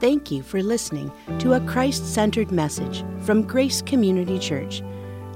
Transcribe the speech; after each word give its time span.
Thank 0.00 0.30
you 0.32 0.42
for 0.42 0.60
listening 0.60 1.12
to 1.38 1.52
a 1.52 1.60
Christ 1.60 2.12
centered 2.12 2.50
message 2.50 3.04
from 3.20 3.42
Grace 3.42 3.80
Community 3.80 4.40
Church. 4.40 4.82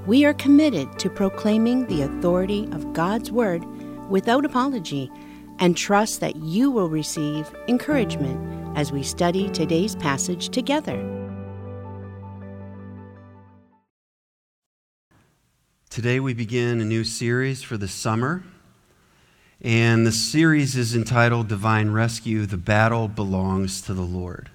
We 0.04 0.24
are 0.24 0.34
committed 0.34 0.98
to 0.98 1.08
proclaiming 1.08 1.86
the 1.86 2.02
authority 2.02 2.68
of 2.72 2.92
God's 2.92 3.30
Word 3.30 3.64
without 4.10 4.44
apology 4.44 5.12
and 5.60 5.76
trust 5.76 6.20
that 6.20 6.36
you 6.36 6.72
will 6.72 6.88
receive 6.88 7.54
encouragement 7.68 8.76
as 8.76 8.90
we 8.90 9.04
study 9.04 9.48
today's 9.50 9.94
passage 9.94 10.48
together. 10.48 10.96
Today 15.88 16.18
we 16.18 16.34
begin 16.34 16.80
a 16.80 16.84
new 16.84 17.04
series 17.04 17.62
for 17.62 17.76
the 17.76 17.88
summer. 17.88 18.42
And 19.60 20.06
the 20.06 20.12
series 20.12 20.76
is 20.76 20.94
entitled 20.94 21.48
Divine 21.48 21.90
Rescue 21.90 22.46
The 22.46 22.56
Battle 22.56 23.08
Belongs 23.08 23.82
to 23.82 23.94
the 23.94 24.02
Lord. 24.02 24.50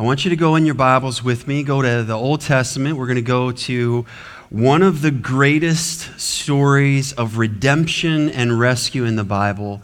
I 0.00 0.02
want 0.02 0.24
you 0.24 0.30
to 0.30 0.36
go 0.36 0.56
in 0.56 0.64
your 0.64 0.74
Bibles 0.74 1.22
with 1.22 1.46
me, 1.46 1.62
go 1.62 1.82
to 1.82 2.02
the 2.02 2.14
Old 2.14 2.40
Testament. 2.40 2.96
We're 2.96 3.04
going 3.04 3.16
to 3.16 3.22
go 3.22 3.52
to 3.52 4.06
one 4.48 4.80
of 4.80 5.02
the 5.02 5.10
greatest 5.10 6.18
stories 6.18 7.12
of 7.12 7.36
redemption 7.36 8.30
and 8.30 8.58
rescue 8.58 9.04
in 9.04 9.16
the 9.16 9.24
Bible, 9.24 9.82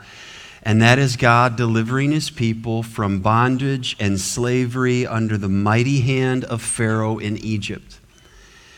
and 0.63 0.81
that 0.81 0.99
is 0.99 1.17
God 1.17 1.57
delivering 1.57 2.13
his 2.13 2.31
people 2.31 2.83
from 2.83 3.21
bondage 3.21 3.95
and 4.01 4.19
slavery 4.19 5.07
under 5.07 5.37
the 5.37 5.51
mighty 5.51 6.01
hand 6.01 6.45
of 6.45 6.63
Pharaoh 6.63 7.19
in 7.19 7.37
Egypt. 7.37 8.01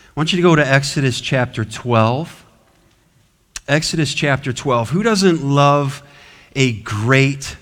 I 0.09 0.19
want 0.19 0.33
you 0.33 0.39
to 0.39 0.43
go 0.43 0.57
to 0.57 0.67
Exodus 0.67 1.21
chapter 1.21 1.65
12. 1.65 2.47
Exodus 3.69 4.13
chapter 4.13 4.53
12. 4.53 4.91
Who 4.91 5.05
doesn't 5.05 5.45
love 5.45 6.03
a 6.57 6.73
great 6.81 7.57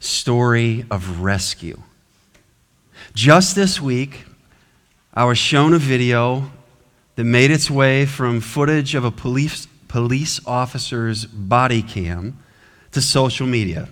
story 0.00 0.86
of 0.90 1.20
rescue? 1.20 1.82
Just 3.14 3.54
this 3.56 3.80
week, 3.80 4.24
I 5.14 5.24
was 5.24 5.38
shown 5.38 5.72
a 5.72 5.78
video 5.78 6.50
that 7.16 7.24
made 7.24 7.50
its 7.50 7.70
way 7.70 8.06
from 8.06 8.40
footage 8.40 8.94
of 8.94 9.04
a 9.04 9.10
police, 9.10 9.66
police 9.88 10.40
officer's 10.46 11.24
body 11.24 11.82
cam 11.82 12.38
to 12.92 13.00
social 13.00 13.46
media. 13.46 13.88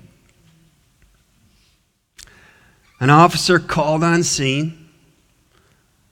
An 3.01 3.11
officer 3.11 3.59
called 3.59 4.05
on 4.05 4.23
scene 4.23 4.89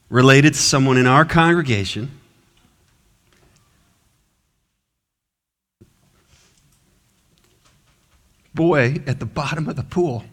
related 0.09 0.55
to 0.55 0.61
someone 0.61 0.97
in 0.97 1.07
our 1.07 1.25
congregation. 1.25 2.11
Boy 8.55 9.03
at 9.07 9.21
the 9.21 9.27
bottom 9.27 9.69
of 9.69 9.77
the 9.77 9.83
pool. 9.83 10.25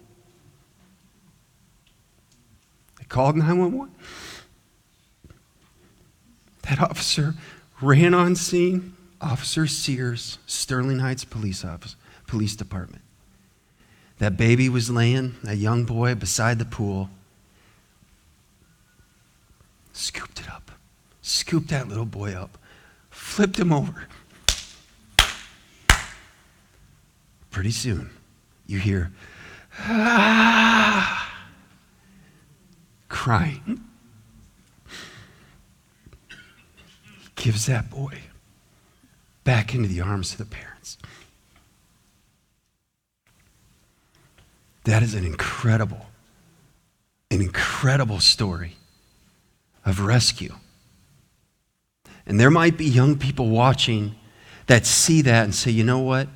Called 3.12 3.36
911. 3.36 3.94
That 6.64 6.80
officer 6.80 7.36
ran 7.82 8.14
on 8.14 8.38
scene, 8.38 8.96
Officer 9.20 9.68
Sears, 9.68 10.40
Sterling 10.46 11.00
Heights 11.00 11.26
Police 11.26 11.66
Office, 11.66 11.98
Police 12.26 12.56
Department. 12.56 13.04
That 14.20 14.38
baby 14.38 14.70
was 14.70 14.90
laying, 14.90 15.36
a 15.46 15.56
young 15.56 15.84
boy 15.84 16.16
beside 16.16 16.58
the 16.58 16.66
pool. 16.66 17.10
Scooped 19.92 20.40
it 20.40 20.50
up, 20.50 20.72
scooped 21.22 21.68
that 21.68 21.90
little 21.90 22.06
boy 22.06 22.34
up, 22.34 22.58
flipped 23.10 23.60
him 23.60 23.74
over. 23.74 24.08
Pretty 27.50 27.72
soon, 27.72 28.10
you 28.66 28.80
hear, 28.80 29.12
ah 29.82 31.31
crying. 33.12 33.84
He 37.20 37.30
gives 37.36 37.68
that 37.68 37.92
boy 37.92 38.20
back 39.44 39.76
into 39.76 39.88
the 39.88 40.02
arms 40.02 40.32
of 40.32 40.38
the 40.40 40.46
parents. 40.46 40.98
That 44.86 45.04
is 45.04 45.14
an 45.14 45.26
incredible, 45.26 46.08
an 47.30 47.42
incredible 47.42 48.20
story 48.20 48.78
of 49.86 50.00
rescue. 50.00 50.56
And 52.26 52.40
there 52.40 52.50
might 52.50 52.78
be 52.78 52.86
young 52.86 53.18
people 53.18 53.50
watching 53.50 54.16
that 54.68 54.86
see 54.86 55.22
that 55.24 55.44
and 55.44 55.54
say, 55.54 55.70
you 55.70 55.84
know 55.84 56.00
what? 56.00 56.28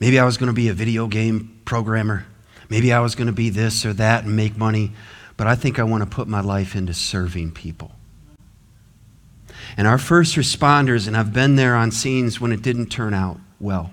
Maybe 0.00 0.18
I 0.18 0.24
was 0.24 0.36
going 0.36 0.48
to 0.48 0.52
be 0.52 0.68
a 0.68 0.74
video 0.74 1.06
game 1.06 1.60
programmer. 1.64 2.26
Maybe 2.68 2.92
I 2.92 3.00
was 3.00 3.14
going 3.14 3.26
to 3.26 3.32
be 3.32 3.50
this 3.50 3.86
or 3.86 3.92
that 3.94 4.24
and 4.24 4.34
make 4.34 4.56
money, 4.56 4.92
but 5.36 5.46
I 5.46 5.54
think 5.54 5.78
I 5.78 5.84
want 5.84 6.02
to 6.02 6.08
put 6.08 6.28
my 6.28 6.40
life 6.40 6.74
into 6.74 6.94
serving 6.94 7.52
people. 7.52 7.92
And 9.76 9.86
our 9.86 9.98
first 9.98 10.36
responders, 10.36 11.06
and 11.06 11.16
I've 11.16 11.32
been 11.32 11.56
there 11.56 11.74
on 11.74 11.90
scenes 11.90 12.40
when 12.40 12.52
it 12.52 12.62
didn't 12.62 12.86
turn 12.86 13.14
out 13.14 13.38
well, 13.60 13.92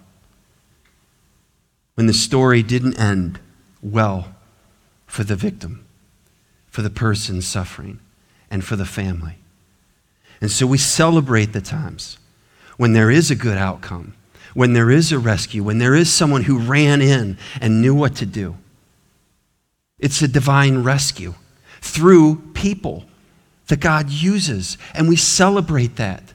when 1.96 2.08
the 2.08 2.14
story 2.14 2.64
didn't 2.64 3.00
end 3.00 3.40
well 3.82 4.34
for 5.06 5.24
the 5.24 5.36
victim, 5.36 5.86
for 6.70 6.82
the 6.82 6.90
person 6.90 7.42
suffering, 7.42 8.00
and 8.50 8.64
for 8.64 8.76
the 8.76 8.86
family. 8.86 9.38
And 10.42 10.52
so 10.52 10.66
we 10.66 10.78
celebrate 10.78 11.54
the 11.54 11.62
times 11.62 12.18
when 12.78 12.94
there 12.94 13.12
is 13.12 13.30
a 13.30 13.36
good 13.36 13.58
outcome, 13.58 14.16
when 14.54 14.74
there 14.74 14.92
is 14.92 15.12
a 15.12 15.20
rescue, 15.20 15.64
when 15.64 15.78
there 15.78 15.96
is 15.96 16.12
someone 16.12 16.44
who 16.44 16.60
ran 16.60 17.02
in 17.02 17.38
and 17.62 17.82
knew 17.82 17.96
what 17.96 18.16
to 18.16 18.26
do. 18.26 18.58
It's 20.04 20.22
a 20.22 20.28
divine 20.28 20.84
rescue 20.84 21.34
through 21.80 22.36
people 22.54 23.06
that 23.68 23.80
God 23.80 24.10
uses. 24.10 24.78
And 24.94 25.08
we 25.08 25.16
celebrate 25.16 25.96
that. 25.96 26.34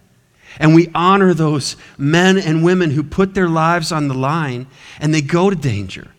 And 0.58 0.74
we 0.74 0.90
honor 0.94 1.34
those 1.34 1.76
men 1.98 2.38
and 2.38 2.64
women 2.64 2.92
who 2.92 3.02
put 3.02 3.34
their 3.34 3.46
lives 3.46 3.92
on 3.92 4.08
the 4.08 4.14
line 4.14 4.68
and 4.98 5.12
they 5.12 5.20
go 5.20 5.50
to 5.50 5.54
danger. 5.54 6.12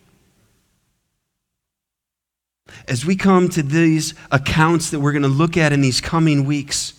As 2.88 3.04
we 3.04 3.16
come 3.16 3.50
to 3.50 3.64
these 3.64 4.14
accounts 4.32 4.92
that 4.92 5.00
we're 5.00 5.12
going 5.12 5.24
to 5.24 5.28
look 5.28 5.58
at 5.58 5.74
in 5.74 5.82
these 5.82 6.02
coming 6.02 6.46
weeks, 6.46 6.94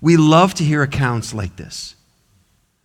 we 0.00 0.16
love 0.16 0.54
to 0.54 0.64
hear 0.64 0.82
accounts 0.82 1.32
like 1.32 1.54
this. 1.54 1.94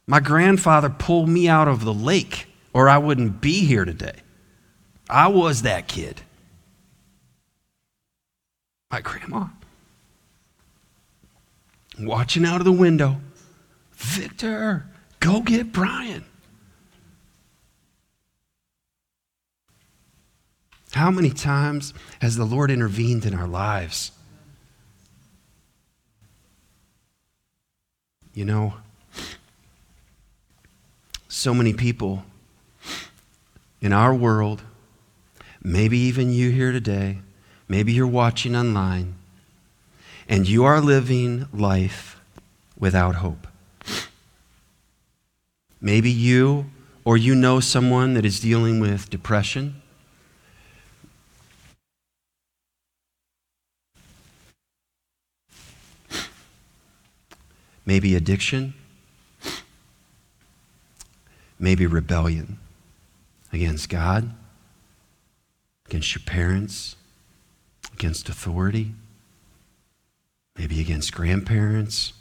My 0.06 0.20
grandfather 0.20 0.92
pulled 0.92 1.28
me 1.28 1.48
out 1.48 1.68
of 1.68 1.84
the 1.84 1.94
lake, 1.94 2.46
or 2.72 2.88
I 2.88 3.00
wouldn't 3.00 3.42
be 3.42 3.66
here 3.66 3.84
today. 3.84 4.18
I 5.10 5.30
was 5.30 5.64
that 5.64 5.88
kid 5.88 6.22
my 8.92 9.02
grandma. 9.02 9.48
Watching 12.00 12.46
out 12.46 12.62
of 12.62 12.66
the 12.66 12.72
window, 12.72 13.18
Victor, 13.94 14.86
go 15.20 15.42
get 15.42 15.72
Brian. 15.74 16.24
How 20.92 21.12
many 21.12 21.32
times 21.32 21.94
has 22.22 22.38
the 22.38 22.46
Lord 22.46 22.72
intervened 22.72 23.26
in 23.26 23.34
our 23.34 23.48
lives? 23.48 24.12
You 28.34 28.46
know, 28.46 28.76
so 31.28 31.54
many 31.54 31.74
people 31.74 32.24
in 33.82 33.92
our 33.92 34.14
world, 34.14 34.62
maybe 35.62 35.98
even 35.98 36.32
you 36.32 36.52
here 36.52 36.72
today, 36.72 37.20
Maybe 37.68 37.92
you're 37.92 38.08
watching 38.08 38.56
online 38.56 39.16
and 40.30 40.48
you 40.48 40.64
are 40.64 40.82
living 40.82 41.48
life 41.54 42.20
without 42.78 43.16
hope. 43.16 43.48
Maybe 45.80 46.10
you 46.10 46.66
or 47.06 47.16
you 47.18 47.36
know 47.36 47.60
someone 47.60 48.14
that 48.16 48.26
is 48.26 48.40
dealing 48.40 48.80
with 48.80 49.10
depression. 49.10 49.82
Maybe 57.86 58.16
addiction. 58.16 58.74
Maybe 61.58 61.86
rebellion 61.86 62.60
against 63.54 63.88
God, 63.88 64.36
against 65.86 66.14
your 66.14 66.24
parents, 66.26 66.97
against 67.98 68.30
authority, 68.30 68.94
maybe 70.56 70.80
against 70.80 71.12
grandparents. 71.14 72.14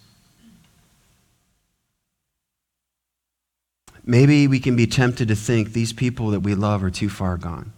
Maybe 4.03 4.47
we 4.47 4.59
can 4.59 4.75
be 4.75 4.87
tempted 4.87 5.29
to 5.29 5.37
think 5.37 5.73
these 5.73 5.93
people 5.93 6.31
that 6.31 6.41
we 6.41 6.55
love 6.55 6.83
are 6.83 6.91
too 6.91 7.11
far 7.11 7.37
gone. 7.37 7.73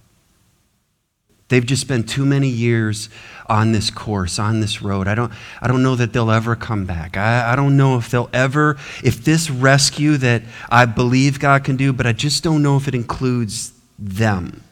They've 1.49 1.65
just 1.65 1.81
spent 1.81 2.09
too 2.09 2.25
many 2.25 2.49
years 2.49 3.09
on 3.47 3.73
this 3.73 3.91
course, 3.91 4.39
on 4.39 4.61
this 4.61 4.81
road. 4.81 5.09
I 5.09 5.17
don't, 5.17 5.33
I 5.61 5.67
don't 5.67 5.83
know 5.83 5.97
that 5.97 6.13
they'll 6.13 6.31
ever 6.31 6.55
come 6.55 6.85
back. 6.85 7.17
I, 7.17 7.53
I 7.53 7.57
don't 7.57 7.77
know 7.77 7.97
if 7.99 8.11
they'll 8.11 8.31
ever, 8.33 8.77
if 9.03 9.25
this 9.25 9.51
rescue 9.51 10.19
that 10.19 10.43
I 10.71 10.85
believe 10.85 11.41
God 11.41 11.65
can 11.65 11.77
do, 11.77 11.93
but 11.93 12.07
I 12.07 12.13
just 12.13 12.45
don't 12.45 12.63
know 12.63 12.77
if 12.77 12.87
it 12.87 12.95
includes 12.95 13.73
them. 13.99 14.63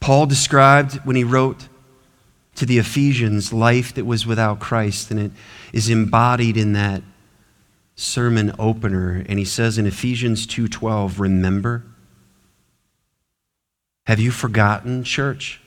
Paul 0.00 0.26
described 0.26 0.94
when 1.04 1.16
he 1.16 1.24
wrote 1.24 1.68
to 2.56 2.66
the 2.66 2.78
Ephesians 2.78 3.52
life 3.52 3.94
that 3.94 4.04
was 4.04 4.26
without 4.26 4.58
Christ, 4.58 5.10
and 5.10 5.20
it 5.20 5.32
is 5.72 5.88
embodied 5.88 6.56
in 6.56 6.72
that 6.72 7.02
sermon 7.94 8.52
opener. 8.58 9.24
And 9.28 9.38
he 9.38 9.44
says 9.44 9.78
in 9.78 9.86
Ephesians 9.86 10.46
2:12, 10.46 11.20
"Remember." 11.20 11.84
Have 14.06 14.18
you 14.18 14.30
forgotten, 14.30 15.04
church? 15.04 15.60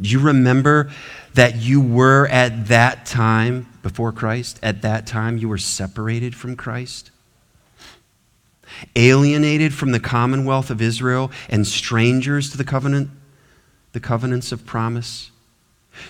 Do 0.00 0.08
you 0.08 0.18
remember 0.18 0.90
that 1.34 1.56
you 1.56 1.80
were 1.80 2.26
at 2.28 2.68
that 2.68 3.06
time 3.06 3.66
before 3.82 4.12
Christ? 4.12 4.58
At 4.62 4.82
that 4.82 5.06
time, 5.06 5.36
you 5.36 5.48
were 5.48 5.58
separated 5.58 6.34
from 6.34 6.56
Christ? 6.56 7.10
Alienated 8.96 9.74
from 9.74 9.92
the 9.92 10.00
commonwealth 10.00 10.70
of 10.70 10.80
Israel 10.80 11.30
and 11.48 11.66
strangers 11.66 12.50
to 12.50 12.56
the 12.56 12.64
covenant, 12.64 13.10
the 13.94 14.00
covenants 14.00 14.52
of 14.52 14.66
promise? 14.66 15.30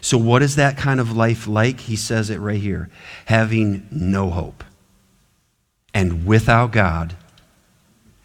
So, 0.00 0.18
what 0.18 0.42
is 0.42 0.56
that 0.56 0.76
kind 0.76 0.98
of 0.98 1.16
life 1.16 1.46
like? 1.46 1.80
He 1.80 1.94
says 1.94 2.28
it 2.28 2.40
right 2.40 2.60
here 2.60 2.90
having 3.26 3.86
no 3.92 4.30
hope 4.30 4.64
and 5.94 6.26
without 6.26 6.72
God, 6.72 7.14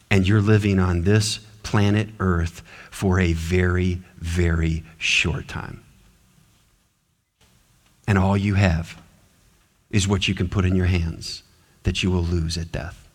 and 0.10 0.28
you're 0.28 0.42
living 0.42 0.80
on 0.80 1.04
this 1.04 1.38
planet 1.62 2.10
Earth 2.20 2.64
for 2.90 3.20
a 3.20 3.34
very, 3.34 4.02
very 4.18 4.84
short 4.98 5.48
time. 5.48 5.84
And 8.08 8.18
all 8.18 8.36
you 8.36 8.56
have 8.56 9.00
is 9.92 10.08
what 10.08 10.28
you 10.28 10.34
can 10.34 10.50
put 10.50 10.66
in 10.66 10.76
your 10.76 10.88
hands 10.88 11.44
that 11.84 12.02
you 12.02 12.10
will 12.10 12.24
lose 12.24 12.58
at 12.58 12.72
death. 12.72 13.08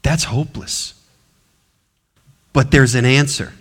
That's 0.00 0.24
hopeless. 0.24 0.94
But 2.54 2.70
there's 2.70 2.94
an 2.94 3.04
answer, 3.04 3.52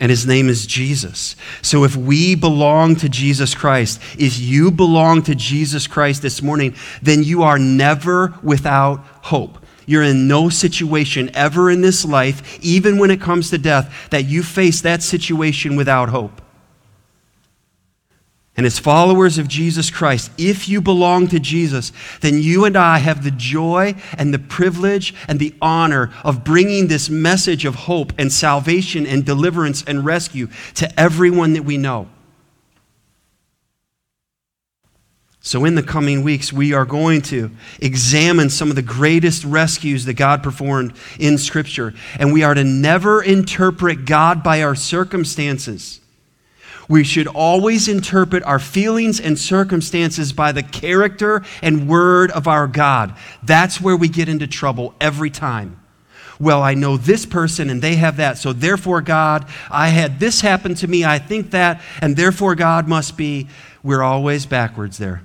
and 0.00 0.10
his 0.10 0.26
name 0.26 0.48
is 0.48 0.66
Jesus. 0.66 1.36
So 1.62 1.84
if 1.84 1.96
we 1.96 2.34
belong 2.34 2.96
to 2.96 3.08
Jesus 3.08 3.54
Christ, 3.54 4.00
if 4.18 4.38
you 4.38 4.70
belong 4.70 5.22
to 5.22 5.34
Jesus 5.34 5.86
Christ 5.86 6.22
this 6.22 6.42
morning, 6.42 6.74
then 7.00 7.22
you 7.22 7.42
are 7.42 7.58
never 7.58 8.34
without 8.42 9.04
hope. 9.22 9.58
You're 9.86 10.02
in 10.02 10.26
no 10.26 10.48
situation 10.48 11.30
ever 11.34 11.70
in 11.70 11.80
this 11.80 12.04
life, 12.04 12.58
even 12.62 12.98
when 12.98 13.10
it 13.10 13.20
comes 13.20 13.50
to 13.50 13.58
death, 13.58 14.08
that 14.10 14.24
you 14.24 14.42
face 14.42 14.80
that 14.80 15.02
situation 15.02 15.76
without 15.76 16.08
hope. 16.08 16.40
And 18.56 18.66
as 18.66 18.78
followers 18.78 19.36
of 19.36 19.48
Jesus 19.48 19.90
Christ, 19.90 20.30
if 20.38 20.68
you 20.68 20.80
belong 20.80 21.26
to 21.28 21.40
Jesus, 21.40 21.90
then 22.20 22.40
you 22.40 22.64
and 22.64 22.76
I 22.76 22.98
have 22.98 23.24
the 23.24 23.32
joy 23.32 23.96
and 24.16 24.32
the 24.32 24.38
privilege 24.38 25.12
and 25.26 25.40
the 25.40 25.54
honor 25.60 26.12
of 26.22 26.44
bringing 26.44 26.86
this 26.86 27.10
message 27.10 27.64
of 27.64 27.74
hope 27.74 28.12
and 28.16 28.32
salvation 28.32 29.06
and 29.06 29.24
deliverance 29.24 29.82
and 29.84 30.04
rescue 30.04 30.48
to 30.74 31.00
everyone 31.00 31.54
that 31.54 31.64
we 31.64 31.76
know. 31.76 32.08
So, 35.40 35.64
in 35.66 35.74
the 35.74 35.82
coming 35.82 36.22
weeks, 36.22 36.52
we 36.52 36.72
are 36.72 36.86
going 36.86 37.22
to 37.22 37.50
examine 37.82 38.48
some 38.48 38.70
of 38.70 38.76
the 38.76 38.82
greatest 38.82 39.44
rescues 39.44 40.06
that 40.06 40.14
God 40.14 40.42
performed 40.42 40.94
in 41.18 41.36
Scripture. 41.36 41.92
And 42.18 42.32
we 42.32 42.44
are 42.44 42.54
to 42.54 42.64
never 42.64 43.22
interpret 43.22 44.06
God 44.06 44.42
by 44.42 44.62
our 44.62 44.74
circumstances. 44.74 46.00
We 46.88 47.04
should 47.04 47.26
always 47.26 47.88
interpret 47.88 48.42
our 48.42 48.58
feelings 48.58 49.20
and 49.20 49.38
circumstances 49.38 50.32
by 50.32 50.52
the 50.52 50.62
character 50.62 51.42
and 51.62 51.88
word 51.88 52.30
of 52.30 52.46
our 52.46 52.66
God. 52.66 53.16
That's 53.42 53.80
where 53.80 53.96
we 53.96 54.08
get 54.08 54.28
into 54.28 54.46
trouble 54.46 54.94
every 55.00 55.30
time. 55.30 55.80
Well, 56.40 56.62
I 56.62 56.74
know 56.74 56.96
this 56.96 57.26
person 57.26 57.70
and 57.70 57.80
they 57.80 57.96
have 57.96 58.16
that, 58.16 58.38
so 58.38 58.52
therefore, 58.52 59.00
God, 59.00 59.48
I 59.70 59.88
had 59.88 60.18
this 60.18 60.40
happen 60.40 60.74
to 60.76 60.88
me, 60.88 61.04
I 61.04 61.18
think 61.18 61.52
that, 61.52 61.80
and 62.02 62.16
therefore, 62.16 62.54
God 62.54 62.88
must 62.88 63.16
be. 63.16 63.48
We're 63.82 64.02
always 64.02 64.46
backwards 64.46 64.98
there. 64.98 65.22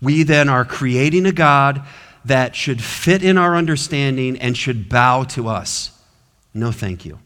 We 0.00 0.22
then 0.22 0.48
are 0.48 0.64
creating 0.64 1.26
a 1.26 1.32
God 1.32 1.84
that 2.24 2.54
should 2.54 2.82
fit 2.82 3.22
in 3.22 3.36
our 3.36 3.56
understanding 3.56 4.38
and 4.38 4.56
should 4.56 4.88
bow 4.88 5.24
to 5.24 5.48
us. 5.48 5.90
No, 6.54 6.70
thank 6.70 7.04
you. 7.04 7.18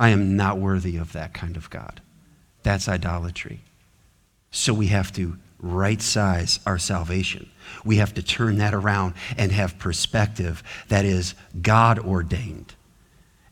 I 0.00 0.08
am 0.08 0.36
not 0.36 0.58
worthy 0.58 0.96
of 0.96 1.12
that 1.12 1.32
kind 1.32 1.56
of 1.56 1.70
God. 1.70 2.00
That's 2.64 2.88
idolatry. 2.88 3.60
So 4.50 4.74
we 4.74 4.88
have 4.88 5.12
to 5.12 5.36
right 5.60 6.02
size 6.02 6.58
our 6.66 6.78
salvation. 6.78 7.48
We 7.84 7.96
have 7.96 8.14
to 8.14 8.22
turn 8.22 8.58
that 8.58 8.74
around 8.74 9.14
and 9.36 9.52
have 9.52 9.78
perspective 9.78 10.64
that 10.88 11.04
is 11.04 11.34
God 11.62 12.00
ordained. 12.00 12.74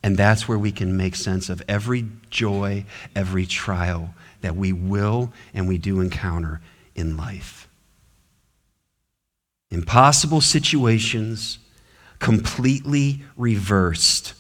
And 0.02 0.16
that's 0.16 0.48
where 0.48 0.58
we 0.58 0.72
can 0.72 0.96
make 0.96 1.14
sense 1.14 1.48
of 1.48 1.62
every 1.68 2.06
joy, 2.30 2.84
every 3.14 3.46
trial 3.46 4.14
that 4.40 4.56
we 4.56 4.72
will 4.72 5.32
and 5.54 5.68
we 5.68 5.78
do 5.78 6.00
encounter 6.00 6.60
in 6.96 7.16
life 7.16 7.68
impossible 9.70 10.40
situations 10.40 11.58
completely 12.18 13.22
reversed. 13.36 14.34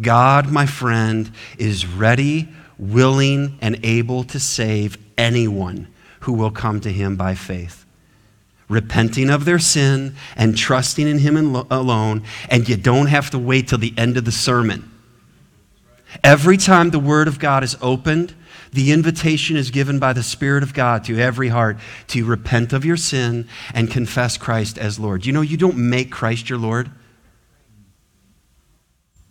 God, 0.00 0.50
my 0.50 0.66
friend, 0.66 1.30
is 1.58 1.86
ready, 1.86 2.48
willing, 2.78 3.58
and 3.60 3.78
able 3.84 4.24
to 4.24 4.40
save 4.40 4.96
anyone 5.18 5.88
who 6.20 6.32
will 6.32 6.50
come 6.50 6.80
to 6.80 6.92
him 6.92 7.16
by 7.16 7.34
faith. 7.34 7.84
Repenting 8.68 9.30
of 9.30 9.44
their 9.44 9.58
sin 9.58 10.14
and 10.36 10.56
trusting 10.56 11.08
in 11.08 11.18
him 11.18 11.36
alone, 11.36 12.22
and 12.48 12.68
you 12.68 12.76
don't 12.76 13.06
have 13.06 13.30
to 13.30 13.38
wait 13.38 13.68
till 13.68 13.78
the 13.78 13.94
end 13.96 14.16
of 14.16 14.24
the 14.24 14.32
sermon. 14.32 14.90
Every 16.22 16.56
time 16.56 16.90
the 16.90 16.98
Word 16.98 17.28
of 17.28 17.38
God 17.38 17.64
is 17.64 17.76
opened, 17.80 18.34
the 18.72 18.92
invitation 18.92 19.56
is 19.56 19.70
given 19.70 19.98
by 19.98 20.12
the 20.12 20.22
Spirit 20.22 20.62
of 20.62 20.74
God 20.74 21.04
to 21.04 21.18
every 21.18 21.48
heart 21.48 21.78
to 22.08 22.24
repent 22.24 22.72
of 22.72 22.84
your 22.84 22.96
sin 22.96 23.48
and 23.74 23.90
confess 23.90 24.36
Christ 24.36 24.78
as 24.78 24.98
Lord. 24.98 25.26
You 25.26 25.32
know, 25.32 25.40
you 25.40 25.56
don't 25.56 25.76
make 25.76 26.10
Christ 26.10 26.48
your 26.48 26.58
Lord, 26.58 26.90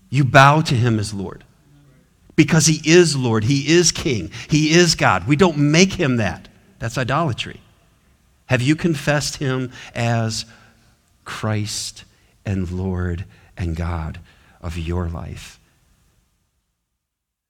you 0.10 0.24
bow 0.24 0.62
to 0.62 0.76
Him 0.76 1.00
as 1.00 1.14
Lord 1.14 1.44
because 2.36 2.66
He 2.66 2.82
is 2.90 3.16
Lord, 3.16 3.44
He 3.44 3.68
is 3.68 3.92
King, 3.92 4.32
He 4.50 4.72
is 4.72 4.96
God. 4.96 5.28
We 5.28 5.36
don't 5.36 5.58
make 5.58 5.94
Him 5.94 6.18
that. 6.18 6.48
That's 6.80 6.98
idolatry. 6.98 7.62
Have 8.46 8.62
you 8.62 8.76
confessed 8.76 9.38
Him 9.38 9.72
as 9.94 10.46
Christ 11.26 12.06
and 12.46 12.72
Lord 12.72 13.26
and 13.58 13.76
God 13.76 14.20
of 14.62 14.78
your 14.78 15.08
life? 15.08 15.60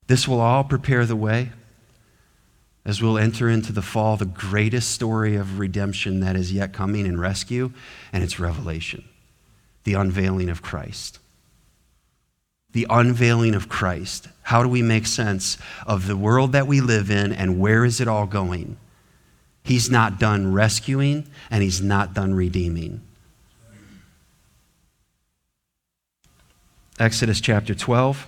This 0.07 0.27
will 0.27 0.41
all 0.41 0.63
prepare 0.63 1.05
the 1.05 1.15
way 1.15 1.51
as 2.83 3.01
we'll 3.01 3.19
enter 3.19 3.47
into 3.47 3.71
the 3.71 3.83
fall, 3.83 4.17
the 4.17 4.25
greatest 4.25 4.89
story 4.89 5.35
of 5.35 5.59
redemption 5.59 6.21
that 6.21 6.35
is 6.35 6.51
yet 6.51 6.73
coming 6.73 7.05
in 7.05 7.19
rescue, 7.19 7.71
and 8.11 8.23
it's 8.23 8.39
revelation 8.39 9.03
the 9.83 9.93
unveiling 9.93 10.49
of 10.49 10.61
Christ. 10.61 11.18
The 12.71 12.87
unveiling 12.89 13.55
of 13.55 13.69
Christ. 13.69 14.27
How 14.43 14.63
do 14.63 14.69
we 14.69 14.81
make 14.81 15.05
sense 15.05 15.57
of 15.85 16.07
the 16.07 16.17
world 16.17 16.51
that 16.51 16.67
we 16.67 16.81
live 16.81 17.09
in 17.09 17.31
and 17.33 17.59
where 17.59 17.85
is 17.85 17.99
it 17.99 18.07
all 18.07 18.25
going? 18.25 18.77
He's 19.63 19.89
not 19.89 20.19
done 20.19 20.51
rescuing 20.51 21.27
and 21.51 21.61
he's 21.61 21.81
not 21.81 22.13
done 22.13 22.33
redeeming. 22.33 23.01
Exodus 26.99 27.39
chapter 27.39 27.73
12. 27.73 28.27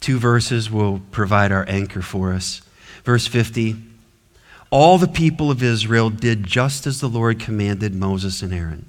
Two 0.00 0.18
verses 0.18 0.70
will 0.70 1.02
provide 1.10 1.52
our 1.52 1.68
anchor 1.68 2.02
for 2.02 2.32
us. 2.32 2.62
Verse 3.04 3.26
50 3.26 3.76
All 4.70 4.96
the 4.96 5.08
people 5.08 5.50
of 5.50 5.62
Israel 5.62 6.08
did 6.08 6.44
just 6.44 6.86
as 6.86 7.00
the 7.00 7.08
Lord 7.08 7.40
commanded 7.40 7.94
Moses 7.94 8.42
and 8.42 8.54
Aaron. 8.54 8.88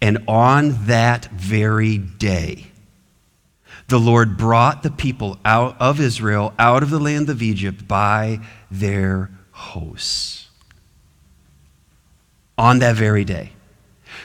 And 0.00 0.24
on 0.28 0.86
that 0.86 1.26
very 1.26 1.98
day, 1.98 2.66
the 3.88 3.98
Lord 3.98 4.36
brought 4.36 4.82
the 4.82 4.90
people 4.90 5.38
out 5.44 5.76
of 5.80 6.00
Israel 6.00 6.52
out 6.58 6.82
of 6.82 6.90
the 6.90 7.00
land 7.00 7.30
of 7.30 7.42
Egypt 7.42 7.88
by 7.88 8.40
their 8.70 9.30
hosts. 9.50 10.48
On 12.56 12.80
that 12.80 12.96
very 12.96 13.24
day. 13.24 13.52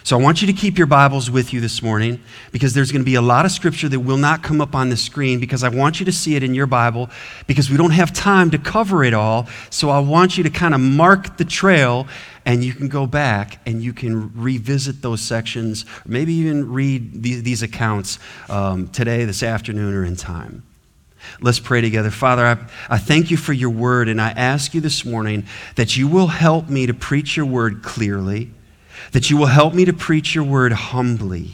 So 0.06 0.20
I 0.20 0.22
want 0.22 0.42
you 0.42 0.48
to 0.48 0.54
keep 0.54 0.78
your 0.78 0.88
Bibles 0.88 1.32
with 1.32 1.54
you 1.54 1.62
this 1.62 1.82
morning 1.82 2.22
because 2.52 2.74
there's 2.74 2.92
going 2.92 3.04
to 3.04 3.06
be 3.06 3.16
a 3.16 3.22
lot 3.22 3.46
of 3.46 3.54
scripture 3.54 3.88
that 3.88 4.02
will 4.02 4.18
not 4.18 4.44
come 4.44 4.60
up 4.60 4.76
on 4.76 4.90
the 4.90 4.98
screen 4.98 5.40
because 5.40 5.64
I 5.64 5.70
want 5.70 6.02
you 6.02 6.06
to 6.08 6.12
see 6.12 6.36
it 6.36 6.44
in 6.44 6.54
your 6.54 6.68
Bible 6.68 7.10
because 7.48 7.70
we 7.70 7.78
don't 7.78 7.92
have 7.92 8.12
time 8.12 8.52
to 8.52 8.58
cover 8.58 9.06
it 9.06 9.14
all. 9.14 9.48
So 9.70 9.90
I 9.90 10.00
want 10.00 10.38
you 10.38 10.44
to 10.44 10.50
kind 10.50 10.74
of 10.74 10.82
mark 10.82 11.38
the 11.38 11.46
trail 11.46 12.06
and 12.46 12.66
you 12.66 12.74
can 12.74 12.90
go 12.90 13.08
back 13.08 13.62
and 13.66 13.82
you 13.82 13.94
can 13.94 14.30
revisit 14.36 15.02
those 15.02 15.22
sections, 15.22 15.86
maybe 16.06 16.34
even 16.34 16.70
read 16.70 17.24
these 17.24 17.64
accounts 17.64 18.20
um, 18.50 18.90
today, 18.90 19.24
this 19.24 19.42
afternoon, 19.42 19.94
or 19.94 20.04
in 20.04 20.18
time. 20.18 20.64
Let's 21.40 21.62
pray 21.62 21.80
together. 21.80 22.12
Father, 22.12 22.46
I, 22.46 22.58
I 22.90 22.98
thank 22.98 23.32
you 23.32 23.38
for 23.38 23.54
your 23.54 23.70
word, 23.70 24.10
and 24.10 24.20
I 24.20 24.32
ask 24.32 24.74
you 24.74 24.82
this 24.82 25.06
morning 25.06 25.46
that 25.76 25.96
you 25.96 26.10
will 26.10 26.28
help 26.28 26.68
me 26.68 26.88
to 26.88 26.94
preach 26.94 27.38
your 27.38 27.46
word 27.46 27.84
clearly 27.84 28.52
that 29.14 29.30
you 29.30 29.38
will 29.38 29.48
help 29.48 29.74
me 29.74 29.86
to 29.86 29.94
preach 29.94 30.36
your 30.36 30.44
word 30.44 30.74
humbly, 30.74 31.54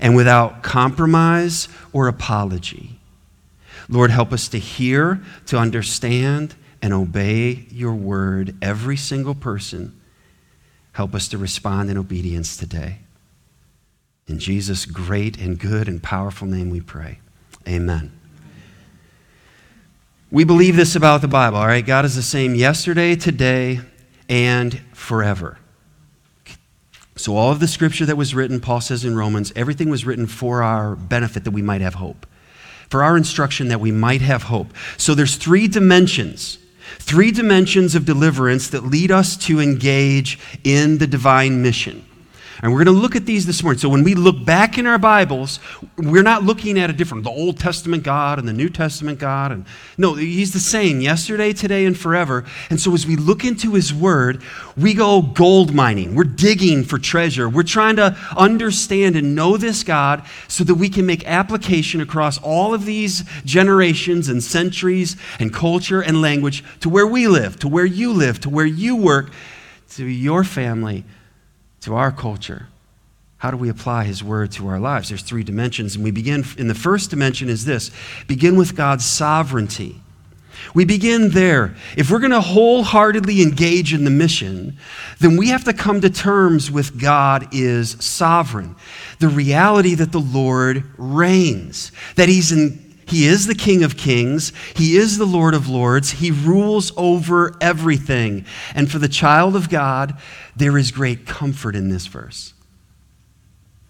and 0.00 0.16
without 0.16 0.62
compromise 0.62 1.68
or 1.92 2.08
apology. 2.08 2.98
Lord, 3.88 4.10
help 4.10 4.32
us 4.32 4.48
to 4.48 4.58
hear, 4.58 5.20
to 5.46 5.58
understand, 5.58 6.54
and 6.80 6.92
obey 6.92 7.66
your 7.70 7.94
word, 7.94 8.56
every 8.62 8.96
single 8.96 9.34
person. 9.34 10.00
Help 10.92 11.14
us 11.14 11.28
to 11.28 11.38
respond 11.38 11.90
in 11.90 11.98
obedience 11.98 12.56
today. 12.56 12.98
In 14.26 14.38
Jesus' 14.38 14.86
great 14.86 15.38
and 15.38 15.58
good 15.58 15.86
and 15.86 16.02
powerful 16.02 16.46
name 16.46 16.70
we 16.70 16.80
pray. 16.80 17.18
Amen. 17.68 18.12
We 20.30 20.44
believe 20.44 20.76
this 20.76 20.96
about 20.96 21.20
the 21.20 21.28
Bible, 21.28 21.58
all 21.58 21.66
right? 21.66 21.84
God 21.84 22.04
is 22.04 22.16
the 22.16 22.22
same 22.22 22.54
yesterday, 22.54 23.16
today, 23.16 23.80
and 24.28 24.80
forever. 24.92 25.58
So, 27.16 27.36
all 27.36 27.52
of 27.52 27.60
the 27.60 27.68
scripture 27.68 28.06
that 28.06 28.16
was 28.16 28.34
written, 28.34 28.60
Paul 28.60 28.80
says 28.80 29.04
in 29.04 29.16
Romans, 29.16 29.52
everything 29.54 29.88
was 29.88 30.04
written 30.04 30.26
for 30.26 30.62
our 30.62 30.96
benefit 30.96 31.44
that 31.44 31.52
we 31.52 31.62
might 31.62 31.80
have 31.80 31.94
hope, 31.94 32.26
for 32.88 33.04
our 33.04 33.16
instruction 33.16 33.68
that 33.68 33.80
we 33.80 33.92
might 33.92 34.20
have 34.20 34.44
hope. 34.44 34.68
So, 34.96 35.14
there's 35.14 35.36
three 35.36 35.68
dimensions, 35.68 36.58
three 36.98 37.30
dimensions 37.30 37.94
of 37.94 38.04
deliverance 38.04 38.68
that 38.70 38.84
lead 38.84 39.12
us 39.12 39.36
to 39.46 39.60
engage 39.60 40.40
in 40.64 40.98
the 40.98 41.06
divine 41.06 41.62
mission. 41.62 42.04
And 42.64 42.72
we're 42.72 42.82
going 42.82 42.96
to 42.96 43.02
look 43.02 43.14
at 43.14 43.26
these 43.26 43.44
this 43.44 43.62
morning. 43.62 43.78
So 43.78 43.90
when 43.90 44.04
we 44.04 44.14
look 44.14 44.42
back 44.42 44.78
in 44.78 44.86
our 44.86 44.96
Bibles, 44.96 45.60
we're 45.98 46.22
not 46.22 46.44
looking 46.44 46.78
at 46.78 46.88
a 46.88 46.94
different, 46.94 47.22
the 47.22 47.28
Old 47.28 47.58
Testament 47.58 48.04
God 48.04 48.38
and 48.38 48.48
the 48.48 48.54
New 48.54 48.70
Testament 48.70 49.18
God. 49.18 49.52
And 49.52 49.66
no, 49.98 50.14
He's 50.14 50.54
the 50.54 50.58
same 50.58 51.02
yesterday, 51.02 51.52
today, 51.52 51.84
and 51.84 51.94
forever. 51.94 52.46
And 52.70 52.80
so 52.80 52.94
as 52.94 53.06
we 53.06 53.16
look 53.16 53.44
into 53.44 53.74
His 53.74 53.92
Word, 53.92 54.42
we 54.78 54.94
go 54.94 55.20
gold 55.20 55.74
mining. 55.74 56.14
We're 56.14 56.24
digging 56.24 56.84
for 56.84 56.96
treasure. 56.96 57.50
We're 57.50 57.64
trying 57.64 57.96
to 57.96 58.16
understand 58.34 59.14
and 59.16 59.34
know 59.34 59.58
this 59.58 59.82
God 59.82 60.24
so 60.48 60.64
that 60.64 60.76
we 60.76 60.88
can 60.88 61.04
make 61.04 61.26
application 61.26 62.00
across 62.00 62.38
all 62.38 62.72
of 62.72 62.86
these 62.86 63.24
generations 63.44 64.30
and 64.30 64.42
centuries 64.42 65.18
and 65.38 65.52
culture 65.52 66.00
and 66.00 66.22
language 66.22 66.64
to 66.80 66.88
where 66.88 67.06
we 67.06 67.28
live, 67.28 67.58
to 67.58 67.68
where 67.68 67.84
you 67.84 68.10
live, 68.10 68.40
to 68.40 68.48
where 68.48 68.64
you 68.64 68.96
work, 68.96 69.32
to 69.90 70.06
your 70.06 70.44
family 70.44 71.04
to 71.84 71.94
our 71.94 72.10
culture. 72.10 72.68
How 73.38 73.50
do 73.50 73.56
we 73.56 73.68
apply 73.68 74.04
his 74.04 74.24
word 74.24 74.52
to 74.52 74.68
our 74.68 74.80
lives? 74.80 75.10
There's 75.10 75.22
three 75.22 75.44
dimensions, 75.44 75.94
and 75.94 76.04
we 76.04 76.10
begin 76.10 76.44
in 76.56 76.68
the 76.68 76.74
first 76.74 77.10
dimension 77.10 77.48
is 77.48 77.64
this 77.64 77.90
begin 78.26 78.56
with 78.56 78.74
God's 78.74 79.04
sovereignty. 79.04 80.00
We 80.72 80.86
begin 80.86 81.30
there. 81.30 81.74
If 81.96 82.10
we're 82.10 82.20
going 82.20 82.30
to 82.30 82.40
wholeheartedly 82.40 83.42
engage 83.42 83.92
in 83.92 84.04
the 84.04 84.10
mission, 84.10 84.78
then 85.20 85.36
we 85.36 85.48
have 85.48 85.64
to 85.64 85.74
come 85.74 86.00
to 86.00 86.10
terms 86.10 86.70
with 86.70 86.98
God 86.98 87.48
is 87.52 87.96
sovereign. 88.00 88.76
The 89.18 89.28
reality 89.28 89.94
that 89.96 90.12
the 90.12 90.20
Lord 90.20 90.84
reigns, 90.96 91.92
that 92.16 92.28
He's 92.28 92.50
in 92.50 92.84
he 93.06 93.26
is 93.26 93.46
the 93.46 93.54
King 93.54 93.84
of 93.84 93.96
Kings. 93.96 94.52
He 94.74 94.96
is 94.96 95.18
the 95.18 95.26
Lord 95.26 95.54
of 95.54 95.68
Lords. 95.68 96.10
He 96.10 96.30
rules 96.30 96.90
over 96.96 97.54
everything. 97.60 98.46
And 98.74 98.90
for 98.90 98.98
the 98.98 99.08
child 99.08 99.56
of 99.56 99.68
God, 99.68 100.18
there 100.56 100.78
is 100.78 100.90
great 100.90 101.26
comfort 101.26 101.74
in 101.74 101.88
this 101.88 102.06
verse. 102.06 102.54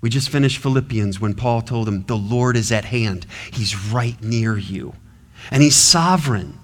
We 0.00 0.11
just 0.11 0.28
finished 0.28 0.59
Philippians 0.59 1.18
when 1.18 1.35
Paul 1.35 1.62
told 1.62 1.88
him, 1.88 2.04
The 2.04 2.16
Lord 2.16 2.56
is 2.56 2.71
at 2.71 2.85
hand. 2.85 3.26
He's 3.52 3.87
right 3.87 4.21
near 4.23 4.56
you. 4.56 4.94
And 5.50 5.62
He's 5.62 5.76
sovereign. 5.76 6.59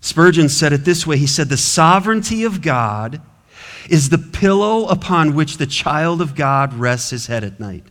Spurgeon 0.00 0.48
said 0.48 0.72
it 0.72 0.84
this 0.84 1.06
way 1.06 1.16
He 1.16 1.26
said, 1.26 1.48
The 1.48 1.56
sovereignty 1.56 2.44
of 2.44 2.60
God 2.60 3.22
is 3.88 4.10
the 4.10 4.18
pillow 4.18 4.86
upon 4.88 5.34
which 5.34 5.56
the 5.56 5.66
child 5.66 6.20
of 6.20 6.34
God 6.34 6.74
rests 6.74 7.10
his 7.10 7.26
head 7.28 7.44
at 7.44 7.58
night, 7.58 7.84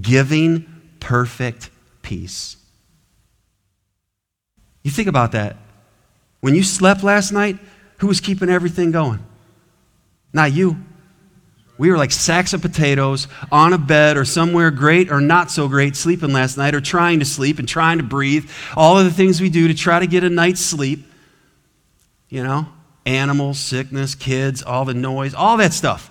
giving 0.00 0.66
perfect 0.98 1.70
peace. 2.02 2.56
You 4.82 4.90
think 4.90 5.08
about 5.08 5.32
that. 5.32 5.56
When 6.40 6.54
you 6.54 6.62
slept 6.62 7.02
last 7.02 7.30
night, 7.30 7.58
who 7.98 8.06
was 8.06 8.20
keeping 8.20 8.48
everything 8.48 8.90
going? 8.90 9.24
Not 10.32 10.52
you. 10.52 10.76
We 11.78 11.90
were 11.90 11.96
like 11.96 12.10
sacks 12.10 12.52
of 12.52 12.60
potatoes 12.60 13.28
on 13.52 13.72
a 13.72 13.78
bed 13.78 14.16
or 14.16 14.24
somewhere 14.24 14.72
great 14.72 15.12
or 15.12 15.20
not 15.20 15.50
so 15.50 15.68
great 15.68 15.94
sleeping 15.94 16.32
last 16.32 16.58
night 16.58 16.74
or 16.74 16.80
trying 16.80 17.20
to 17.20 17.24
sleep 17.24 17.60
and 17.60 17.68
trying 17.68 17.98
to 17.98 18.04
breathe. 18.04 18.50
All 18.76 18.98
of 18.98 19.04
the 19.04 19.12
things 19.12 19.40
we 19.40 19.48
do 19.48 19.68
to 19.68 19.74
try 19.74 20.00
to 20.00 20.06
get 20.08 20.24
a 20.24 20.28
night's 20.28 20.60
sleep. 20.60 21.06
You 22.28 22.42
know, 22.42 22.66
animals, 23.06 23.58
sickness, 23.58 24.16
kids, 24.16 24.62
all 24.62 24.84
the 24.84 24.92
noise, 24.92 25.34
all 25.34 25.56
that 25.58 25.72
stuff. 25.72 26.10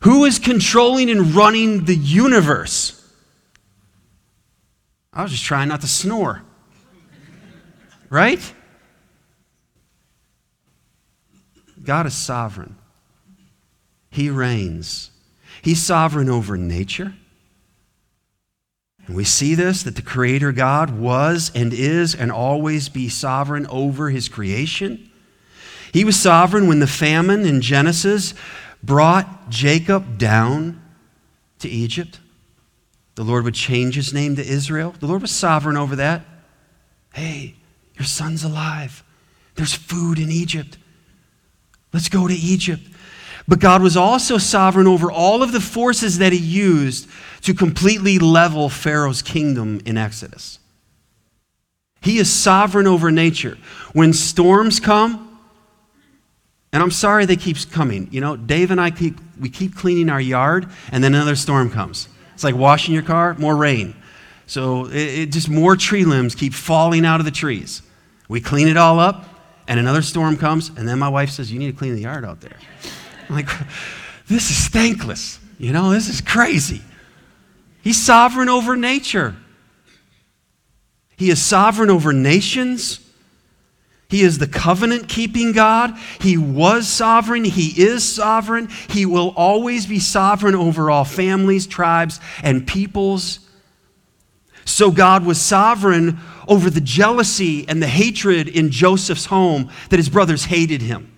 Who 0.00 0.24
is 0.24 0.38
controlling 0.38 1.08
and 1.08 1.34
running 1.34 1.84
the 1.84 1.94
universe? 1.94 3.00
I 5.12 5.22
was 5.22 5.30
just 5.30 5.44
trying 5.44 5.68
not 5.68 5.80
to 5.82 5.88
snore. 5.88 6.42
Right? 8.10 8.52
God 11.82 12.06
is 12.06 12.14
sovereign. 12.14 12.76
He 14.14 14.30
reigns. 14.30 15.10
He's 15.60 15.82
sovereign 15.82 16.30
over 16.30 16.56
nature. 16.56 17.14
And 19.08 19.16
we 19.16 19.24
see 19.24 19.56
this 19.56 19.82
that 19.82 19.96
the 19.96 20.02
Creator 20.02 20.52
God 20.52 20.96
was 20.96 21.50
and 21.52 21.74
is 21.74 22.14
and 22.14 22.30
always 22.30 22.88
be 22.88 23.08
sovereign 23.08 23.66
over 23.66 24.10
His 24.10 24.28
creation. 24.28 25.10
He 25.92 26.04
was 26.04 26.14
sovereign 26.14 26.68
when 26.68 26.78
the 26.78 26.86
famine 26.86 27.44
in 27.44 27.60
Genesis 27.60 28.34
brought 28.84 29.50
Jacob 29.50 30.16
down 30.16 30.80
to 31.58 31.68
Egypt. 31.68 32.20
The 33.16 33.24
Lord 33.24 33.42
would 33.42 33.54
change 33.54 33.96
his 33.96 34.14
name 34.14 34.36
to 34.36 34.46
Israel. 34.46 34.94
The 35.00 35.06
Lord 35.06 35.22
was 35.22 35.32
sovereign 35.32 35.76
over 35.76 35.96
that. 35.96 36.22
Hey, 37.12 37.56
your 37.98 38.06
son's 38.06 38.44
alive. 38.44 39.02
There's 39.56 39.74
food 39.74 40.20
in 40.20 40.30
Egypt. 40.30 40.78
Let's 41.92 42.08
go 42.08 42.28
to 42.28 42.34
Egypt. 42.34 42.82
But 43.46 43.60
God 43.60 43.82
was 43.82 43.96
also 43.96 44.38
sovereign 44.38 44.86
over 44.86 45.12
all 45.12 45.42
of 45.42 45.52
the 45.52 45.60
forces 45.60 46.18
that 46.18 46.32
he 46.32 46.38
used 46.38 47.08
to 47.42 47.52
completely 47.52 48.18
level 48.18 48.68
Pharaoh's 48.68 49.20
kingdom 49.20 49.80
in 49.84 49.98
Exodus. 49.98 50.58
He 52.00 52.18
is 52.18 52.30
sovereign 52.30 52.86
over 52.86 53.10
nature. 53.10 53.58
When 53.92 54.12
storms 54.12 54.80
come, 54.80 55.38
and 56.72 56.82
I'm 56.82 56.90
sorry 56.90 57.24
they 57.24 57.36
keep 57.36 57.56
coming. 57.70 58.08
You 58.10 58.20
know, 58.20 58.36
Dave 58.36 58.70
and 58.70 58.80
I 58.80 58.90
keep 58.90 59.18
we 59.38 59.48
keep 59.48 59.76
cleaning 59.76 60.10
our 60.10 60.20
yard 60.20 60.68
and 60.90 61.04
then 61.04 61.14
another 61.14 61.36
storm 61.36 61.70
comes. 61.70 62.08
It's 62.34 62.44
like 62.44 62.54
washing 62.54 62.94
your 62.94 63.02
car, 63.02 63.34
more 63.34 63.56
rain. 63.56 63.94
So 64.46 64.86
it, 64.86 65.18
it 65.18 65.26
just 65.32 65.48
more 65.48 65.76
tree 65.76 66.04
limbs 66.04 66.34
keep 66.34 66.52
falling 66.52 67.06
out 67.06 67.20
of 67.20 67.26
the 67.26 67.32
trees. 67.32 67.82
We 68.28 68.40
clean 68.40 68.68
it 68.68 68.76
all 68.76 68.98
up, 68.98 69.26
and 69.68 69.78
another 69.78 70.02
storm 70.02 70.36
comes, 70.36 70.70
and 70.70 70.88
then 70.88 70.98
my 70.98 71.08
wife 71.08 71.30
says, 71.30 71.52
You 71.52 71.58
need 71.58 71.72
to 71.72 71.78
clean 71.78 71.94
the 71.94 72.02
yard 72.02 72.24
out 72.24 72.40
there. 72.40 72.58
I'm 73.28 73.36
like, 73.36 73.48
this 74.26 74.50
is 74.50 74.68
thankless. 74.68 75.38
You 75.58 75.72
know, 75.72 75.90
this 75.90 76.08
is 76.08 76.20
crazy. 76.20 76.82
He's 77.82 78.02
sovereign 78.02 78.48
over 78.48 78.76
nature. 78.76 79.36
He 81.16 81.30
is 81.30 81.40
sovereign 81.40 81.90
over 81.90 82.12
nations. 82.12 83.00
He 84.08 84.22
is 84.22 84.38
the 84.38 84.46
covenant 84.46 85.08
keeping 85.08 85.52
God. 85.52 85.96
He 86.20 86.36
was 86.36 86.88
sovereign. 86.88 87.44
He 87.44 87.82
is 87.82 88.04
sovereign. 88.04 88.68
He 88.88 89.06
will 89.06 89.32
always 89.36 89.86
be 89.86 89.98
sovereign 89.98 90.54
over 90.54 90.90
all 90.90 91.04
families, 91.04 91.66
tribes, 91.66 92.20
and 92.42 92.66
peoples. 92.66 93.40
So 94.64 94.90
God 94.90 95.24
was 95.24 95.40
sovereign 95.40 96.18
over 96.48 96.70
the 96.70 96.80
jealousy 96.80 97.68
and 97.68 97.82
the 97.82 97.88
hatred 97.88 98.48
in 98.48 98.70
Joseph's 98.70 99.26
home 99.26 99.70
that 99.90 99.98
his 99.98 100.08
brothers 100.08 100.44
hated 100.46 100.82
him. 100.82 101.13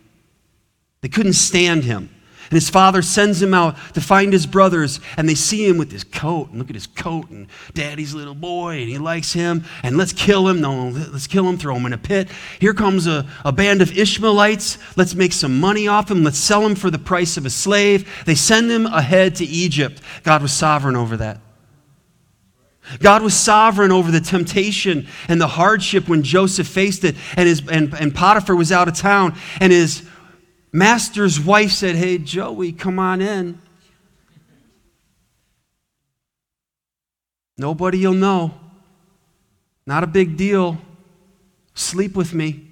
They 1.06 1.10
couldn't 1.10 1.34
stand 1.34 1.84
him. 1.84 2.10
And 2.50 2.50
his 2.50 2.68
father 2.68 3.00
sends 3.00 3.40
him 3.40 3.54
out 3.54 3.76
to 3.94 4.00
find 4.00 4.32
his 4.32 4.44
brothers, 4.44 4.98
and 5.16 5.28
they 5.28 5.36
see 5.36 5.64
him 5.64 5.78
with 5.78 5.92
his 5.92 6.02
coat. 6.02 6.50
And 6.50 6.58
look 6.58 6.68
at 6.68 6.74
his 6.74 6.88
coat, 6.88 7.30
and 7.30 7.46
daddy's 7.74 8.12
little 8.12 8.34
boy, 8.34 8.80
and 8.80 8.88
he 8.88 8.98
likes 8.98 9.32
him. 9.32 9.62
And 9.84 9.96
let's 9.96 10.12
kill 10.12 10.48
him. 10.48 10.60
No, 10.60 10.88
let's 10.88 11.28
kill 11.28 11.48
him, 11.48 11.58
throw 11.58 11.76
him 11.76 11.86
in 11.86 11.92
a 11.92 11.96
pit. 11.98 12.28
Here 12.58 12.74
comes 12.74 13.06
a, 13.06 13.24
a 13.44 13.52
band 13.52 13.82
of 13.82 13.96
Ishmaelites. 13.96 14.78
Let's 14.96 15.14
make 15.14 15.32
some 15.32 15.60
money 15.60 15.86
off 15.86 16.10
him. 16.10 16.24
Let's 16.24 16.38
sell 16.38 16.66
him 16.66 16.74
for 16.74 16.90
the 16.90 16.98
price 16.98 17.36
of 17.36 17.46
a 17.46 17.50
slave. 17.50 18.24
They 18.26 18.34
send 18.34 18.68
him 18.68 18.86
ahead 18.86 19.36
to 19.36 19.44
Egypt. 19.44 20.02
God 20.24 20.42
was 20.42 20.50
sovereign 20.50 20.96
over 20.96 21.16
that. 21.18 21.38
God 22.98 23.22
was 23.22 23.34
sovereign 23.34 23.92
over 23.92 24.10
the 24.10 24.20
temptation 24.20 25.06
and 25.28 25.40
the 25.40 25.46
hardship 25.46 26.08
when 26.08 26.24
Joseph 26.24 26.66
faced 26.66 27.04
it, 27.04 27.14
and, 27.36 27.48
his, 27.48 27.62
and, 27.68 27.94
and 27.94 28.12
Potiphar 28.12 28.56
was 28.56 28.72
out 28.72 28.88
of 28.88 28.94
town, 28.94 29.36
and 29.60 29.72
his 29.72 30.04
master's 30.76 31.40
wife 31.40 31.72
said, 31.72 31.96
Hey, 31.96 32.18
Joey, 32.18 32.72
come 32.72 32.98
on 32.98 33.22
in. 33.22 33.60
Nobody 37.56 38.06
will 38.06 38.12
know. 38.14 38.54
Not 39.86 40.04
a 40.04 40.06
big 40.06 40.36
deal. 40.36 40.78
Sleep 41.74 42.14
with 42.14 42.34
me. 42.34 42.70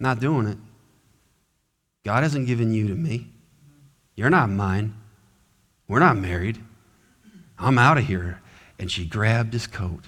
Not 0.00 0.18
doing 0.18 0.46
it. 0.48 0.58
God 2.04 2.24
hasn't 2.24 2.46
given 2.46 2.72
you 2.72 2.88
to 2.88 2.94
me. 2.94 3.28
You're 4.16 4.30
not 4.30 4.50
mine. 4.50 4.94
We're 5.86 6.00
not 6.00 6.16
married. 6.16 6.58
I'm 7.58 7.78
out 7.78 7.98
of 7.98 8.06
here. 8.06 8.40
And 8.78 8.90
she 8.90 9.04
grabbed 9.04 9.52
his 9.52 9.66
coat. 9.68 10.04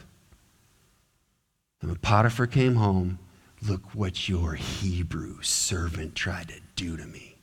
And 1.80 1.90
when 1.90 1.99
Potiphar 1.99 2.47
came 2.49 2.75
home, 2.75 3.19
look 3.67 3.95
what 3.95 4.29
your 4.29 4.55
Hebrew 4.55 5.43
servant 5.43 6.14
tried 6.14 6.49
to 6.49 6.61
do 6.76 6.97
to 6.97 7.05
me. 7.05 7.37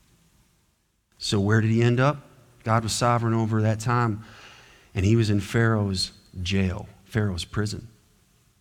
So, 1.18 1.40
where 1.40 1.62
did 1.62 1.72
he 1.72 1.82
end 1.82 2.00
up? 2.00 2.18
God 2.64 2.84
was 2.84 2.94
sovereign 2.94 3.34
over 3.34 3.62
that 3.62 3.80
time, 3.80 4.24
and 4.94 5.06
he 5.06 5.16
was 5.16 5.30
in 5.30 5.40
Pharaoh's 5.40 6.12
jail, 6.42 6.88
Pharaoh's 7.06 7.46
prison. 7.46 7.88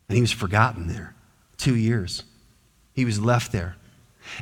And 0.08 0.16
he 0.16 0.22
was 0.22 0.32
forgotten 0.32 0.86
there 0.86 1.14
two 1.56 1.76
years. 1.76 2.22
He 2.92 3.04
was 3.04 3.20
left 3.20 3.52
there. 3.52 3.76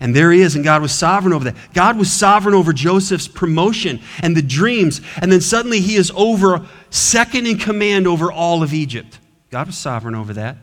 And 0.00 0.14
there 0.14 0.32
he 0.32 0.40
is, 0.40 0.54
and 0.54 0.64
God 0.64 0.82
was 0.82 0.92
sovereign 0.92 1.34
over 1.34 1.44
that. 1.44 1.56
God 1.74 1.98
was 1.98 2.12
sovereign 2.12 2.54
over 2.54 2.72
Joseph's 2.72 3.28
promotion 3.28 4.00
and 4.20 4.36
the 4.36 4.42
dreams, 4.42 5.00
and 5.20 5.30
then 5.30 5.40
suddenly 5.40 5.80
he 5.80 5.96
is 5.96 6.10
over, 6.14 6.66
second 6.90 7.46
in 7.46 7.58
command 7.58 8.06
over 8.06 8.32
all 8.32 8.62
of 8.62 8.72
Egypt. 8.72 9.18
God 9.50 9.66
was 9.66 9.76
sovereign 9.76 10.14
over 10.14 10.32
that. 10.34 10.56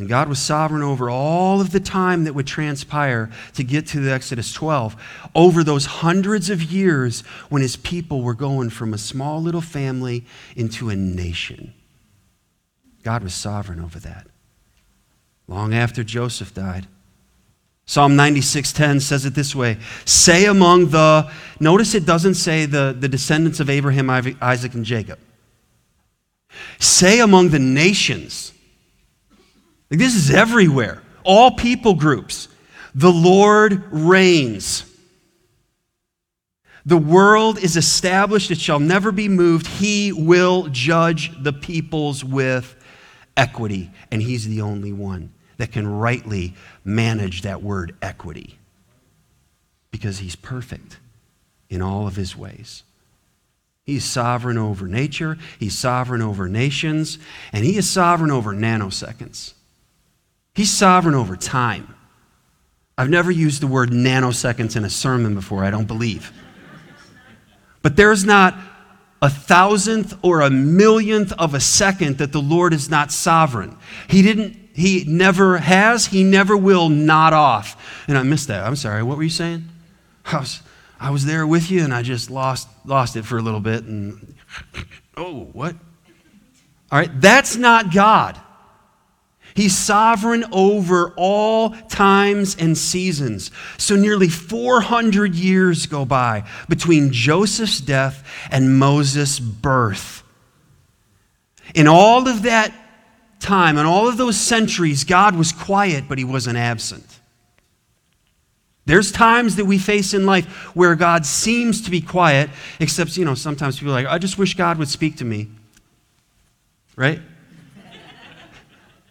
And 0.00 0.08
God 0.08 0.30
was 0.30 0.38
sovereign 0.38 0.82
over 0.82 1.10
all 1.10 1.60
of 1.60 1.72
the 1.72 1.78
time 1.78 2.24
that 2.24 2.34
would 2.34 2.46
transpire 2.46 3.30
to 3.52 3.62
get 3.62 3.86
to 3.88 4.00
the 4.00 4.10
Exodus 4.10 4.50
12, 4.50 4.96
over 5.34 5.62
those 5.62 5.84
hundreds 5.84 6.48
of 6.48 6.62
years 6.62 7.20
when 7.50 7.60
his 7.60 7.76
people 7.76 8.22
were 8.22 8.32
going 8.32 8.70
from 8.70 8.94
a 8.94 8.98
small 8.98 9.42
little 9.42 9.60
family 9.60 10.24
into 10.56 10.88
a 10.88 10.96
nation. 10.96 11.74
God 13.02 13.22
was 13.22 13.34
sovereign 13.34 13.78
over 13.78 13.98
that 14.00 14.26
long 15.46 15.74
after 15.74 16.02
Joseph 16.02 16.54
died. 16.54 16.86
Psalm 17.84 18.16
96:10 18.16 19.00
says 19.02 19.26
it 19.26 19.34
this 19.34 19.54
way 19.54 19.76
Say 20.06 20.46
among 20.46 20.90
the, 20.90 21.30
notice 21.58 21.94
it 21.94 22.06
doesn't 22.06 22.36
say 22.36 22.64
the, 22.64 22.96
the 22.98 23.08
descendants 23.08 23.60
of 23.60 23.68
Abraham, 23.68 24.08
Isaac, 24.08 24.72
and 24.72 24.84
Jacob. 24.84 25.18
Say 26.78 27.20
among 27.20 27.50
the 27.50 27.58
nations. 27.58 28.54
Like 29.90 29.98
this 29.98 30.14
is 30.14 30.30
everywhere. 30.30 31.02
All 31.24 31.50
people 31.52 31.94
groups. 31.94 32.48
The 32.94 33.12
Lord 33.12 33.84
reigns. 33.90 34.84
The 36.86 36.96
world 36.96 37.58
is 37.58 37.76
established, 37.76 38.50
it 38.50 38.58
shall 38.58 38.80
never 38.80 39.12
be 39.12 39.28
moved. 39.28 39.66
He 39.66 40.12
will 40.12 40.68
judge 40.68 41.30
the 41.42 41.52
peoples 41.52 42.24
with 42.24 42.74
equity, 43.36 43.90
and 44.10 44.22
He's 44.22 44.48
the 44.48 44.62
only 44.62 44.92
one 44.92 45.30
that 45.60 45.72
can 45.72 45.86
rightly 45.86 46.54
manage 46.84 47.42
that 47.42 47.62
word 47.62 47.94
equity 48.00 48.58
because 49.90 50.18
he's 50.18 50.34
perfect 50.34 50.98
in 51.68 51.82
all 51.82 52.06
of 52.06 52.16
his 52.16 52.34
ways. 52.34 52.82
He's 53.84 54.02
sovereign 54.02 54.56
over 54.56 54.88
nature, 54.88 55.36
he's 55.58 55.76
sovereign 55.76 56.22
over 56.22 56.48
nations, 56.48 57.18
and 57.52 57.62
he 57.62 57.76
is 57.76 57.88
sovereign 57.88 58.30
over 58.30 58.54
nanoseconds. 58.54 59.52
He's 60.60 60.70
sovereign 60.70 61.14
over 61.14 61.36
time. 61.36 61.94
I've 62.98 63.08
never 63.08 63.30
used 63.30 63.62
the 63.62 63.66
word 63.66 63.88
nanoseconds 63.88 64.76
in 64.76 64.84
a 64.84 64.90
sermon 64.90 65.34
before, 65.34 65.64
I 65.64 65.70
don't 65.70 65.86
believe. 65.86 66.34
But 67.80 67.96
there's 67.96 68.26
not 68.26 68.58
a 69.22 69.30
thousandth 69.30 70.18
or 70.20 70.42
a 70.42 70.50
millionth 70.50 71.32
of 71.32 71.54
a 71.54 71.60
second 71.60 72.18
that 72.18 72.32
the 72.32 72.42
Lord 72.42 72.74
is 72.74 72.90
not 72.90 73.10
sovereign. 73.10 73.78
He 74.06 74.20
didn't 74.20 74.54
he 74.74 75.04
never 75.06 75.56
has, 75.56 76.04
he 76.04 76.22
never 76.24 76.58
will 76.58 76.90
nod 76.90 77.32
off. 77.32 78.04
And 78.06 78.18
I 78.18 78.22
missed 78.22 78.48
that. 78.48 78.62
I'm 78.62 78.76
sorry. 78.76 79.02
What 79.02 79.16
were 79.16 79.22
you 79.22 79.30
saying? 79.30 79.66
I 80.26 80.40
was, 80.40 80.60
I 81.00 81.08
was 81.08 81.24
there 81.24 81.46
with 81.46 81.70
you 81.70 81.84
and 81.84 81.94
I 81.94 82.02
just 82.02 82.30
lost, 82.30 82.68
lost 82.84 83.16
it 83.16 83.24
for 83.24 83.38
a 83.38 83.42
little 83.42 83.60
bit. 83.60 83.84
And 83.84 84.36
oh, 85.16 85.44
what? 85.54 85.74
All 86.92 86.98
right, 86.98 87.18
that's 87.18 87.56
not 87.56 87.94
God. 87.94 88.38
He's 89.54 89.76
sovereign 89.76 90.44
over 90.52 91.12
all 91.16 91.70
times 91.70 92.56
and 92.56 92.76
seasons. 92.76 93.50
So 93.78 93.96
nearly 93.96 94.28
400 94.28 95.34
years 95.34 95.86
go 95.86 96.04
by 96.04 96.44
between 96.68 97.12
Joseph's 97.12 97.80
death 97.80 98.26
and 98.50 98.78
Moses' 98.78 99.38
birth. 99.40 100.22
In 101.74 101.86
all 101.86 102.28
of 102.28 102.42
that 102.42 102.72
time, 103.40 103.78
in 103.78 103.86
all 103.86 104.08
of 104.08 104.16
those 104.16 104.36
centuries, 104.38 105.04
God 105.04 105.36
was 105.36 105.52
quiet, 105.52 106.04
but 106.08 106.18
he 106.18 106.24
wasn't 106.24 106.56
absent. 106.56 107.06
There's 108.86 109.12
times 109.12 109.56
that 109.56 109.66
we 109.66 109.78
face 109.78 110.14
in 110.14 110.26
life 110.26 110.46
where 110.74 110.94
God 110.94 111.24
seems 111.24 111.82
to 111.82 111.90
be 111.90 112.00
quiet, 112.00 112.50
except, 112.80 113.16
you 113.16 113.24
know, 113.24 113.34
sometimes 113.34 113.78
people 113.78 113.92
are 113.92 114.02
like, 114.02 114.06
I 114.06 114.18
just 114.18 114.38
wish 114.38 114.54
God 114.54 114.78
would 114.78 114.88
speak 114.88 115.18
to 115.18 115.24
me. 115.24 115.48
Right? 116.96 117.20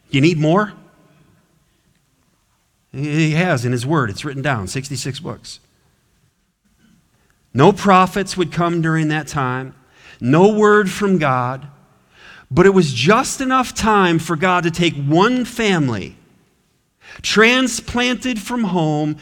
You 0.10 0.22
need 0.22 0.38
more? 0.38 0.74
He 2.91 3.32
has 3.32 3.65
in 3.65 3.72
His 3.72 3.86
Word. 3.86 4.10
It's 4.10 4.26
written 4.26 4.41
down, 4.41 4.67
66 4.67 5.19
books. 5.19 5.60
No 7.54 7.72
prophets 7.72 8.38
would 8.38 8.52
come 8.52 8.82
during 8.82 9.08
that 9.10 9.28
time, 9.28 9.76
no 10.22 10.54
word 10.54 10.89
from 10.89 11.17
God. 11.17 11.67
But 12.52 12.65
it 12.65 12.74
was 12.74 12.93
just 12.93 13.41
enough 13.41 13.76
time 13.76 14.17
for 14.17 14.36
God 14.36 14.63
to 14.63 14.72
take 14.72 14.95
one 14.95 15.45
family, 15.45 16.15
transplanted 17.22 18.39
from 18.39 18.65
home 18.65 19.17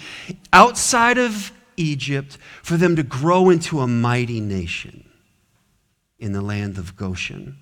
outside 0.54 1.18
of 1.18 1.52
Egypt, 1.76 2.38
for 2.64 2.78
them 2.78 2.96
to 2.96 3.04
grow 3.04 3.50
into 3.50 3.82
a 3.82 3.88
mighty 3.88 4.40
nation 4.40 5.10
in 6.20 6.32
the 6.32 6.42
land 6.42 6.78
of 6.78 6.96
Goshen. 6.96 7.58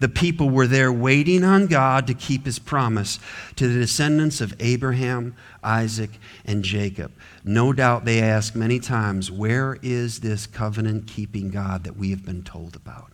The 0.00 0.08
people 0.08 0.48
were 0.48 0.66
there 0.66 0.90
waiting 0.90 1.44
on 1.44 1.66
God 1.66 2.06
to 2.06 2.14
keep 2.14 2.46
his 2.46 2.58
promise 2.58 3.20
to 3.56 3.68
the 3.68 3.78
descendants 3.78 4.40
of 4.40 4.54
Abraham, 4.58 5.36
Isaac, 5.62 6.10
and 6.46 6.64
Jacob. 6.64 7.12
No 7.44 7.74
doubt 7.74 8.06
they 8.06 8.20
asked 8.20 8.56
many 8.56 8.80
times, 8.80 9.30
Where 9.30 9.78
is 9.82 10.20
this 10.20 10.46
covenant 10.46 11.06
keeping 11.06 11.50
God 11.50 11.84
that 11.84 11.96
we 11.96 12.10
have 12.10 12.24
been 12.24 12.42
told 12.42 12.74
about? 12.74 13.12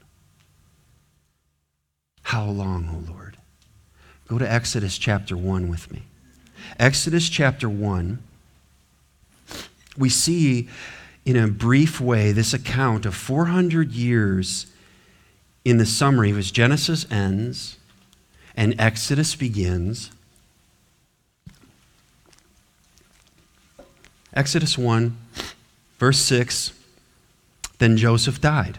How 2.23 2.45
long, 2.45 2.89
O 2.89 3.13
Lord? 3.13 3.37
Go 4.29 4.39
to 4.39 4.51
Exodus 4.51 4.97
chapter 4.97 5.37
1 5.37 5.69
with 5.69 5.93
me. 5.93 6.03
Exodus 6.79 7.29
chapter 7.29 7.69
1, 7.69 8.21
we 9.99 10.09
see 10.09 10.69
in 11.25 11.37
a 11.37 11.49
brief 11.49 12.01
way 12.01 12.31
this 12.31 12.55
account 12.55 13.07
of 13.07 13.15
400 13.15 13.93
years 13.93 14.67
in 15.67 15.79
the 15.79 15.85
summary 15.85 16.31
as 16.31 16.53
Genesis 16.53 17.11
ends 17.11 17.77
and 18.57 18.73
Exodus 18.79 19.35
begins. 19.35 20.13
Exodus 24.33 24.79
1, 24.79 25.17
verse 25.99 26.21
6 26.21 26.73
Then 27.79 27.97
Joseph 27.97 28.41
died, 28.41 28.79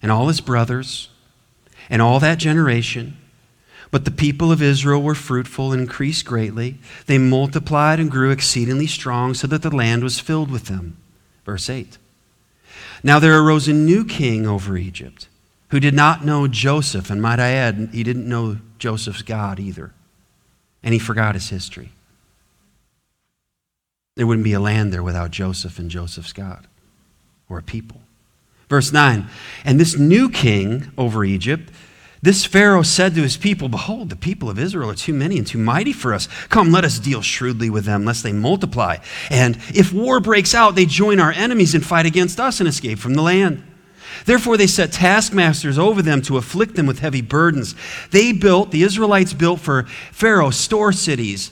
and 0.00 0.10
all 0.10 0.28
his 0.28 0.40
brothers 0.40 1.10
and 1.90 2.00
all 2.00 2.18
that 2.18 2.38
generation. 2.38 3.18
But 3.90 4.06
the 4.06 4.10
people 4.10 4.50
of 4.50 4.62
Israel 4.62 5.02
were 5.02 5.14
fruitful 5.14 5.70
and 5.70 5.82
increased 5.82 6.24
greatly. 6.24 6.78
They 7.04 7.18
multiplied 7.18 8.00
and 8.00 8.10
grew 8.10 8.30
exceedingly 8.30 8.86
strong, 8.86 9.34
so 9.34 9.46
that 9.48 9.60
the 9.60 9.76
land 9.76 10.02
was 10.02 10.18
filled 10.18 10.50
with 10.50 10.64
them. 10.64 10.96
Verse 11.44 11.68
8. 11.68 11.98
Now 13.02 13.18
there 13.18 13.38
arose 13.38 13.68
a 13.68 13.74
new 13.74 14.06
king 14.06 14.46
over 14.46 14.78
Egypt 14.78 15.28
who 15.68 15.80
did 15.80 15.94
not 15.94 16.24
know 16.24 16.46
Joseph, 16.46 17.10
and 17.10 17.20
might 17.20 17.40
I 17.40 17.50
add, 17.50 17.90
he 17.92 18.02
didn't 18.02 18.28
know 18.28 18.58
Joseph's 18.78 19.22
God 19.22 19.58
either. 19.58 19.92
And 20.82 20.92
he 20.92 20.98
forgot 20.98 21.34
his 21.34 21.48
history. 21.48 21.90
There 24.16 24.26
wouldn't 24.26 24.44
be 24.44 24.52
a 24.52 24.60
land 24.60 24.92
there 24.92 25.02
without 25.02 25.30
Joseph 25.30 25.78
and 25.78 25.90
Joseph's 25.90 26.32
God 26.32 26.66
or 27.48 27.58
a 27.58 27.62
people. 27.62 28.00
Verse 28.68 28.92
9 28.92 29.28
And 29.64 29.80
this 29.80 29.98
new 29.98 30.30
king 30.30 30.92
over 30.96 31.24
Egypt, 31.24 31.70
this 32.22 32.46
Pharaoh 32.46 32.82
said 32.82 33.14
to 33.14 33.22
his 33.22 33.36
people, 33.36 33.68
Behold, 33.68 34.08
the 34.08 34.16
people 34.16 34.48
of 34.48 34.58
Israel 34.58 34.90
are 34.90 34.94
too 34.94 35.12
many 35.12 35.36
and 35.36 35.46
too 35.46 35.58
mighty 35.58 35.92
for 35.92 36.14
us. 36.14 36.26
Come, 36.48 36.72
let 36.72 36.84
us 36.84 36.98
deal 36.98 37.20
shrewdly 37.20 37.68
with 37.68 37.84
them, 37.84 38.04
lest 38.04 38.22
they 38.22 38.32
multiply. 38.32 38.96
And 39.28 39.56
if 39.74 39.92
war 39.92 40.20
breaks 40.20 40.54
out, 40.54 40.74
they 40.74 40.86
join 40.86 41.20
our 41.20 41.32
enemies 41.32 41.74
and 41.74 41.84
fight 41.84 42.06
against 42.06 42.40
us 42.40 42.60
and 42.60 42.68
escape 42.68 42.98
from 42.98 43.14
the 43.14 43.22
land. 43.22 43.62
Therefore, 44.24 44.56
they 44.56 44.66
set 44.66 44.92
taskmasters 44.92 45.78
over 45.78 46.02
them 46.02 46.22
to 46.22 46.36
afflict 46.36 46.74
them 46.76 46.86
with 46.86 47.00
heavy 47.00 47.20
burdens. 47.20 47.74
They 48.10 48.32
built, 48.32 48.70
the 48.70 48.82
Israelites 48.82 49.32
built 49.32 49.60
for 49.60 49.84
Pharaoh 50.12 50.50
store 50.50 50.92
cities, 50.92 51.50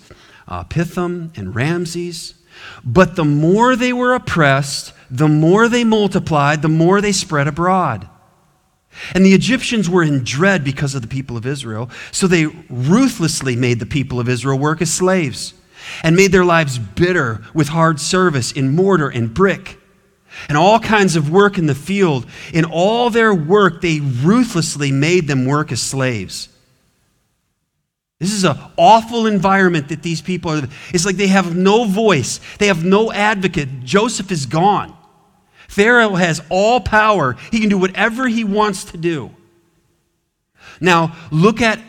uh, 0.48 0.64
Pithom 0.64 1.32
and 1.36 1.54
Ramses. 1.54 2.34
But 2.84 3.16
the 3.16 3.24
more 3.24 3.76
they 3.76 3.92
were 3.92 4.14
oppressed, 4.14 4.92
the 5.10 5.28
more 5.28 5.68
they 5.68 5.84
multiplied, 5.84 6.62
the 6.62 6.68
more 6.68 7.00
they 7.00 7.12
spread 7.12 7.48
abroad. 7.48 8.08
And 9.14 9.24
the 9.24 9.34
Egyptians 9.34 9.88
were 9.88 10.02
in 10.02 10.22
dread 10.22 10.64
because 10.64 10.94
of 10.94 11.02
the 11.02 11.08
people 11.08 11.36
of 11.36 11.46
Israel, 11.46 11.90
so 12.10 12.26
they 12.26 12.46
ruthlessly 12.68 13.56
made 13.56 13.78
the 13.78 13.86
people 13.86 14.20
of 14.20 14.28
Israel 14.28 14.58
work 14.58 14.82
as 14.82 14.92
slaves 14.92 15.54
and 16.02 16.14
made 16.14 16.32
their 16.32 16.44
lives 16.44 16.78
bitter 16.78 17.42
with 17.54 17.68
hard 17.68 18.00
service 18.00 18.52
in 18.52 18.74
mortar 18.74 19.08
and 19.08 19.32
brick. 19.32 19.78
And 20.48 20.56
all 20.56 20.78
kinds 20.78 21.16
of 21.16 21.30
work 21.30 21.58
in 21.58 21.66
the 21.66 21.74
field. 21.74 22.26
In 22.52 22.64
all 22.64 23.10
their 23.10 23.34
work, 23.34 23.80
they 23.80 24.00
ruthlessly 24.00 24.92
made 24.92 25.26
them 25.26 25.46
work 25.46 25.72
as 25.72 25.82
slaves. 25.82 26.48
This 28.18 28.32
is 28.32 28.44
an 28.44 28.56
awful 28.76 29.26
environment 29.26 29.88
that 29.88 30.02
these 30.02 30.22
people 30.22 30.52
are. 30.52 30.68
It's 30.94 31.04
like 31.04 31.16
they 31.16 31.26
have 31.26 31.56
no 31.56 31.84
voice, 31.84 32.40
they 32.58 32.68
have 32.68 32.84
no 32.84 33.12
advocate. 33.12 33.82
Joseph 33.82 34.30
is 34.30 34.46
gone. 34.46 34.96
Pharaoh 35.66 36.14
has 36.14 36.40
all 36.48 36.80
power, 36.80 37.36
he 37.50 37.58
can 37.58 37.68
do 37.68 37.78
whatever 37.78 38.28
he 38.28 38.44
wants 38.44 38.84
to 38.84 38.96
do. 38.96 39.30
Now, 40.80 41.16
look 41.30 41.60
at 41.60 41.80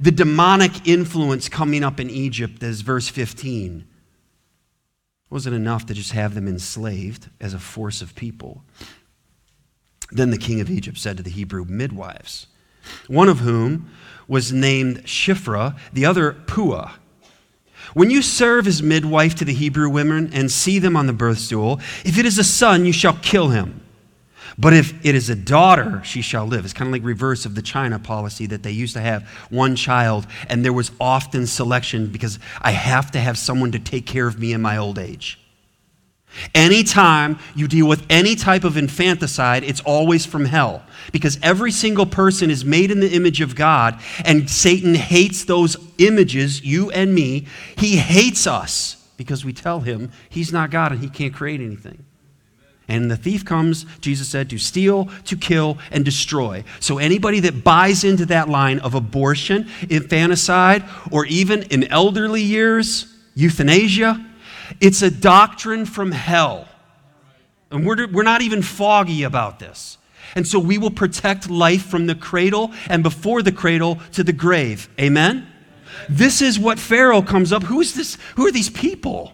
the 0.00 0.10
demonic 0.10 0.88
influence 0.88 1.48
coming 1.48 1.84
up 1.84 2.00
in 2.00 2.08
Egypt 2.08 2.62
as 2.62 2.80
verse 2.80 3.08
15. 3.08 3.86
Wasn't 5.32 5.56
enough 5.56 5.86
to 5.86 5.94
just 5.94 6.12
have 6.12 6.34
them 6.34 6.46
enslaved 6.46 7.30
as 7.40 7.54
a 7.54 7.58
force 7.58 8.02
of 8.02 8.14
people. 8.14 8.62
Then 10.10 10.28
the 10.28 10.36
king 10.36 10.60
of 10.60 10.68
Egypt 10.68 10.98
said 10.98 11.16
to 11.16 11.22
the 11.22 11.30
Hebrew 11.30 11.64
midwives, 11.64 12.48
one 13.06 13.30
of 13.30 13.38
whom 13.38 13.90
was 14.28 14.52
named 14.52 15.04
Shiphrah, 15.04 15.78
the 15.90 16.04
other 16.04 16.34
Puah. 16.34 16.96
When 17.94 18.10
you 18.10 18.20
serve 18.20 18.66
as 18.66 18.82
midwife 18.82 19.34
to 19.36 19.46
the 19.46 19.54
Hebrew 19.54 19.88
women 19.88 20.30
and 20.34 20.52
see 20.52 20.78
them 20.78 20.98
on 20.98 21.06
the 21.06 21.14
birth 21.14 21.38
stool, 21.38 21.80
if 22.04 22.18
it 22.18 22.26
is 22.26 22.38
a 22.38 22.44
son, 22.44 22.84
you 22.84 22.92
shall 22.92 23.16
kill 23.22 23.48
him. 23.48 23.80
But 24.58 24.74
if 24.74 25.04
it 25.04 25.14
is 25.14 25.30
a 25.30 25.34
daughter, 25.34 26.02
she 26.04 26.22
shall 26.22 26.46
live. 26.46 26.64
It's 26.64 26.74
kind 26.74 26.88
of 26.88 26.92
like 26.92 27.04
reverse 27.04 27.46
of 27.46 27.54
the 27.54 27.62
China 27.62 27.98
policy 27.98 28.46
that 28.46 28.62
they 28.62 28.70
used 28.70 28.94
to 28.94 29.00
have 29.00 29.22
one 29.50 29.76
child, 29.76 30.26
and 30.48 30.64
there 30.64 30.72
was 30.72 30.90
often 31.00 31.46
selection 31.46 32.08
because 32.08 32.38
I 32.60 32.72
have 32.72 33.10
to 33.12 33.20
have 33.20 33.38
someone 33.38 33.72
to 33.72 33.78
take 33.78 34.06
care 34.06 34.26
of 34.26 34.38
me 34.38 34.52
in 34.52 34.60
my 34.60 34.76
old 34.76 34.98
age. 34.98 35.38
Anytime 36.54 37.38
you 37.54 37.68
deal 37.68 37.86
with 37.86 38.06
any 38.08 38.34
type 38.34 38.64
of 38.64 38.76
infanticide, 38.76 39.64
it's 39.64 39.80
always 39.82 40.24
from 40.24 40.46
hell. 40.46 40.82
Because 41.12 41.38
every 41.42 41.70
single 41.70 42.06
person 42.06 42.50
is 42.50 42.64
made 42.64 42.90
in 42.90 43.00
the 43.00 43.12
image 43.12 43.40
of 43.40 43.54
God, 43.54 44.00
and 44.24 44.48
Satan 44.48 44.94
hates 44.94 45.44
those 45.44 45.76
images, 45.98 46.64
you 46.64 46.90
and 46.90 47.14
me. 47.14 47.46
He 47.76 47.96
hates 47.96 48.46
us 48.46 48.96
because 49.16 49.44
we 49.44 49.52
tell 49.52 49.80
him 49.80 50.10
he's 50.30 50.52
not 50.52 50.70
God 50.70 50.92
and 50.92 51.00
he 51.00 51.08
can't 51.08 51.34
create 51.34 51.60
anything. 51.60 52.04
And 52.92 53.10
the 53.10 53.16
thief 53.16 53.42
comes, 53.42 53.86
Jesus 54.00 54.28
said, 54.28 54.50
to 54.50 54.58
steal, 54.58 55.06
to 55.24 55.34
kill, 55.34 55.78
and 55.90 56.04
destroy. 56.04 56.62
So 56.78 56.98
anybody 56.98 57.40
that 57.40 57.64
buys 57.64 58.04
into 58.04 58.26
that 58.26 58.50
line 58.50 58.80
of 58.80 58.94
abortion, 58.94 59.70
infanticide, 59.88 60.84
or 61.10 61.24
even 61.24 61.62
in 61.64 61.84
elderly 61.84 62.42
years, 62.42 63.06
euthanasia, 63.34 64.22
it's 64.78 65.00
a 65.00 65.10
doctrine 65.10 65.86
from 65.86 66.12
hell. 66.12 66.68
And 67.70 67.86
we're, 67.86 68.06
we're 68.08 68.24
not 68.24 68.42
even 68.42 68.60
foggy 68.60 69.22
about 69.22 69.58
this. 69.58 69.96
And 70.36 70.46
so 70.46 70.58
we 70.58 70.76
will 70.76 70.90
protect 70.90 71.48
life 71.48 71.86
from 71.86 72.06
the 72.06 72.14
cradle 72.14 72.72
and 72.90 73.02
before 73.02 73.42
the 73.42 73.52
cradle 73.52 74.00
to 74.12 74.22
the 74.22 74.34
grave. 74.34 74.90
Amen? 75.00 75.46
This 76.10 76.42
is 76.42 76.58
what 76.58 76.78
Pharaoh 76.78 77.22
comes 77.22 77.54
up. 77.54 77.62
Who's 77.62 77.94
this? 77.94 78.18
Who 78.36 78.46
are 78.46 78.52
these 78.52 78.68
people? 78.68 79.32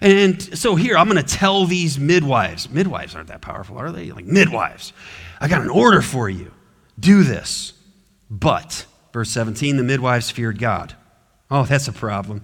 And 0.00 0.40
so 0.58 0.74
here, 0.74 0.96
I'm 0.96 1.08
going 1.08 1.22
to 1.22 1.36
tell 1.36 1.64
these 1.64 1.98
midwives. 1.98 2.70
Midwives 2.70 3.14
aren't 3.14 3.28
that 3.28 3.40
powerful, 3.40 3.78
are 3.78 3.90
they? 3.90 4.10
Like, 4.12 4.26
midwives, 4.26 4.92
I 5.40 5.48
got 5.48 5.62
an 5.62 5.70
order 5.70 6.02
for 6.02 6.28
you. 6.28 6.52
Do 6.98 7.22
this. 7.22 7.72
But, 8.30 8.86
verse 9.12 9.30
17, 9.30 9.76
the 9.76 9.82
midwives 9.82 10.30
feared 10.30 10.58
God. 10.58 10.94
Oh, 11.50 11.64
that's 11.64 11.88
a 11.88 11.92
problem 11.92 12.42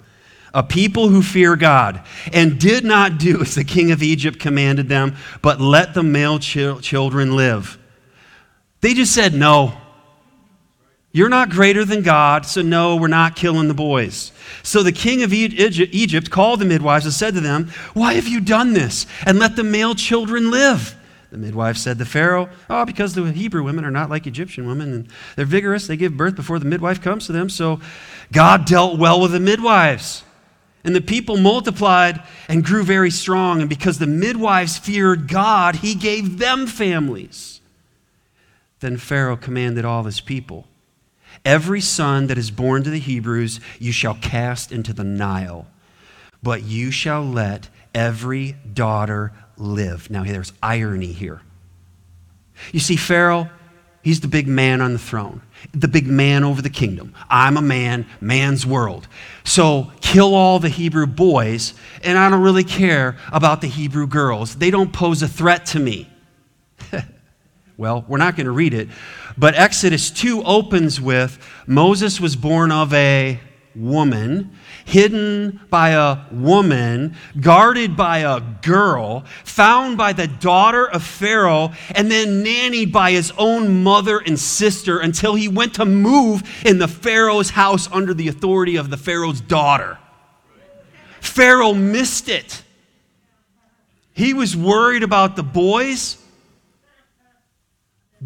a 0.55 0.63
people 0.63 1.09
who 1.09 1.21
fear 1.21 1.57
God, 1.57 2.01
and 2.33 2.61
did 2.61 2.85
not 2.85 3.19
do 3.19 3.43
as 3.43 3.57
the 3.57 3.65
king 3.65 3.91
of 3.91 4.03
Egypt 4.03 4.39
commanded 4.39 4.89
them, 4.89 5.17
but 5.43 5.61
let 5.61 5.95
the 5.95 6.03
male 6.05 6.39
ch- 6.39 6.81
children 6.81 7.35
live. 7.35 7.77
They 8.81 8.95
just 8.95 9.13
said, 9.13 9.35
No. 9.35 9.77
You're 11.15 11.29
not 11.29 11.49
greater 11.49 11.85
than 11.85 12.03
God, 12.03 12.45
so 12.45 12.61
no, 12.61 12.97
we're 12.97 13.07
not 13.07 13.37
killing 13.37 13.69
the 13.69 13.75
boys. 13.75 14.33
So 14.65 14.83
the 14.83 14.91
king 14.91 15.23
of 15.23 15.33
Egypt 15.33 16.29
called 16.29 16.59
the 16.59 16.65
midwives 16.65 17.05
and 17.05 17.15
said 17.15 17.35
to 17.35 17.41
them, 17.41 17.71
Why 17.93 18.15
have 18.15 18.27
you 18.27 18.41
done 18.41 18.73
this? 18.73 19.07
And 19.25 19.39
let 19.39 19.55
the 19.55 19.63
male 19.63 19.95
children 19.95 20.51
live. 20.51 20.97
The 21.31 21.39
midwife 21.39 21.77
said 21.77 21.99
to 21.99 22.05
Pharaoh, 22.05 22.49
Oh, 22.69 22.85
because 22.85 23.15
the 23.15 23.31
Hebrew 23.31 23.63
women 23.63 23.85
are 23.85 23.93
not 23.93 24.11
like 24.11 24.27
Egyptian 24.27 24.67
women, 24.67 24.93
and 24.93 25.09
they're 25.37 25.45
vigorous. 25.45 25.87
They 25.87 25.97
give 25.97 26.17
birth 26.17 26.35
before 26.35 26.59
the 26.59 26.65
midwife 26.65 27.01
comes 27.01 27.27
to 27.27 27.33
them. 27.33 27.49
So 27.49 27.81
God 28.33 28.65
dealt 28.65 28.99
well 28.99 29.21
with 29.21 29.31
the 29.31 29.41
midwives. 29.41 30.25
And 30.83 30.97
the 30.97 31.01
people 31.01 31.37
multiplied 31.37 32.25
and 32.49 32.65
grew 32.65 32.83
very 32.83 33.13
strong. 33.13 33.61
And 33.61 33.71
because 33.71 34.01
the 34.01 34.09
midwives 34.09 34.79
feared 34.79 35.29
God, 35.29 35.77
he 35.77 35.95
gave 35.95 36.41
them 36.41 36.67
families. 36.67 37.61
Then 38.81 38.97
Pharaoh 38.97 39.37
commanded 39.37 39.85
all 39.85 40.03
his 40.03 40.21
people 40.21 40.67
Every 41.45 41.81
son 41.81 42.29
that 42.29 42.39
is 42.39 42.51
born 42.51 42.85
to 42.85 42.91
the 42.91 42.99
Hebrews 42.99 43.61
you 43.79 43.93
shall 43.93 44.15
cast 44.15 44.73
into 44.73 44.93
the 44.93 45.05
Nile, 45.05 45.67
but 46.43 46.63
you 46.63 46.91
shall 46.91 47.23
let 47.23 47.69
every 47.95 48.53
daughter 48.73 49.33
live. 49.57 50.11
Now, 50.11 50.25
there's 50.25 50.53
irony 50.63 51.13
here. 51.13 51.43
You 52.73 52.81
see, 52.81 52.97
Pharaoh, 52.97 53.51
he's 54.03 54.21
the 54.21 54.29
big 54.29 54.49
man 54.49 54.81
on 54.81 54.93
the 54.93 54.99
throne 54.99 55.43
the 55.73 55.89
big 55.89 56.07
man 56.07 56.45
over 56.45 56.61
the 56.61 56.71
kingdom. 56.71 57.15
I'm 57.31 57.57
a 57.57 57.63
man, 57.63 58.07
man's 58.21 58.67
world. 58.67 59.09
So 59.45 59.91
kill 60.01 60.35
all 60.35 60.59
the 60.59 60.69
Hebrew 60.69 61.07
boys, 61.07 61.75
and 62.03 62.19
I 62.19 62.29
don't 62.29 62.43
really 62.43 62.65
care 62.65 63.17
about 63.33 63.61
the 63.61 63.69
Hebrew 63.69 64.07
girls. 64.07 64.57
They 64.57 64.71
don't 64.71 64.93
pose 64.93 65.23
a 65.23 65.29
threat 65.29 65.67
to 65.67 65.81
me. 65.81 66.09
Well, 67.77 68.05
we're 68.07 68.19
not 68.19 68.37
going 68.37 68.47
to 68.47 68.53
read 68.53 68.75
it, 68.75 68.89
but 69.37 69.55
Exodus 69.55 70.11
2 70.11 70.45
opens 70.45 71.01
with 71.01 71.39
Moses 71.67 72.21
was 72.21 72.37
born 72.37 72.71
of 72.71 72.93
a 72.95 73.41
woman, 73.75 74.53
hidden 74.85 75.61
by 75.71 75.91
a 75.91 76.19
woman, 76.31 77.17
guarded 77.41 77.97
by 77.97 78.19
a 78.19 78.41
girl, 78.63 79.25
found 79.45 79.97
by 79.97 80.13
the 80.13 80.29
daughter 80.29 80.89
of 80.89 81.03
Pharaoh, 81.03 81.73
and 81.95 82.11
then 82.11 82.45
nannied 82.45 82.93
by 82.93 83.11
his 83.11 83.33
own 83.37 83.83
mother 83.83 84.19
and 84.19 84.39
sister 84.39 85.01
until 85.01 85.35
he 85.35 85.49
went 85.49 85.75
to 85.75 85.85
move 85.85 86.43
in 86.65 86.79
the 86.79 86.89
Pharaoh's 86.89 87.51
house 87.51 87.91
under 87.91 88.15
the 88.15 88.29
authority 88.29 88.77
of 88.77 88.91
the 88.91 88.97
Pharaoh's 88.97 89.41
daughter. 89.41 89.99
Pharaoh 91.21 91.75
missed 91.75 92.29
it. 92.29 92.63
He 94.13 94.35
was 94.35 94.57
worried 94.57 95.03
about 95.03 95.35
the 95.35 95.43
boys. 95.43 96.19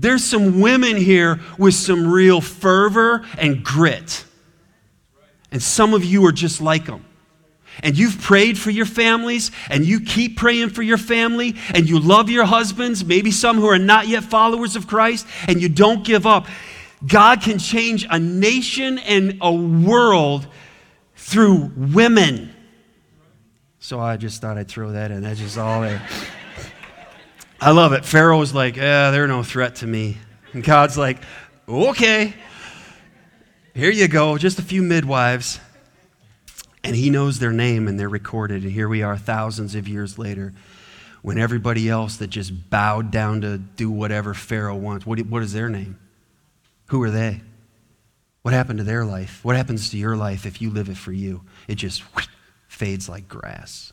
There's 0.00 0.22
some 0.22 0.60
women 0.60 0.96
here 0.96 1.40
with 1.58 1.74
some 1.74 2.06
real 2.06 2.40
fervor 2.40 3.26
and 3.36 3.64
grit. 3.64 4.24
And 5.50 5.60
some 5.60 5.92
of 5.92 6.04
you 6.04 6.24
are 6.26 6.32
just 6.32 6.60
like 6.60 6.86
them. 6.86 7.04
And 7.82 7.98
you've 7.98 8.20
prayed 8.20 8.56
for 8.58 8.70
your 8.70 8.86
families, 8.86 9.50
and 9.68 9.84
you 9.84 10.00
keep 10.00 10.36
praying 10.36 10.70
for 10.70 10.82
your 10.82 10.98
family, 10.98 11.56
and 11.74 11.88
you 11.88 11.98
love 11.98 12.30
your 12.30 12.44
husbands, 12.44 13.04
maybe 13.04 13.32
some 13.32 13.56
who 13.56 13.66
are 13.66 13.78
not 13.78 14.06
yet 14.06 14.22
followers 14.22 14.76
of 14.76 14.86
Christ, 14.86 15.26
and 15.48 15.60
you 15.60 15.68
don't 15.68 16.04
give 16.04 16.26
up. 16.26 16.46
God 17.06 17.42
can 17.42 17.58
change 17.58 18.06
a 18.08 18.18
nation 18.18 18.98
and 18.98 19.38
a 19.40 19.52
world 19.52 20.46
through 21.16 21.72
women. 21.76 22.54
So 23.80 23.98
I 23.98 24.16
just 24.16 24.40
thought 24.40 24.58
I'd 24.58 24.68
throw 24.68 24.92
that 24.92 25.10
in. 25.10 25.22
That's 25.22 25.40
just 25.40 25.58
all 25.58 25.80
there. 25.80 26.02
I 27.60 27.72
love 27.72 27.92
it. 27.92 28.04
Pharaoh 28.04 28.38
was 28.38 28.54
like, 28.54 28.78
eh, 28.78 29.10
they're 29.10 29.26
no 29.26 29.42
threat 29.42 29.76
to 29.76 29.86
me. 29.86 30.18
And 30.52 30.62
God's 30.62 30.96
like, 30.96 31.18
okay. 31.68 32.34
Here 33.74 33.90
you 33.90 34.08
go, 34.08 34.38
just 34.38 34.58
a 34.58 34.62
few 34.62 34.82
midwives. 34.82 35.60
And 36.84 36.94
he 36.94 37.10
knows 37.10 37.38
their 37.38 37.52
name 37.52 37.88
and 37.88 37.98
they're 37.98 38.08
recorded. 38.08 38.62
And 38.62 38.72
here 38.72 38.88
we 38.88 39.02
are 39.02 39.16
thousands 39.16 39.74
of 39.74 39.88
years 39.88 40.18
later 40.18 40.52
when 41.22 41.38
everybody 41.38 41.88
else 41.88 42.16
that 42.16 42.28
just 42.28 42.70
bowed 42.70 43.10
down 43.10 43.40
to 43.40 43.58
do 43.58 43.90
whatever 43.90 44.34
Pharaoh 44.34 44.76
wants, 44.76 45.04
what, 45.04 45.18
what 45.20 45.42
is 45.42 45.52
their 45.52 45.68
name? 45.68 45.98
Who 46.86 47.02
are 47.02 47.10
they? 47.10 47.40
What 48.42 48.54
happened 48.54 48.78
to 48.78 48.84
their 48.84 49.04
life? 49.04 49.44
What 49.44 49.56
happens 49.56 49.90
to 49.90 49.98
your 49.98 50.16
life 50.16 50.46
if 50.46 50.62
you 50.62 50.70
live 50.70 50.88
it 50.88 50.96
for 50.96 51.12
you? 51.12 51.42
It 51.66 51.74
just 51.74 52.02
whoosh, 52.14 52.28
fades 52.68 53.08
like 53.08 53.28
grass. 53.28 53.92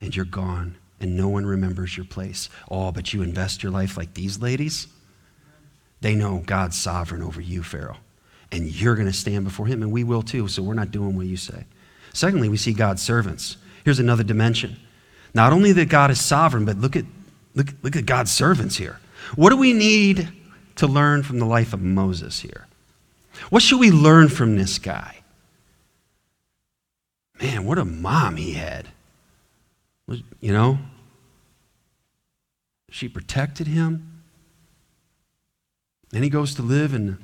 And 0.00 0.14
you're 0.14 0.26
gone, 0.26 0.76
and 1.00 1.16
no 1.16 1.28
one 1.28 1.46
remembers 1.46 1.96
your 1.96 2.06
place. 2.06 2.48
Oh, 2.70 2.92
but 2.92 3.12
you 3.12 3.22
invest 3.22 3.62
your 3.62 3.72
life 3.72 3.96
like 3.96 4.14
these 4.14 4.40
ladies? 4.40 4.86
They 6.00 6.14
know 6.14 6.42
God's 6.44 6.76
sovereign 6.76 7.22
over 7.22 7.40
you, 7.40 7.62
Pharaoh 7.62 7.98
and 8.52 8.68
you're 8.74 8.94
going 8.94 9.06
to 9.06 9.12
stand 9.12 9.44
before 9.44 9.66
him, 9.66 9.82
and 9.82 9.92
we 9.92 10.04
will 10.04 10.22
too, 10.22 10.48
so 10.48 10.62
we're 10.62 10.74
not 10.74 10.90
doing 10.90 11.16
what 11.16 11.26
you 11.26 11.36
say. 11.36 11.64
Secondly, 12.12 12.48
we 12.48 12.56
see 12.56 12.72
God's 12.72 13.02
servants. 13.02 13.56
Here's 13.84 13.98
another 13.98 14.22
dimension. 14.22 14.76
Not 15.34 15.52
only 15.52 15.72
that 15.72 15.88
God 15.88 16.10
is 16.10 16.20
sovereign, 16.20 16.64
but 16.64 16.78
look 16.78 16.96
at, 16.96 17.04
look, 17.54 17.68
look 17.82 17.96
at 17.96 18.06
God's 18.06 18.32
servants 18.32 18.76
here. 18.76 19.00
What 19.34 19.50
do 19.50 19.56
we 19.56 19.72
need 19.72 20.28
to 20.76 20.86
learn 20.86 21.22
from 21.22 21.38
the 21.38 21.44
life 21.44 21.72
of 21.72 21.82
Moses 21.82 22.40
here? 22.40 22.66
What 23.50 23.62
should 23.62 23.80
we 23.80 23.90
learn 23.90 24.28
from 24.28 24.56
this 24.56 24.78
guy? 24.78 25.18
Man, 27.40 27.66
what 27.66 27.78
a 27.78 27.84
mom 27.84 28.36
he 28.36 28.52
had. 28.52 28.88
You 30.08 30.52
know? 30.52 30.78
She 32.90 33.08
protected 33.08 33.66
him. 33.66 34.22
Then 36.10 36.22
he 36.22 36.30
goes 36.30 36.54
to 36.54 36.62
live 36.62 36.94
in 36.94 37.18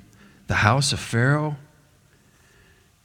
the 0.48 0.56
house 0.56 0.92
of 0.92 1.00
Pharaoh. 1.00 1.56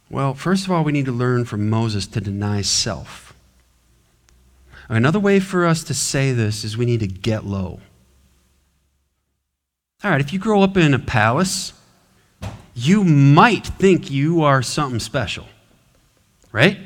Well, 0.09 0.33
first 0.33 0.65
of 0.65 0.71
all, 0.71 0.83
we 0.83 0.91
need 0.91 1.05
to 1.05 1.11
learn 1.11 1.45
from 1.45 1.69
Moses 1.69 2.07
to 2.07 2.21
deny 2.21 2.61
self. 2.61 3.33
Another 4.89 5.19
way 5.19 5.39
for 5.39 5.65
us 5.65 5.83
to 5.85 5.93
say 5.93 6.31
this 6.31 6.63
is 6.63 6.77
we 6.77 6.85
need 6.85 7.01
to 7.01 7.07
get 7.07 7.45
low. 7.45 7.81
All 10.03 10.11
right, 10.11 10.21
if 10.21 10.31
you 10.31 10.39
grow 10.39 10.61
up 10.61 10.77
in 10.77 10.93
a 10.93 10.99
palace, 10.99 11.73
you 12.73 13.03
might 13.03 13.65
think 13.65 14.09
you 14.09 14.43
are 14.43 14.61
something 14.61 14.99
special, 14.99 15.45
right? 16.51 16.77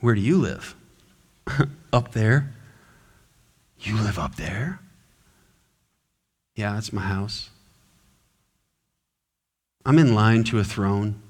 Where 0.00 0.14
do 0.14 0.20
you 0.20 0.38
live? 0.38 0.74
up 1.92 2.12
there. 2.12 2.52
You 3.80 3.96
live 3.96 4.18
up 4.18 4.36
there? 4.36 4.80
Yeah, 6.56 6.74
that's 6.74 6.92
my 6.92 7.02
house. 7.02 7.50
I'm 9.84 9.98
in 9.98 10.14
line 10.14 10.44
to 10.44 10.58
a 10.58 10.64
throne. 10.64 11.22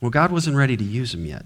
Well, 0.00 0.10
God 0.10 0.32
wasn't 0.32 0.56
ready 0.56 0.76
to 0.76 0.84
use 0.84 1.14
him 1.14 1.26
yet. 1.26 1.44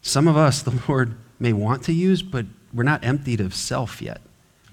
Some 0.00 0.26
of 0.26 0.36
us, 0.36 0.62
the 0.62 0.82
Lord 0.88 1.16
may 1.38 1.52
want 1.52 1.84
to 1.84 1.92
use, 1.92 2.22
but 2.22 2.46
we're 2.74 2.82
not 2.82 3.04
emptied 3.04 3.40
of 3.40 3.54
self 3.54 4.02
yet. 4.02 4.20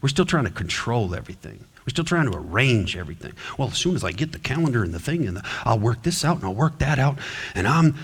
We're 0.02 0.10
still 0.10 0.26
trying 0.26 0.46
to 0.46 0.52
control 0.52 1.14
everything. 1.14 1.66
We're 1.86 1.92
still 1.92 2.06
trying 2.06 2.32
to 2.32 2.38
arrange 2.38 2.96
everything. 2.96 3.34
Well, 3.58 3.70
as 3.70 3.78
soon 3.78 3.96
as 3.96 4.04
I 4.04 4.12
get 4.12 4.32
the 4.32 4.40
calendar 4.40 4.84
and 4.84 4.94
the 4.94 5.00
thing, 5.00 5.28
and 5.28 5.38
the, 5.38 5.46
I'll 5.64 5.80
work 5.80 6.04
this 6.04 6.24
out 6.24 6.38
and 6.38 6.46
I'll 6.46 6.56
work 6.56 6.80
that 6.80 7.00
out, 7.00 7.20
and 7.56 7.68
I'm 7.68 7.96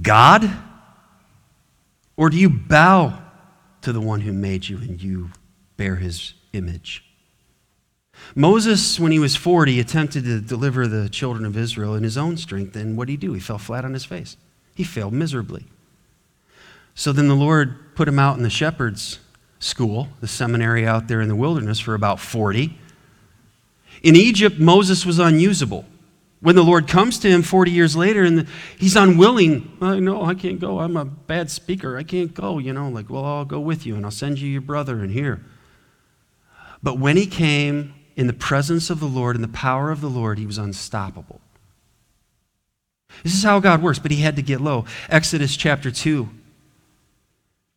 God? 0.00 0.50
Or 2.16 2.30
do 2.30 2.36
you 2.36 2.50
bow 2.50 3.22
to 3.82 3.92
the 3.92 4.00
one 4.00 4.20
who 4.20 4.32
made 4.32 4.68
you 4.68 4.78
and 4.78 5.02
you 5.02 5.30
bear 5.76 5.96
his 5.96 6.34
image? 6.52 7.04
Moses, 8.34 9.00
when 9.00 9.12
he 9.12 9.18
was 9.18 9.36
40, 9.36 9.80
attempted 9.80 10.24
to 10.24 10.40
deliver 10.40 10.86
the 10.86 11.08
children 11.08 11.44
of 11.44 11.56
Israel 11.56 11.94
in 11.94 12.02
his 12.02 12.18
own 12.18 12.36
strength, 12.36 12.76
and 12.76 12.96
what 12.96 13.06
did 13.06 13.12
he 13.12 13.16
do? 13.16 13.32
He 13.32 13.40
fell 13.40 13.58
flat 13.58 13.84
on 13.84 13.94
his 13.94 14.04
face. 14.04 14.36
He 14.74 14.84
failed 14.84 15.12
miserably. 15.12 15.64
So 16.94 17.12
then 17.12 17.28
the 17.28 17.34
Lord 17.34 17.94
put 17.94 18.08
him 18.08 18.18
out 18.18 18.36
in 18.36 18.42
the 18.42 18.50
shepherd's 18.50 19.18
school, 19.58 20.08
the 20.20 20.28
seminary 20.28 20.86
out 20.86 21.08
there 21.08 21.20
in 21.20 21.28
the 21.28 21.36
wilderness, 21.36 21.80
for 21.80 21.94
about 21.94 22.20
40. 22.20 22.78
In 24.02 24.16
Egypt, 24.16 24.58
Moses 24.58 25.04
was 25.04 25.18
unusable. 25.18 25.84
When 26.42 26.56
the 26.56 26.64
Lord 26.64 26.88
comes 26.88 27.18
to 27.18 27.28
him 27.28 27.42
40 27.42 27.70
years 27.70 27.94
later 27.94 28.24
and 28.24 28.46
he's 28.78 28.96
unwilling, 28.96 29.76
well, 29.78 30.00
no, 30.00 30.24
I 30.24 30.34
can't 30.34 30.58
go. 30.58 30.80
I'm 30.80 30.96
a 30.96 31.04
bad 31.04 31.50
speaker. 31.50 31.98
I 31.98 32.02
can't 32.02 32.32
go. 32.32 32.58
You 32.58 32.72
know, 32.72 32.88
like, 32.88 33.10
well, 33.10 33.24
I'll 33.24 33.44
go 33.44 33.60
with 33.60 33.84
you 33.84 33.94
and 33.94 34.04
I'll 34.06 34.10
send 34.10 34.38
you 34.38 34.48
your 34.48 34.62
brother 34.62 35.00
and 35.00 35.10
here. 35.10 35.44
But 36.82 36.98
when 36.98 37.18
he 37.18 37.26
came 37.26 37.94
in 38.16 38.26
the 38.26 38.32
presence 38.32 38.88
of 38.88 39.00
the 39.00 39.06
Lord 39.06 39.36
and 39.36 39.44
the 39.44 39.48
power 39.48 39.90
of 39.90 40.00
the 40.00 40.08
Lord, 40.08 40.38
he 40.38 40.46
was 40.46 40.56
unstoppable. 40.56 41.40
This 43.22 43.34
is 43.34 43.42
how 43.42 43.60
God 43.60 43.82
works, 43.82 43.98
but 43.98 44.10
he 44.10 44.22
had 44.22 44.36
to 44.36 44.42
get 44.42 44.62
low. 44.62 44.86
Exodus 45.10 45.56
chapter 45.56 45.90
2, 45.90 46.26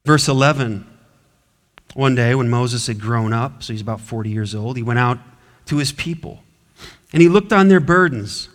verse 0.06 0.30
11. 0.30 0.88
One 1.96 2.16
day 2.16 2.34
when 2.34 2.50
Moses 2.50 2.88
had 2.88 3.00
grown 3.00 3.34
up, 3.34 3.62
so 3.62 3.74
he's 3.74 3.82
about 3.82 4.00
40 4.00 4.30
years 4.30 4.56
old, 4.56 4.78
he 4.78 4.84
went 4.84 5.00
out 5.00 5.20
to 5.66 5.78
his 5.78 5.92
people 5.92 6.44
and 7.12 7.22
he 7.22 7.28
looked 7.28 7.54
on 7.54 7.68
their 7.68 7.80
burdens 7.80 8.50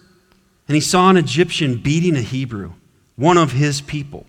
and 0.68 0.74
he 0.74 0.80
saw 0.80 1.08
an 1.10 1.16
Egyptian 1.16 1.78
beating 1.78 2.14
a 2.14 2.20
Hebrew, 2.20 2.74
one 3.16 3.38
of 3.38 3.52
his 3.52 3.80
people. 3.80 4.26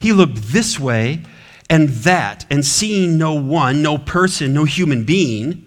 He 0.00 0.12
looked 0.12 0.36
this 0.36 0.78
way 0.78 1.22
and 1.68 1.88
that, 1.88 2.46
and 2.50 2.64
seeing 2.64 3.18
no 3.18 3.34
one, 3.34 3.82
no 3.82 3.98
person, 3.98 4.54
no 4.54 4.64
human 4.64 5.04
being, 5.04 5.62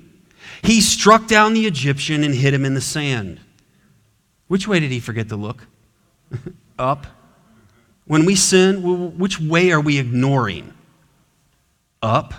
he 0.62 0.80
struck 0.80 1.28
down 1.28 1.54
the 1.54 1.65
Egyptian 1.65 2.23
and 2.23 2.34
hit 2.34 2.54
him 2.54 2.63
in 2.63 2.73
the 2.73 2.82
sand. 2.82 3.39
Which 4.47 4.67
way 4.67 4.80
did 4.80 4.91
he 4.91 4.99
forget 4.99 5.30
to 5.30 5.36
look? 5.36 5.67
Up. 6.80 7.08
When 8.06 8.25
we 8.25 8.36
sin, 8.36 9.17
which 9.17 9.39
way 9.39 9.71
are 9.71 9.82
we 9.82 9.99
ignoring? 9.99 10.73
Up. 12.02 12.34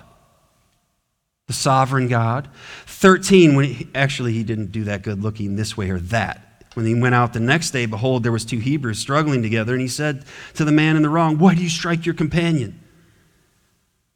The 1.47 1.53
sovereign 1.53 2.09
God. 2.09 2.49
13, 2.87 3.55
when 3.55 3.65
he, 3.67 3.89
actually 3.95 4.33
he 4.33 4.43
didn't 4.43 4.73
do 4.73 4.85
that 4.85 5.03
good 5.03 5.23
looking 5.23 5.57
this 5.57 5.77
way 5.77 5.91
or 5.91 5.99
that. 5.99 6.50
When 6.75 6.87
he 6.87 6.95
went 6.95 7.15
out 7.15 7.33
the 7.33 7.41
next 7.41 7.73
day, 7.73 7.87
behold, 7.87 8.23
there 8.23 8.33
was 8.33 8.45
two 8.45 8.59
Hebrews 8.59 8.99
struggling 8.99 9.43
together, 9.43 9.73
and 9.73 9.81
he 9.81 9.89
said 9.89 10.25
to 10.55 10.65
the 10.65 10.73
man 10.73 10.97
in 10.97 11.03
the 11.03 11.09
wrong, 11.09 11.39
Why 11.39 11.55
do 11.55 11.63
you 11.63 11.69
strike 11.69 12.07
your 12.07 12.15
companion? 12.15 12.81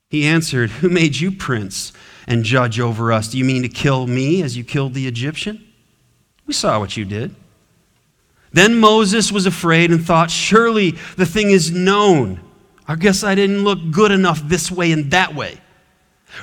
He 0.09 0.25
answered, 0.25 0.71
Who 0.71 0.88
made 0.88 1.17
you 1.17 1.33
prince 1.33 1.93
and 2.29 2.45
judge 2.45 2.79
over 2.79 3.12
us? 3.12 3.29
Do 3.29 3.38
you 3.38 3.45
mean 3.45 3.62
to 3.62 3.69
kill 3.69 4.07
me 4.07 4.43
as 4.43 4.57
you 4.57 4.62
killed 4.62 4.95
the 4.95 5.09
Egyptian? 5.09 5.67
We 6.47 6.55
saw 6.55 6.79
what 6.79 6.97
you 6.97 7.05
did. 7.05 7.35
Then 8.53 8.79
Moses 8.79 9.33
was 9.33 9.47
afraid 9.47 9.90
and 9.90 10.05
thought, 10.05 10.31
Surely 10.31 10.93
the 11.17 11.27
thing 11.27 11.51
is 11.51 11.73
known. 11.73 12.40
I 12.87 12.95
guess 12.95 13.25
I 13.25 13.35
didn't 13.35 13.64
look 13.64 13.90
good 13.90 14.12
enough 14.12 14.40
this 14.45 14.71
way 14.71 14.93
and 14.93 15.11
that 15.11 15.35
way. 15.35 15.59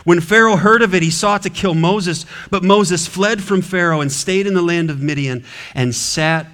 When 0.03 0.21
Pharaoh 0.21 0.55
heard 0.55 0.81
of 0.81 0.93
it, 0.95 1.03
he 1.03 1.11
sought 1.11 1.43
to 1.43 1.49
kill 1.49 1.73
Moses, 1.73 2.25
but 2.49 2.63
Moses 2.63 3.07
fled 3.07 3.43
from 3.43 3.61
Pharaoh 3.61 4.01
and 4.01 4.11
stayed 4.11 4.47
in 4.47 4.53
the 4.53 4.61
land 4.61 4.89
of 4.89 5.01
Midian 5.01 5.45
and 5.75 5.93
sat 5.93 6.47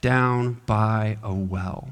down 0.00 0.60
by 0.66 1.18
a 1.22 1.32
well. 1.32 1.90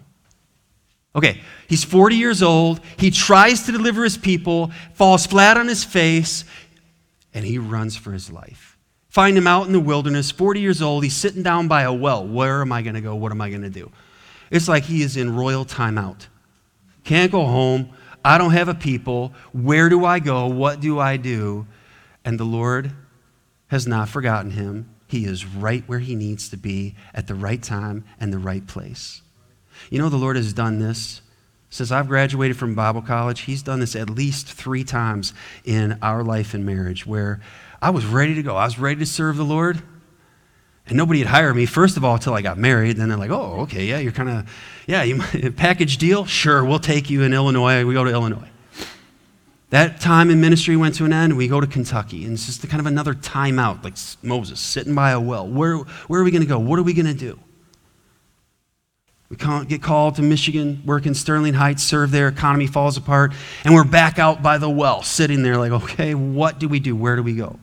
Okay, 1.14 1.40
he's 1.66 1.82
40 1.82 2.16
years 2.16 2.42
old. 2.42 2.80
He 2.98 3.10
tries 3.10 3.64
to 3.64 3.72
deliver 3.72 4.04
his 4.04 4.18
people, 4.18 4.70
falls 4.94 5.26
flat 5.26 5.56
on 5.56 5.66
his 5.66 5.82
face, 5.82 6.44
and 7.32 7.44
he 7.44 7.58
runs 7.58 7.96
for 7.96 8.12
his 8.12 8.30
life. 8.30 8.76
Find 9.08 9.36
him 9.36 9.46
out 9.46 9.66
in 9.66 9.72
the 9.72 9.80
wilderness, 9.80 10.30
40 10.30 10.60
years 10.60 10.82
old. 10.82 11.02
He's 11.02 11.16
sitting 11.16 11.42
down 11.42 11.68
by 11.68 11.82
a 11.82 11.92
well. 11.92 12.26
Where 12.26 12.60
am 12.60 12.70
I 12.70 12.82
going 12.82 12.96
to 12.96 13.00
go? 13.00 13.14
What 13.14 13.32
am 13.32 13.40
I 13.40 13.48
going 13.48 13.62
to 13.62 13.70
do? 13.70 13.90
It's 14.50 14.68
like 14.68 14.84
he 14.84 15.02
is 15.02 15.16
in 15.16 15.34
royal 15.34 15.64
timeout. 15.64 16.26
Can't 17.02 17.32
go 17.32 17.46
home. 17.46 17.90
I 18.26 18.38
don't 18.38 18.50
have 18.50 18.66
a 18.66 18.74
people. 18.74 19.32
Where 19.52 19.88
do 19.88 20.04
I 20.04 20.18
go? 20.18 20.48
What 20.48 20.80
do 20.80 20.98
I 20.98 21.16
do? 21.16 21.68
And 22.24 22.40
the 22.40 22.44
Lord 22.44 22.90
has 23.68 23.86
not 23.86 24.08
forgotten 24.08 24.50
him. 24.50 24.92
He 25.06 25.26
is 25.26 25.46
right 25.46 25.84
where 25.86 26.00
he 26.00 26.16
needs 26.16 26.48
to 26.48 26.56
be 26.56 26.96
at 27.14 27.28
the 27.28 27.36
right 27.36 27.62
time 27.62 28.04
and 28.18 28.32
the 28.32 28.38
right 28.38 28.66
place. 28.66 29.22
You 29.90 30.00
know, 30.00 30.08
the 30.08 30.16
Lord 30.16 30.34
has 30.34 30.52
done 30.52 30.80
this. 30.80 31.22
Since 31.70 31.92
I've 31.92 32.08
graduated 32.08 32.56
from 32.56 32.74
Bible 32.74 33.00
college, 33.00 33.42
He's 33.42 33.62
done 33.62 33.78
this 33.78 33.94
at 33.94 34.10
least 34.10 34.48
three 34.52 34.82
times 34.82 35.32
in 35.64 35.96
our 36.02 36.24
life 36.24 36.52
and 36.52 36.66
marriage 36.66 37.06
where 37.06 37.40
I 37.80 37.90
was 37.90 38.06
ready 38.06 38.34
to 38.34 38.42
go. 38.42 38.56
I 38.56 38.64
was 38.64 38.76
ready 38.76 38.98
to 38.98 39.06
serve 39.06 39.36
the 39.36 39.44
Lord, 39.44 39.80
and 40.88 40.96
nobody 40.96 41.18
had 41.18 41.28
hired 41.28 41.56
me, 41.56 41.66
first 41.66 41.96
of 41.96 42.04
all, 42.04 42.14
until 42.14 42.34
I 42.34 42.42
got 42.42 42.58
married. 42.58 42.96
Then 42.96 43.08
they're 43.08 43.18
like, 43.18 43.30
oh, 43.30 43.60
okay, 43.62 43.84
yeah, 43.86 43.98
you're 43.98 44.12
kind 44.12 44.28
of, 44.28 44.50
yeah, 44.86 45.02
you, 45.02 45.20
package 45.56 45.98
deal? 45.98 46.24
Sure, 46.24 46.64
we'll 46.64 46.78
take 46.78 47.10
you 47.10 47.22
in 47.22 47.32
Illinois. 47.32 47.84
We 47.84 47.94
go 47.94 48.04
to 48.04 48.10
Illinois. 48.10 48.48
That 49.70 50.00
time 50.00 50.30
in 50.30 50.40
ministry 50.40 50.76
went 50.76 50.94
to 50.96 51.04
an 51.04 51.12
end. 51.12 51.36
We 51.36 51.48
go 51.48 51.60
to 51.60 51.66
Kentucky. 51.66 52.24
And 52.24 52.34
it's 52.34 52.46
just 52.46 52.66
kind 52.68 52.78
of 52.78 52.86
another 52.86 53.14
timeout, 53.14 53.82
like 53.82 53.94
Moses 54.22 54.60
sitting 54.60 54.94
by 54.94 55.10
a 55.10 55.20
well. 55.20 55.46
Where, 55.46 55.78
where 55.78 56.20
are 56.20 56.24
we 56.24 56.30
going 56.30 56.42
to 56.42 56.48
go? 56.48 56.58
What 56.58 56.78
are 56.78 56.84
we 56.84 56.94
going 56.94 57.06
to 57.06 57.14
do? 57.14 57.38
We 59.28 59.36
can't 59.36 59.68
get 59.68 59.82
called 59.82 60.14
to 60.16 60.22
Michigan, 60.22 60.82
work 60.86 61.04
in 61.04 61.14
Sterling 61.14 61.54
Heights, 61.54 61.82
serve 61.82 62.12
there, 62.12 62.28
economy 62.28 62.68
falls 62.68 62.96
apart, 62.96 63.32
and 63.64 63.74
we're 63.74 63.82
back 63.82 64.20
out 64.20 64.40
by 64.40 64.58
the 64.58 64.70
well, 64.70 65.02
sitting 65.02 65.42
there 65.42 65.56
like, 65.56 65.72
okay, 65.72 66.14
what 66.14 66.60
do 66.60 66.68
we 66.68 66.78
do? 66.78 66.94
Where 66.94 67.16
do 67.16 67.24
we 67.24 67.34
go? 67.34 67.58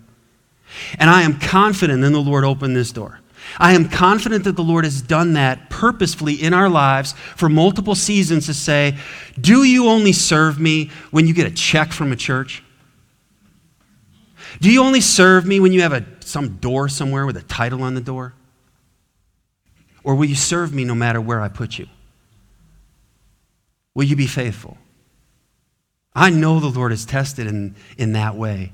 And 0.99 1.09
I 1.09 1.23
am 1.23 1.39
confident, 1.39 2.01
then 2.01 2.13
the 2.13 2.21
Lord 2.21 2.43
opened 2.43 2.75
this 2.75 2.91
door. 2.91 3.19
I 3.57 3.73
am 3.73 3.89
confident 3.89 4.45
that 4.45 4.55
the 4.55 4.63
Lord 4.63 4.85
has 4.85 5.01
done 5.01 5.33
that 5.33 5.69
purposefully 5.69 6.35
in 6.35 6.53
our 6.53 6.69
lives 6.69 7.13
for 7.35 7.49
multiple 7.49 7.95
seasons 7.95 8.45
to 8.47 8.53
say, 8.53 8.97
Do 9.39 9.63
you 9.63 9.87
only 9.87 10.13
serve 10.13 10.59
me 10.59 10.89
when 11.11 11.27
you 11.27 11.33
get 11.33 11.47
a 11.47 11.51
check 11.51 11.91
from 11.91 12.11
a 12.11 12.15
church? 12.15 12.63
Do 14.59 14.71
you 14.71 14.81
only 14.81 15.01
serve 15.01 15.45
me 15.45 15.59
when 15.59 15.73
you 15.73 15.81
have 15.81 15.93
a, 15.93 16.05
some 16.21 16.57
door 16.57 16.87
somewhere 16.87 17.25
with 17.25 17.37
a 17.37 17.41
title 17.41 17.83
on 17.83 17.95
the 17.95 18.01
door? 18.01 18.33
Or 20.03 20.15
will 20.15 20.25
you 20.25 20.35
serve 20.35 20.73
me 20.73 20.83
no 20.83 20.95
matter 20.95 21.19
where 21.19 21.41
I 21.41 21.47
put 21.47 21.77
you? 21.77 21.87
Will 23.93 24.03
you 24.03 24.15
be 24.15 24.27
faithful? 24.27 24.77
I 26.15 26.29
know 26.29 26.59
the 26.59 26.67
Lord 26.67 26.91
is 26.91 27.05
tested 27.05 27.47
in, 27.47 27.75
in 27.97 28.13
that 28.13 28.35
way 28.35 28.71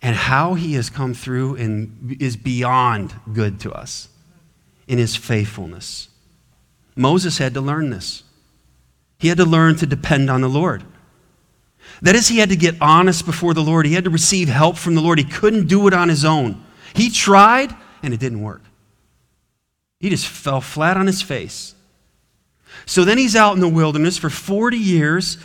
and 0.00 0.14
how 0.14 0.54
he 0.54 0.74
has 0.74 0.90
come 0.90 1.14
through 1.14 1.56
and 1.56 2.16
is 2.20 2.36
beyond 2.36 3.14
good 3.32 3.60
to 3.60 3.72
us 3.72 4.08
in 4.86 4.98
his 4.98 5.16
faithfulness. 5.16 6.08
Moses 6.96 7.38
had 7.38 7.54
to 7.54 7.60
learn 7.60 7.90
this. 7.90 8.22
He 9.18 9.28
had 9.28 9.38
to 9.38 9.44
learn 9.44 9.76
to 9.76 9.86
depend 9.86 10.30
on 10.30 10.40
the 10.40 10.48
Lord. 10.48 10.84
That 12.02 12.14
is, 12.14 12.28
he 12.28 12.38
had 12.38 12.50
to 12.50 12.56
get 12.56 12.76
honest 12.80 13.26
before 13.26 13.54
the 13.54 13.62
Lord. 13.62 13.86
He 13.86 13.94
had 13.94 14.04
to 14.04 14.10
receive 14.10 14.48
help 14.48 14.76
from 14.76 14.94
the 14.94 15.00
Lord. 15.00 15.18
He 15.18 15.24
couldn't 15.24 15.66
do 15.66 15.86
it 15.88 15.94
on 15.94 16.08
his 16.08 16.24
own. 16.24 16.64
He 16.94 17.10
tried, 17.10 17.74
and 18.02 18.14
it 18.14 18.20
didn't 18.20 18.42
work. 18.42 18.62
He 19.98 20.10
just 20.10 20.26
fell 20.26 20.60
flat 20.60 20.96
on 20.96 21.06
his 21.06 21.22
face. 21.22 21.74
So 22.86 23.04
then 23.04 23.18
he's 23.18 23.34
out 23.34 23.54
in 23.54 23.60
the 23.60 23.68
wilderness 23.68 24.16
for 24.16 24.30
40 24.30 24.76
years, 24.76 25.38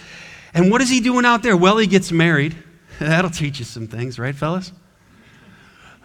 And 0.54 0.70
what 0.70 0.82
is 0.82 0.90
he 0.90 1.00
doing 1.00 1.26
out 1.26 1.42
there? 1.42 1.58
Well, 1.58 1.78
he 1.78 1.88
gets 1.88 2.12
married. 2.12 2.56
That'll 3.00 3.32
teach 3.32 3.60
you 3.60 3.66
some 3.66 3.88
things, 3.88 4.20
right, 4.20 4.36
fellas? 4.36 4.72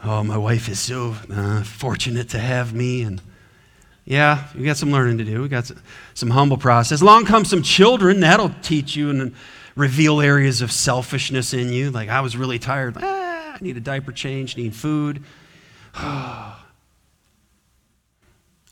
Oh, 0.05 0.23
my 0.23 0.37
wife 0.37 0.69
is 0.69 0.79
so 0.79 1.17
uh, 1.31 1.63
fortunate 1.63 2.29
to 2.31 2.39
have 2.39 2.73
me. 2.73 3.03
And 3.03 3.21
yeah, 4.05 4.47
we 4.55 4.65
got 4.65 4.77
some 4.77 4.91
learning 4.91 5.19
to 5.19 5.25
do. 5.25 5.43
We 5.43 5.49
got 5.49 5.71
some 6.15 6.31
humble 6.31 6.57
process. 6.57 7.03
Along 7.03 7.27
comes 7.27 7.51
some 7.51 7.63
children. 7.63 8.21
That'll 8.21 8.55
teach 8.63 8.97
you 8.97 9.11
and 9.11 9.35
reveal 9.75 10.21
areas 10.21 10.63
of 10.63 10.73
selfishness 10.73 11.53
in 11.53 11.73
you. 11.73 11.91
Like, 11.91 12.09
I 12.09 12.21
was 12.21 12.37
really 12.37 12.59
tired. 12.59 12.97
Ah, 13.01 13.55
I 13.55 13.59
need 13.61 13.77
a 13.77 13.81
diaper 13.81 14.13
change, 14.13 14.57
need 14.57 14.75
food. 14.75 15.23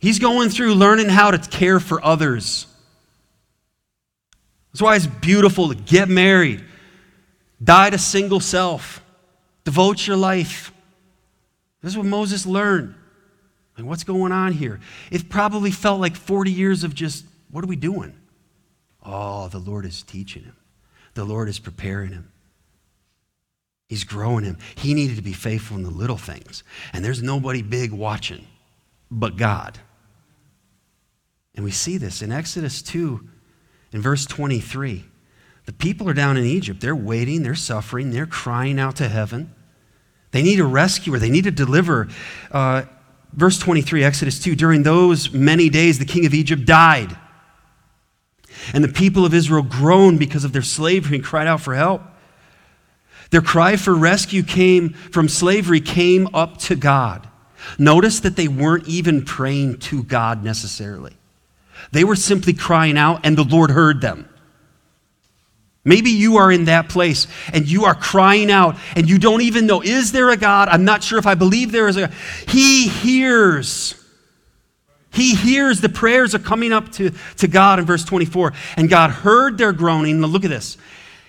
He's 0.00 0.18
going 0.18 0.50
through 0.50 0.74
learning 0.74 1.08
how 1.08 1.30
to 1.30 1.38
care 1.38 1.80
for 1.80 2.04
others. 2.04 2.66
That's 4.72 4.82
why 4.82 4.96
it's 4.96 5.06
beautiful 5.06 5.70
to 5.70 5.74
get 5.74 6.08
married, 6.08 6.62
die 7.62 7.90
to 7.90 7.98
single 7.98 8.40
self, 8.40 9.02
devote 9.64 10.06
your 10.06 10.16
life. 10.16 10.72
This 11.82 11.92
is 11.92 11.96
what 11.96 12.06
Moses 12.06 12.46
learned. 12.46 12.94
Like, 13.76 13.86
what's 13.86 14.04
going 14.04 14.32
on 14.32 14.52
here? 14.52 14.80
It 15.10 15.28
probably 15.28 15.70
felt 15.70 16.00
like 16.00 16.16
40 16.16 16.50
years 16.50 16.82
of 16.84 16.94
just, 16.94 17.24
what 17.50 17.62
are 17.62 17.68
we 17.68 17.76
doing? 17.76 18.14
Oh, 19.04 19.48
the 19.48 19.58
Lord 19.58 19.84
is 19.84 20.02
teaching 20.02 20.44
him, 20.44 20.56
the 21.14 21.24
Lord 21.24 21.48
is 21.48 21.58
preparing 21.58 22.12
him. 22.12 22.32
He's 23.88 24.02
growing 24.02 24.44
him. 24.44 24.58
He 24.74 24.94
needed 24.94 25.14
to 25.16 25.22
be 25.22 25.32
faithful 25.32 25.76
in 25.76 25.84
the 25.84 25.90
little 25.90 26.16
things. 26.16 26.64
And 26.92 27.04
there's 27.04 27.22
nobody 27.22 27.62
big 27.62 27.92
watching 27.92 28.44
but 29.12 29.36
God. 29.36 29.78
And 31.54 31.64
we 31.64 31.70
see 31.70 31.96
this 31.96 32.20
in 32.20 32.32
Exodus 32.32 32.82
2, 32.82 33.26
in 33.92 34.02
verse 34.02 34.26
23. 34.26 35.04
The 35.66 35.72
people 35.72 36.08
are 36.08 36.14
down 36.14 36.36
in 36.36 36.44
Egypt. 36.44 36.80
They're 36.80 36.96
waiting, 36.96 37.42
they're 37.42 37.54
suffering, 37.54 38.10
they're 38.10 38.26
crying 38.26 38.78
out 38.78 38.96
to 38.96 39.08
heaven. 39.08 39.52
They 40.30 40.42
need 40.42 40.60
a 40.60 40.64
rescuer, 40.64 41.18
they 41.18 41.30
need 41.30 41.46
a 41.46 41.50
deliverer. 41.50 42.08
Uh, 42.50 42.84
verse 43.32 43.58
23, 43.58 44.04
Exodus 44.04 44.40
2 44.42 44.54
During 44.54 44.84
those 44.84 45.32
many 45.32 45.68
days, 45.68 45.98
the 45.98 46.04
king 46.04 46.24
of 46.24 46.34
Egypt 46.34 46.64
died. 46.64 47.16
And 48.72 48.82
the 48.82 48.88
people 48.88 49.24
of 49.24 49.34
Israel 49.34 49.62
groaned 49.62 50.18
because 50.18 50.44
of 50.44 50.52
their 50.52 50.62
slavery 50.62 51.16
and 51.16 51.24
cried 51.24 51.46
out 51.46 51.60
for 51.60 51.74
help. 51.74 52.02
Their 53.30 53.42
cry 53.42 53.76
for 53.76 53.94
rescue 53.94 54.42
came 54.42 54.90
from 54.90 55.28
slavery, 55.28 55.80
came 55.80 56.28
up 56.32 56.58
to 56.58 56.76
God. 56.76 57.28
Notice 57.78 58.20
that 58.20 58.36
they 58.36 58.48
weren't 58.48 58.86
even 58.86 59.24
praying 59.24 59.78
to 59.80 60.04
God 60.04 60.44
necessarily. 60.44 61.16
They 61.90 62.04
were 62.04 62.16
simply 62.16 62.52
crying 62.52 62.96
out, 62.96 63.26
and 63.26 63.36
the 63.36 63.44
Lord 63.44 63.70
heard 63.70 64.00
them. 64.00 64.28
Maybe 65.86 66.10
you 66.10 66.38
are 66.38 66.50
in 66.50 66.64
that 66.64 66.88
place 66.88 67.28
and 67.52 67.70
you 67.70 67.84
are 67.84 67.94
crying 67.94 68.50
out 68.50 68.76
and 68.96 69.08
you 69.08 69.20
don't 69.20 69.42
even 69.42 69.66
know, 69.66 69.82
is 69.82 70.10
there 70.10 70.30
a 70.30 70.36
God? 70.36 70.68
I'm 70.68 70.84
not 70.84 71.04
sure 71.04 71.16
if 71.16 71.26
I 71.26 71.36
believe 71.36 71.70
there 71.70 71.86
is 71.86 71.96
a 71.96 72.00
God. 72.08 72.12
He 72.48 72.88
hears. 72.88 73.94
He 75.12 75.36
hears 75.36 75.80
the 75.80 75.88
prayers 75.88 76.34
are 76.34 76.40
coming 76.40 76.72
up 76.72 76.90
to, 76.94 77.12
to 77.36 77.46
God 77.46 77.78
in 77.78 77.84
verse 77.84 78.04
24. 78.04 78.52
And 78.76 78.90
God 78.90 79.10
heard 79.10 79.58
their 79.58 79.72
groaning. 79.72 80.20
Now 80.20 80.26
look 80.26 80.44
at 80.44 80.50
this. 80.50 80.76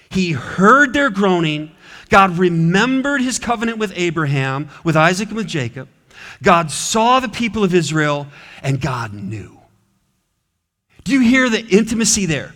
He 0.09 0.31
heard 0.31 0.91
their 0.91 1.11
groaning. 1.11 1.71
God 2.09 2.39
remembered 2.39 3.21
his 3.21 3.37
covenant 3.37 3.77
with 3.77 3.93
Abraham, 3.95 4.69
with 4.83 4.97
Isaac, 4.97 5.27
and 5.27 5.37
with 5.37 5.47
Jacob. 5.47 5.87
God 6.41 6.71
saw 6.71 7.19
the 7.19 7.29
people 7.29 7.63
of 7.63 7.75
Israel, 7.75 8.25
and 8.63 8.81
God 8.81 9.13
knew. 9.13 9.59
Do 11.03 11.13
you 11.13 11.19
hear 11.19 11.47
the 11.47 11.63
intimacy 11.63 12.25
there? 12.25 12.55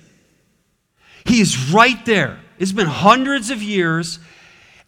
He 1.26 1.42
is 1.42 1.72
right 1.72 2.04
there. 2.06 2.40
It's 2.60 2.72
been 2.72 2.88
hundreds 2.88 3.50
of 3.50 3.62
years. 3.62 4.20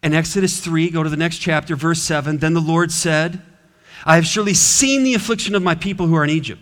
In 0.02 0.14
Exodus 0.14 0.60
3, 0.60 0.90
go 0.90 1.02
to 1.02 1.08
the 1.08 1.16
next 1.16 1.38
chapter, 1.38 1.76
verse 1.76 2.02
7. 2.02 2.38
Then 2.38 2.54
the 2.54 2.60
Lord 2.60 2.92
said, 2.92 3.42
I 4.04 4.16
have 4.16 4.26
surely 4.26 4.54
seen 4.54 5.02
the 5.02 5.14
affliction 5.14 5.54
of 5.54 5.62
my 5.62 5.74
people 5.74 6.06
who 6.06 6.14
are 6.14 6.24
in 6.24 6.30
Egypt, 6.30 6.60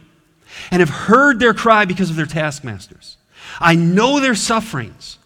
and 0.70 0.80
have 0.80 0.90
heard 0.90 1.40
their 1.40 1.54
cry 1.54 1.84
because 1.84 2.08
of 2.08 2.16
their 2.16 2.26
taskmasters. 2.26 3.16
I 3.58 3.74
know 3.74 4.20
their 4.20 4.36
sufferings, 4.36 5.18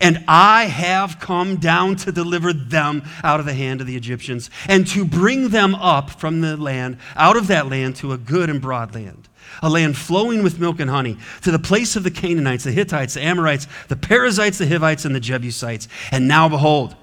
and 0.00 0.24
I 0.28 0.66
have 0.66 1.18
come 1.18 1.56
down 1.56 1.96
to 1.96 2.12
deliver 2.12 2.52
them 2.52 3.02
out 3.24 3.40
of 3.40 3.46
the 3.46 3.54
hand 3.54 3.80
of 3.80 3.86
the 3.86 3.96
Egyptians, 3.96 4.50
and 4.68 4.86
to 4.88 5.04
bring 5.04 5.48
them 5.48 5.74
up 5.74 6.10
from 6.10 6.42
the 6.42 6.56
land, 6.56 6.98
out 7.16 7.36
of 7.36 7.48
that 7.48 7.68
land, 7.68 7.96
to 7.96 8.12
a 8.12 8.18
good 8.18 8.50
and 8.50 8.60
broad 8.60 8.94
land 8.94 9.28
a 9.62 9.70
land 9.70 9.96
flowing 9.96 10.42
with 10.42 10.58
milk 10.58 10.80
and 10.80 10.90
honey, 10.90 11.16
to 11.42 11.50
the 11.50 11.58
place 11.58 11.96
of 11.96 12.02
the 12.02 12.10
Canaanites, 12.10 12.64
the 12.64 12.72
Hittites, 12.72 13.14
the 13.14 13.22
Amorites, 13.22 13.66
the 13.88 13.96
Perizzites, 13.96 14.58
the 14.58 14.66
Hivites, 14.68 15.04
and 15.04 15.14
the 15.14 15.20
Jebusites. 15.20 15.88
And 16.10 16.28
now 16.28 16.48
behold, 16.48 16.96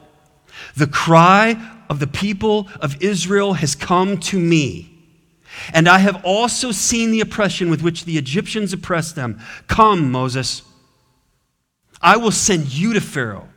the 0.76 0.88
cry 0.88 1.56
of 1.90 2.00
the 2.00 2.08
people 2.08 2.70
of 2.80 3.02
Israel 3.02 3.54
has 3.54 3.76
come 3.76 4.18
to 4.18 4.40
me. 4.40 4.88
And 5.74 5.90
I 5.90 5.98
have 6.00 6.24
also 6.24 6.72
seen 6.72 7.12
the 7.12 7.20
oppression 7.20 7.70
with 7.70 7.82
which 7.82 8.06
the 8.06 8.18
Egyptians 8.18 8.72
oppressed 8.72 9.16
them. 9.16 9.40
Come, 9.68 10.12
Moses, 10.12 10.62
I 12.02 12.18
will 12.18 12.32
send 12.32 12.74
you 12.74 12.94
to 12.94 13.02
Pharaoh, 13.02 13.50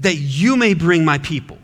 that 0.00 0.14
you 0.14 0.56
may 0.56 0.74
bring 0.74 1.04
my 1.04 1.18
people, 1.18 1.58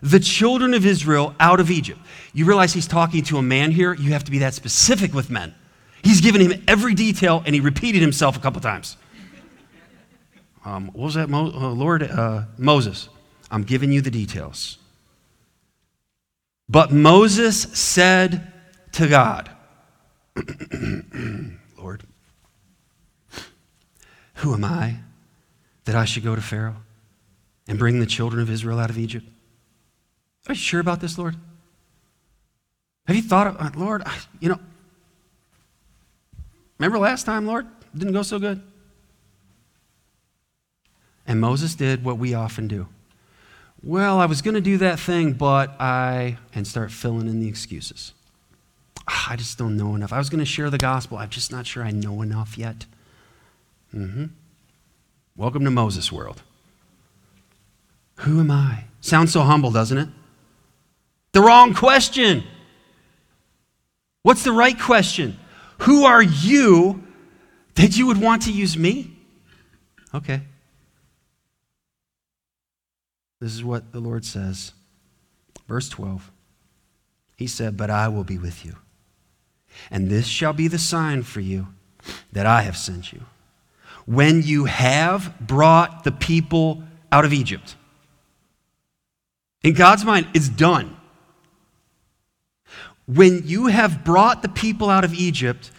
the 0.00 0.18
children 0.18 0.74
of 0.74 0.84
Israel, 0.84 1.34
out 1.38 1.60
of 1.60 1.70
Egypt. 1.70 2.00
You 2.32 2.44
realize 2.44 2.72
he's 2.72 2.88
talking 2.88 3.22
to 3.24 3.36
a 3.36 3.42
man 3.42 3.70
here? 3.70 3.94
You 3.94 4.12
have 4.12 4.24
to 4.24 4.30
be 4.30 4.38
that 4.38 4.54
specific 4.54 5.12
with 5.12 5.30
men. 5.30 5.54
He's 6.02 6.20
given 6.20 6.40
him 6.40 6.64
every 6.66 6.94
detail, 6.94 7.42
and 7.44 7.54
he 7.54 7.60
repeated 7.60 8.02
himself 8.02 8.36
a 8.36 8.40
couple 8.40 8.60
times. 8.60 8.96
Um, 10.64 10.88
what 10.88 11.04
was 11.04 11.14
that, 11.14 11.28
Mo- 11.28 11.52
uh, 11.52 11.70
Lord? 11.70 12.02
Uh, 12.02 12.44
Moses, 12.58 13.08
I'm 13.50 13.62
giving 13.62 13.92
you 13.92 14.00
the 14.00 14.10
details. 14.10 14.78
But 16.68 16.92
Moses 16.92 17.62
said 17.62 18.52
to 18.92 19.08
God, 19.08 19.50
Lord, 21.78 22.04
who 24.36 24.54
am 24.54 24.64
I 24.64 24.96
that 25.84 25.94
I 25.94 26.04
should 26.04 26.24
go 26.24 26.34
to 26.34 26.40
Pharaoh 26.40 26.76
and 27.68 27.78
bring 27.78 28.00
the 28.00 28.06
children 28.06 28.40
of 28.40 28.50
Israel 28.50 28.78
out 28.78 28.90
of 28.90 28.98
Egypt? 28.98 29.26
Are 30.48 30.52
you 30.52 30.60
sure 30.60 30.80
about 30.80 31.00
this, 31.00 31.18
Lord? 31.18 31.36
Have 33.06 33.16
you 33.16 33.22
thought 33.22 33.48
of, 33.48 33.56
uh, 33.60 33.70
Lord, 33.76 34.02
you 34.40 34.48
know, 34.48 34.58
Remember 36.82 36.98
last 36.98 37.26
time, 37.26 37.46
Lord? 37.46 37.68
Didn't 37.96 38.12
go 38.12 38.24
so 38.24 38.40
good. 38.40 38.60
And 41.28 41.40
Moses 41.40 41.76
did 41.76 42.04
what 42.04 42.18
we 42.18 42.34
often 42.34 42.66
do. 42.66 42.88
Well, 43.84 44.18
I 44.18 44.26
was 44.26 44.42
going 44.42 44.56
to 44.56 44.60
do 44.60 44.78
that 44.78 44.98
thing, 44.98 45.34
but 45.34 45.80
I, 45.80 46.38
and 46.52 46.66
start 46.66 46.90
filling 46.90 47.28
in 47.28 47.38
the 47.38 47.46
excuses. 47.46 48.14
Ah, 49.06 49.30
I 49.30 49.36
just 49.36 49.58
don't 49.58 49.76
know 49.76 49.94
enough. 49.94 50.12
I 50.12 50.18
was 50.18 50.28
going 50.28 50.40
to 50.40 50.44
share 50.44 50.70
the 50.70 50.78
gospel. 50.78 51.18
I'm 51.18 51.30
just 51.30 51.52
not 51.52 51.68
sure 51.68 51.84
I 51.84 51.92
know 51.92 52.20
enough 52.20 52.58
yet. 52.58 52.86
Mm-hmm. 53.94 54.24
Welcome 55.36 55.64
to 55.64 55.70
Moses' 55.70 56.10
world. 56.10 56.42
Who 58.16 58.40
am 58.40 58.50
I? 58.50 58.86
Sounds 59.00 59.32
so 59.32 59.42
humble, 59.42 59.70
doesn't 59.70 59.98
it? 59.98 60.08
The 61.30 61.42
wrong 61.42 61.74
question. 61.74 62.42
What's 64.24 64.42
the 64.42 64.50
right 64.50 64.76
question? 64.76 65.38
Who 65.82 66.04
are 66.04 66.22
you 66.22 67.02
that 67.74 67.96
you 67.96 68.06
would 68.06 68.20
want 68.20 68.42
to 68.42 68.52
use 68.52 68.76
me? 68.76 69.16
Okay. 70.14 70.42
This 73.40 73.52
is 73.52 73.64
what 73.64 73.92
the 73.92 73.98
Lord 73.98 74.24
says. 74.24 74.72
Verse 75.66 75.88
12. 75.88 76.30
He 77.36 77.48
said, 77.48 77.76
But 77.76 77.90
I 77.90 78.06
will 78.06 78.22
be 78.22 78.38
with 78.38 78.64
you. 78.64 78.76
And 79.90 80.08
this 80.08 80.28
shall 80.28 80.52
be 80.52 80.68
the 80.68 80.78
sign 80.78 81.24
for 81.24 81.40
you 81.40 81.66
that 82.30 82.46
I 82.46 82.62
have 82.62 82.76
sent 82.76 83.12
you. 83.12 83.22
When 84.06 84.42
you 84.42 84.66
have 84.66 85.34
brought 85.40 86.04
the 86.04 86.12
people 86.12 86.84
out 87.10 87.24
of 87.24 87.32
Egypt. 87.32 87.74
In 89.64 89.74
God's 89.74 90.04
mind, 90.04 90.28
it's 90.34 90.48
done. 90.48 90.96
When 93.14 93.46
you 93.46 93.66
have 93.66 94.04
brought 94.04 94.42
the 94.42 94.48
people 94.48 94.88
out 94.88 95.04
of 95.04 95.12
Egypt, 95.12 95.70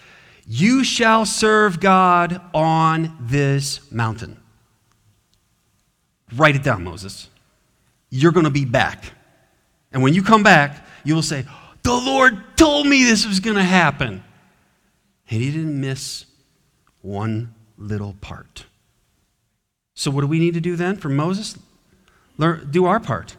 you 0.45 0.83
shall 0.83 1.25
serve 1.25 1.79
God 1.79 2.41
on 2.53 3.17
this 3.21 3.91
mountain. 3.91 4.39
Write 6.35 6.55
it 6.55 6.63
down, 6.63 6.83
Moses. 6.83 7.29
You're 8.09 8.31
going 8.31 8.43
to 8.43 8.51
be 8.51 8.65
back. 8.65 9.05
And 9.91 10.03
when 10.03 10.13
you 10.13 10.21
come 10.21 10.43
back, 10.43 10.85
you 11.03 11.15
will 11.15 11.21
say, 11.21 11.45
The 11.83 11.93
Lord 11.93 12.57
told 12.57 12.87
me 12.87 13.03
this 13.03 13.25
was 13.25 13.39
going 13.39 13.55
to 13.55 13.63
happen. 13.63 14.23
And 15.29 15.41
he 15.41 15.51
didn't 15.51 15.79
miss 15.79 16.25
one 17.01 17.55
little 17.77 18.15
part. 18.21 18.65
So, 19.95 20.11
what 20.11 20.21
do 20.21 20.27
we 20.27 20.39
need 20.39 20.53
to 20.53 20.61
do 20.61 20.75
then 20.75 20.97
for 20.97 21.09
Moses? 21.09 21.57
Learn, 22.37 22.69
do 22.69 22.85
our 22.85 22.99
part. 22.99 23.37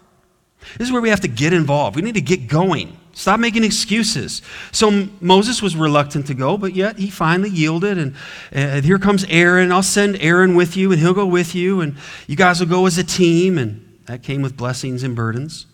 This 0.78 0.88
is 0.88 0.92
where 0.92 1.02
we 1.02 1.10
have 1.10 1.20
to 1.20 1.28
get 1.28 1.52
involved. 1.52 1.96
We 1.96 2.02
need 2.02 2.14
to 2.14 2.20
get 2.20 2.48
going. 2.48 2.96
Stop 3.14 3.38
making 3.38 3.62
excuses. 3.62 4.42
So 4.72 5.08
Moses 5.20 5.62
was 5.62 5.76
reluctant 5.76 6.26
to 6.26 6.34
go, 6.34 6.58
but 6.58 6.74
yet 6.74 6.98
he 6.98 7.10
finally 7.10 7.50
yielded. 7.50 7.96
And 7.96 8.14
uh, 8.54 8.80
here 8.80 8.98
comes 8.98 9.24
Aaron. 9.28 9.70
I'll 9.70 9.82
send 9.84 10.20
Aaron 10.20 10.56
with 10.56 10.76
you, 10.76 10.90
and 10.90 11.00
he'll 11.00 11.14
go 11.14 11.26
with 11.26 11.54
you, 11.54 11.80
and 11.80 11.96
you 12.26 12.34
guys 12.34 12.58
will 12.58 12.66
go 12.66 12.86
as 12.86 12.98
a 12.98 13.04
team. 13.04 13.56
And 13.56 13.98
that 14.06 14.22
came 14.22 14.42
with 14.42 14.56
blessings 14.56 15.04
and 15.04 15.14
burdens. 15.14 15.66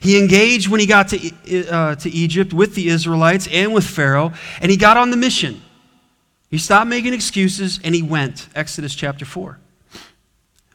He 0.00 0.18
engaged 0.18 0.68
when 0.68 0.80
he 0.80 0.86
got 0.86 1.08
to, 1.08 1.68
uh, 1.68 1.94
to 1.96 2.10
Egypt 2.10 2.54
with 2.54 2.74
the 2.74 2.88
Israelites 2.88 3.46
and 3.52 3.74
with 3.74 3.84
Pharaoh, 3.84 4.32
and 4.62 4.70
he 4.70 4.78
got 4.78 4.96
on 4.96 5.10
the 5.10 5.16
mission. 5.16 5.60
He 6.50 6.58
stopped 6.58 6.88
making 6.88 7.14
excuses 7.14 7.78
and 7.84 7.94
he 7.94 8.02
went. 8.02 8.48
Exodus 8.54 8.94
chapter 8.94 9.24
4. 9.24 9.58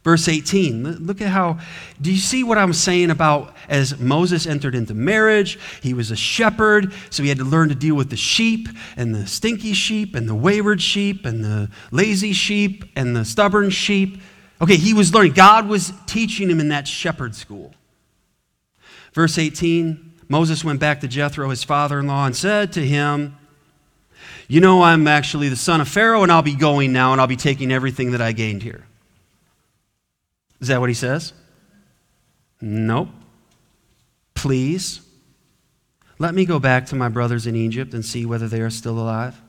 Verse 0.05 0.27
18, 0.27 1.03
look 1.07 1.19
at 1.19 1.29
how, 1.29 1.57
do 1.99 2.11
you 2.11 2.19
see 2.19 2.43
what 2.43 2.59
I'm 2.59 2.73
saying 2.73 3.09
about 3.09 3.55
as 3.67 3.99
Moses 3.99 4.45
entered 4.45 4.75
into 4.75 4.93
marriage? 4.93 5.57
He 5.81 5.95
was 5.95 6.11
a 6.11 6.15
shepherd, 6.15 6.93
so 7.09 7.23
he 7.23 7.29
had 7.29 7.39
to 7.39 7.43
learn 7.43 7.69
to 7.69 7.75
deal 7.75 7.95
with 7.95 8.11
the 8.11 8.15
sheep 8.15 8.69
and 8.95 9.15
the 9.15 9.25
stinky 9.25 9.73
sheep 9.73 10.13
and 10.13 10.29
the 10.29 10.35
wayward 10.35 10.79
sheep 10.79 11.25
and 11.25 11.43
the 11.43 11.71
lazy 11.89 12.33
sheep 12.33 12.85
and 12.95 13.15
the 13.15 13.25
stubborn 13.25 13.71
sheep. 13.71 14.21
Okay, 14.61 14.77
he 14.77 14.93
was 14.93 15.11
learning. 15.11 15.33
God 15.33 15.67
was 15.67 15.91
teaching 16.05 16.51
him 16.51 16.59
in 16.59 16.69
that 16.69 16.87
shepherd 16.87 17.33
school. 17.33 17.73
Verse 19.11 19.39
18, 19.39 20.13
Moses 20.29 20.63
went 20.63 20.79
back 20.79 21.01
to 21.01 21.07
Jethro, 21.07 21.49
his 21.49 21.63
father 21.63 21.99
in 21.99 22.05
law, 22.05 22.27
and 22.27 22.35
said 22.35 22.73
to 22.73 22.85
him, 22.85 23.35
You 24.47 24.61
know, 24.61 24.83
I'm 24.83 25.07
actually 25.07 25.49
the 25.49 25.55
son 25.55 25.81
of 25.81 25.87
Pharaoh, 25.87 26.21
and 26.21 26.31
I'll 26.31 26.43
be 26.43 26.53
going 26.53 26.93
now, 26.93 27.11
and 27.11 27.19
I'll 27.19 27.25
be 27.25 27.35
taking 27.35 27.71
everything 27.71 28.11
that 28.11 28.21
I 28.21 28.33
gained 28.33 28.61
here. 28.61 28.85
Is 30.59 30.67
that 30.69 30.79
what 30.79 30.89
he 30.89 30.95
says? 30.95 31.33
Nope. 32.61 33.09
Please, 34.33 35.01
let 36.17 36.33
me 36.33 36.45
go 36.45 36.59
back 36.59 36.85
to 36.87 36.95
my 36.95 37.09
brothers 37.09 37.47
in 37.47 37.55
Egypt 37.55 37.93
and 37.93 38.05
see 38.05 38.25
whether 38.25 38.47
they 38.47 38.61
are 38.61 38.69
still 38.69 38.99
alive. 38.99 39.41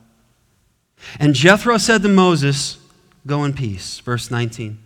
And 1.19 1.33
Jethro 1.33 1.77
said 1.77 2.01
to 2.03 2.09
Moses, 2.09 2.77
Go 3.25 3.43
in 3.43 3.53
peace. 3.53 3.99
Verse 3.99 4.31
19. 4.31 4.79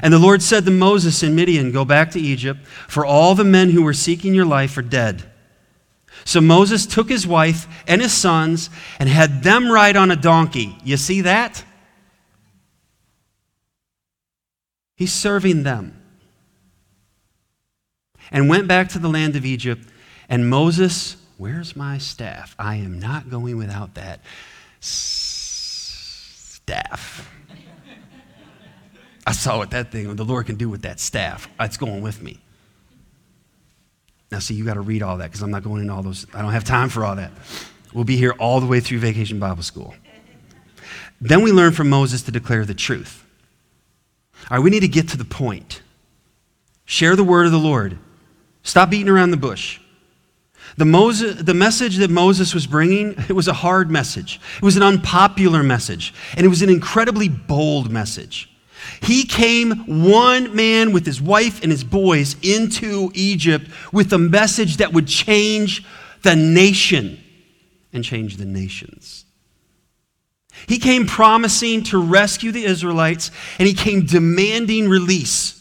And 0.00 0.12
the 0.12 0.18
Lord 0.18 0.42
said 0.42 0.64
to 0.64 0.70
Moses 0.70 1.22
in 1.22 1.34
Midian, 1.34 1.72
Go 1.72 1.84
back 1.84 2.10
to 2.12 2.20
Egypt, 2.20 2.64
for 2.66 3.04
all 3.04 3.34
the 3.34 3.44
men 3.44 3.70
who 3.70 3.82
were 3.82 3.92
seeking 3.92 4.34
your 4.34 4.46
life 4.46 4.76
are 4.76 4.82
dead. 4.82 5.24
So 6.24 6.40
Moses 6.40 6.86
took 6.86 7.08
his 7.08 7.26
wife 7.26 7.66
and 7.86 8.00
his 8.00 8.12
sons 8.12 8.70
and 8.98 9.08
had 9.08 9.42
them 9.42 9.70
ride 9.70 9.96
on 9.96 10.10
a 10.10 10.16
donkey. 10.16 10.76
You 10.84 10.96
see 10.96 11.22
that? 11.22 11.64
He's 14.96 15.12
serving 15.12 15.62
them. 15.62 15.98
And 18.30 18.48
went 18.48 18.68
back 18.68 18.88
to 18.90 18.98
the 18.98 19.08
land 19.08 19.36
of 19.36 19.44
Egypt. 19.44 19.86
And 20.28 20.48
Moses, 20.48 21.16
where's 21.36 21.74
my 21.76 21.98
staff? 21.98 22.54
I 22.58 22.76
am 22.76 22.98
not 22.98 23.28
going 23.28 23.56
without 23.58 23.94
that 23.94 24.20
staff. 24.80 25.60
I 29.26 29.32
saw 29.32 29.58
what 29.58 29.70
that 29.70 29.92
thing, 29.92 30.16
the 30.16 30.24
Lord 30.24 30.46
can 30.46 30.56
do 30.56 30.68
with 30.68 30.82
that 30.82 30.98
staff. 31.00 31.48
It's 31.60 31.76
going 31.76 32.02
with 32.02 32.22
me. 32.22 32.38
Now, 34.32 34.38
see, 34.38 34.54
you 34.54 34.64
got 34.64 34.74
to 34.74 34.80
read 34.80 35.02
all 35.02 35.18
that 35.18 35.26
because 35.26 35.42
I'm 35.42 35.50
not 35.50 35.62
going 35.62 35.82
into 35.82 35.92
all 35.92 36.02
those. 36.02 36.26
I 36.32 36.40
don't 36.40 36.52
have 36.52 36.64
time 36.64 36.88
for 36.88 37.04
all 37.04 37.16
that. 37.16 37.30
We'll 37.92 38.04
be 38.04 38.16
here 38.16 38.32
all 38.38 38.60
the 38.60 38.66
way 38.66 38.80
through 38.80 38.98
Vacation 39.00 39.38
Bible 39.38 39.62
School. 39.62 39.94
Then 41.20 41.42
we 41.42 41.52
learn 41.52 41.72
from 41.72 41.90
Moses 41.90 42.22
to 42.22 42.32
declare 42.32 42.64
the 42.64 42.74
truth. 42.74 43.21
All 44.50 44.56
right, 44.56 44.64
we 44.64 44.70
need 44.70 44.80
to 44.80 44.88
get 44.88 45.08
to 45.08 45.16
the 45.16 45.24
point. 45.24 45.82
Share 46.84 47.16
the 47.16 47.24
word 47.24 47.46
of 47.46 47.52
the 47.52 47.58
Lord. 47.58 47.98
Stop 48.62 48.90
beating 48.90 49.08
around 49.08 49.30
the 49.30 49.36
bush. 49.36 49.80
The, 50.76 50.84
Moses, 50.84 51.42
the 51.42 51.54
message 51.54 51.96
that 51.98 52.10
Moses 52.10 52.54
was 52.54 52.66
bringing, 52.66 53.14
it 53.28 53.34
was 53.34 53.48
a 53.48 53.52
hard 53.52 53.90
message. 53.90 54.40
It 54.56 54.62
was 54.62 54.76
an 54.76 54.82
unpopular 54.82 55.62
message, 55.62 56.14
and 56.36 56.46
it 56.46 56.48
was 56.48 56.62
an 56.62 56.70
incredibly 56.70 57.28
bold 57.28 57.90
message. 57.90 58.48
He 59.00 59.24
came 59.24 60.02
one 60.04 60.54
man 60.56 60.92
with 60.92 61.06
his 61.06 61.20
wife 61.20 61.62
and 61.62 61.70
his 61.70 61.84
boys 61.84 62.36
into 62.42 63.10
Egypt 63.14 63.70
with 63.92 64.12
a 64.12 64.18
message 64.18 64.78
that 64.78 64.92
would 64.92 65.06
change 65.06 65.84
the 66.22 66.34
nation 66.34 67.22
and 67.92 68.02
change 68.02 68.36
the 68.36 68.44
nations. 68.44 69.24
He 70.66 70.78
came 70.78 71.06
promising 71.06 71.82
to 71.84 71.98
rescue 71.98 72.52
the 72.52 72.64
Israelites, 72.64 73.30
and 73.58 73.66
he 73.66 73.74
came 73.74 74.06
demanding 74.06 74.88
release. 74.88 75.58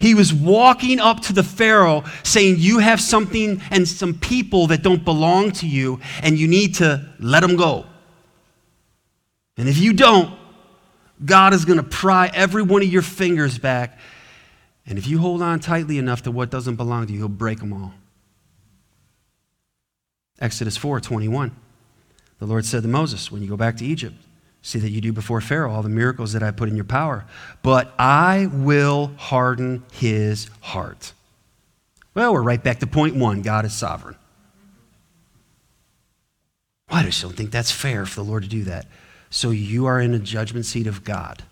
He 0.00 0.14
was 0.14 0.32
walking 0.32 0.98
up 0.98 1.20
to 1.22 1.32
the 1.32 1.42
Pharaoh 1.42 2.04
saying, 2.22 2.56
You 2.58 2.78
have 2.78 3.00
something 3.00 3.60
and 3.70 3.86
some 3.86 4.14
people 4.14 4.68
that 4.68 4.82
don't 4.82 5.04
belong 5.04 5.52
to 5.52 5.68
you, 5.68 6.00
and 6.22 6.38
you 6.38 6.48
need 6.48 6.76
to 6.76 7.06
let 7.18 7.40
them 7.40 7.56
go. 7.56 7.86
And 9.56 9.68
if 9.68 9.78
you 9.78 9.92
don't, 9.92 10.36
God 11.24 11.54
is 11.54 11.64
going 11.64 11.76
to 11.76 11.84
pry 11.84 12.30
every 12.34 12.62
one 12.62 12.82
of 12.82 12.88
your 12.88 13.02
fingers 13.02 13.58
back. 13.58 13.98
And 14.86 14.98
if 14.98 15.06
you 15.06 15.18
hold 15.18 15.42
on 15.42 15.60
tightly 15.60 15.98
enough 15.98 16.22
to 16.22 16.30
what 16.30 16.50
doesn't 16.50 16.76
belong 16.76 17.06
to 17.06 17.12
you, 17.12 17.20
He'll 17.20 17.28
break 17.28 17.58
them 17.58 17.72
all. 17.72 17.94
Exodus 20.40 20.76
4 20.76 21.00
21. 21.00 21.54
The 22.44 22.50
Lord 22.50 22.66
said 22.66 22.82
to 22.82 22.88
Moses, 22.90 23.32
When 23.32 23.40
you 23.40 23.48
go 23.48 23.56
back 23.56 23.78
to 23.78 23.86
Egypt, 23.86 24.14
see 24.60 24.78
that 24.78 24.90
you 24.90 25.00
do 25.00 25.14
before 25.14 25.40
Pharaoh 25.40 25.72
all 25.72 25.82
the 25.82 25.88
miracles 25.88 26.34
that 26.34 26.42
I 26.42 26.50
put 26.50 26.68
in 26.68 26.76
your 26.76 26.84
power, 26.84 27.24
but 27.62 27.94
I 27.98 28.50
will 28.52 29.12
harden 29.16 29.82
his 29.92 30.50
heart. 30.60 31.14
Well, 32.12 32.34
we're 32.34 32.42
right 32.42 32.62
back 32.62 32.80
to 32.80 32.86
point 32.86 33.16
one 33.16 33.40
God 33.40 33.64
is 33.64 33.72
sovereign. 33.72 34.16
Why 36.88 37.00
I 37.00 37.04
just 37.04 37.22
don't 37.22 37.34
think 37.34 37.50
that's 37.50 37.70
fair 37.70 38.04
for 38.04 38.16
the 38.16 38.28
Lord 38.28 38.42
to 38.42 38.48
do 38.50 38.64
that. 38.64 38.88
So 39.30 39.50
you 39.50 39.86
are 39.86 39.98
in 39.98 40.12
a 40.12 40.18
judgment 40.18 40.66
seat 40.66 40.86
of 40.86 41.02
God, 41.02 41.44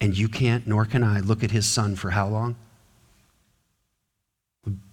and 0.00 0.18
you 0.18 0.28
can't, 0.28 0.66
nor 0.66 0.84
can 0.84 1.04
I, 1.04 1.20
look 1.20 1.44
at 1.44 1.52
his 1.52 1.64
son 1.64 1.94
for 1.94 2.10
how 2.10 2.26
long? 2.26 2.56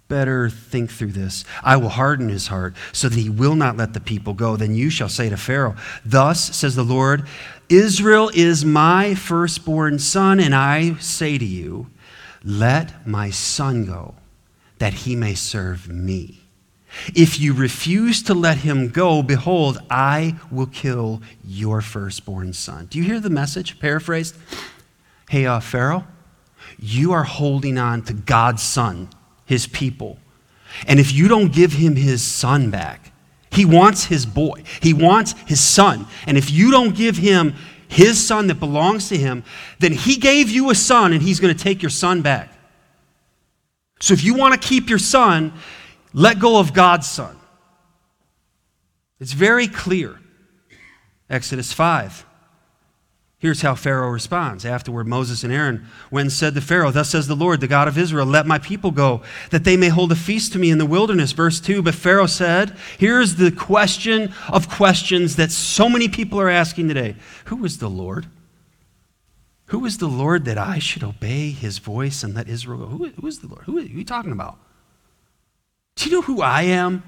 Better 0.08 0.50
think 0.50 0.90
through 0.90 1.12
this. 1.12 1.44
I 1.62 1.76
will 1.76 1.88
harden 1.88 2.28
his 2.28 2.48
heart 2.48 2.74
so 2.92 3.08
that 3.08 3.18
he 3.18 3.30
will 3.30 3.54
not 3.54 3.76
let 3.76 3.94
the 3.94 4.00
people 4.00 4.34
go. 4.34 4.56
Then 4.56 4.74
you 4.74 4.90
shall 4.90 5.08
say 5.08 5.30
to 5.30 5.36
Pharaoh, 5.36 5.76
Thus 6.04 6.54
says 6.56 6.76
the 6.76 6.84
Lord, 6.84 7.26
Israel 7.68 8.30
is 8.34 8.64
my 8.64 9.14
firstborn 9.14 9.98
son, 9.98 10.38
and 10.40 10.54
I 10.54 10.94
say 10.96 11.38
to 11.38 11.44
you, 11.44 11.88
Let 12.44 13.06
my 13.06 13.30
son 13.30 13.86
go, 13.86 14.14
that 14.78 14.94
he 14.94 15.16
may 15.16 15.34
serve 15.34 15.88
me. 15.88 16.40
If 17.14 17.40
you 17.40 17.54
refuse 17.54 18.22
to 18.24 18.34
let 18.34 18.58
him 18.58 18.90
go, 18.90 19.22
behold, 19.22 19.78
I 19.90 20.36
will 20.50 20.66
kill 20.66 21.22
your 21.44 21.80
firstborn 21.80 22.52
son. 22.52 22.86
Do 22.86 22.98
you 22.98 23.04
hear 23.04 23.18
the 23.18 23.30
message 23.30 23.80
paraphrased? 23.80 24.36
Hey, 25.28 25.46
uh, 25.46 25.58
Pharaoh, 25.58 26.06
you 26.78 27.12
are 27.12 27.24
holding 27.24 27.78
on 27.78 28.02
to 28.02 28.12
God's 28.12 28.62
son 28.62 29.08
his 29.44 29.66
people. 29.66 30.18
And 30.86 30.98
if 30.98 31.12
you 31.12 31.28
don't 31.28 31.52
give 31.52 31.72
him 31.72 31.96
his 31.96 32.22
son 32.22 32.70
back, 32.70 33.12
he 33.50 33.64
wants 33.64 34.06
his 34.06 34.26
boy, 34.26 34.64
he 34.80 34.92
wants 34.92 35.32
his 35.46 35.60
son. 35.60 36.06
And 36.26 36.36
if 36.36 36.50
you 36.50 36.70
don't 36.70 36.94
give 36.96 37.16
him 37.16 37.54
his 37.88 38.24
son 38.24 38.48
that 38.48 38.56
belongs 38.56 39.08
to 39.10 39.16
him, 39.16 39.44
then 39.78 39.92
he 39.92 40.16
gave 40.16 40.50
you 40.50 40.70
a 40.70 40.74
son 40.74 41.12
and 41.12 41.22
he's 41.22 41.38
going 41.38 41.54
to 41.54 41.62
take 41.62 41.82
your 41.82 41.90
son 41.90 42.22
back. 42.22 42.52
So 44.00 44.12
if 44.12 44.24
you 44.24 44.34
want 44.34 44.60
to 44.60 44.68
keep 44.68 44.88
your 44.88 44.98
son, 44.98 45.52
let 46.12 46.38
go 46.38 46.58
of 46.58 46.72
God's 46.72 47.08
son. 47.08 47.36
It's 49.20 49.32
very 49.32 49.68
clear. 49.68 50.18
Exodus 51.30 51.72
5. 51.72 52.26
Here's 53.44 53.60
how 53.60 53.74
Pharaoh 53.74 54.08
responds. 54.08 54.64
Afterward, 54.64 55.06
Moses 55.06 55.44
and 55.44 55.52
Aaron 55.52 55.86
went 56.10 56.24
and 56.24 56.32
said 56.32 56.54
to 56.54 56.62
Pharaoh, 56.62 56.90
Thus 56.90 57.10
says 57.10 57.26
the 57.26 57.36
Lord, 57.36 57.60
the 57.60 57.66
God 57.66 57.88
of 57.88 57.98
Israel, 57.98 58.24
let 58.24 58.46
my 58.46 58.58
people 58.58 58.90
go, 58.90 59.20
that 59.50 59.64
they 59.64 59.76
may 59.76 59.90
hold 59.90 60.10
a 60.12 60.16
feast 60.16 60.54
to 60.54 60.58
me 60.58 60.70
in 60.70 60.78
the 60.78 60.86
wilderness. 60.86 61.32
Verse 61.32 61.60
2 61.60 61.82
But 61.82 61.94
Pharaoh 61.94 62.24
said, 62.24 62.74
Here's 62.96 63.34
the 63.34 63.52
question 63.52 64.32
of 64.48 64.70
questions 64.70 65.36
that 65.36 65.50
so 65.52 65.90
many 65.90 66.08
people 66.08 66.40
are 66.40 66.48
asking 66.48 66.88
today 66.88 67.16
Who 67.44 67.66
is 67.66 67.76
the 67.76 67.90
Lord? 67.90 68.28
Who 69.66 69.84
is 69.84 69.98
the 69.98 70.08
Lord 70.08 70.46
that 70.46 70.56
I 70.56 70.78
should 70.78 71.04
obey 71.04 71.50
his 71.50 71.76
voice 71.76 72.22
and 72.22 72.34
let 72.34 72.48
Israel 72.48 72.78
go? 72.78 72.86
Who, 72.86 73.08
who 73.10 73.26
is 73.26 73.40
the 73.40 73.48
Lord? 73.48 73.64
Who, 73.64 73.72
who 73.72 73.78
are 73.80 73.82
you 73.82 74.06
talking 74.06 74.32
about? 74.32 74.56
Do 75.96 76.08
you 76.08 76.16
know 76.16 76.22
who 76.22 76.40
I 76.40 76.62
am? 76.62 77.02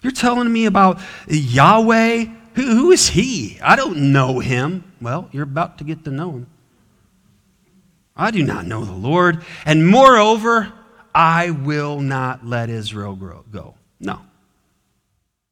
You're 0.00 0.12
telling 0.12 0.52
me 0.52 0.66
about 0.66 1.00
Yahweh 1.26 2.26
who, 2.54 2.62
who 2.62 2.90
is 2.90 3.08
he? 3.08 3.58
I 3.62 3.76
don't 3.76 4.12
know 4.12 4.38
him. 4.38 4.92
Well, 5.00 5.28
you're 5.32 5.44
about 5.44 5.78
to 5.78 5.84
get 5.84 6.04
to 6.04 6.10
know 6.10 6.32
him. 6.32 6.46
I 8.16 8.30
do 8.30 8.42
not 8.42 8.66
know 8.66 8.84
the 8.84 8.92
Lord. 8.92 9.44
And 9.64 9.88
moreover, 9.88 10.72
I 11.14 11.50
will 11.50 12.00
not 12.00 12.46
let 12.46 12.70
Israel 12.70 13.16
grow, 13.16 13.44
go. 13.50 13.74
No. 14.00 14.20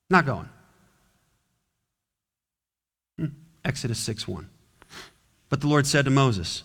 Not 0.09 0.27
going. 0.27 0.49
Hmm. 3.19 3.27
Exodus 3.65 3.99
6 3.99 4.29
1. 4.29 4.49
But 5.49 5.61
the 5.61 5.67
Lord 5.67 5.87
said 5.87 6.05
to 6.05 6.11
Moses, 6.11 6.63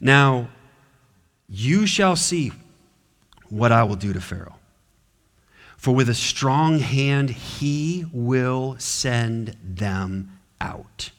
Now 0.00 0.48
you 1.48 1.86
shall 1.86 2.16
see 2.16 2.52
what 3.48 3.72
I 3.72 3.84
will 3.84 3.96
do 3.96 4.12
to 4.12 4.20
Pharaoh. 4.20 4.56
For 5.84 5.94
with 5.94 6.08
a 6.08 6.14
strong 6.14 6.78
hand 6.78 7.28
he 7.28 8.06
will 8.10 8.76
send 8.78 9.54
them 9.62 10.30
out. 10.58 11.10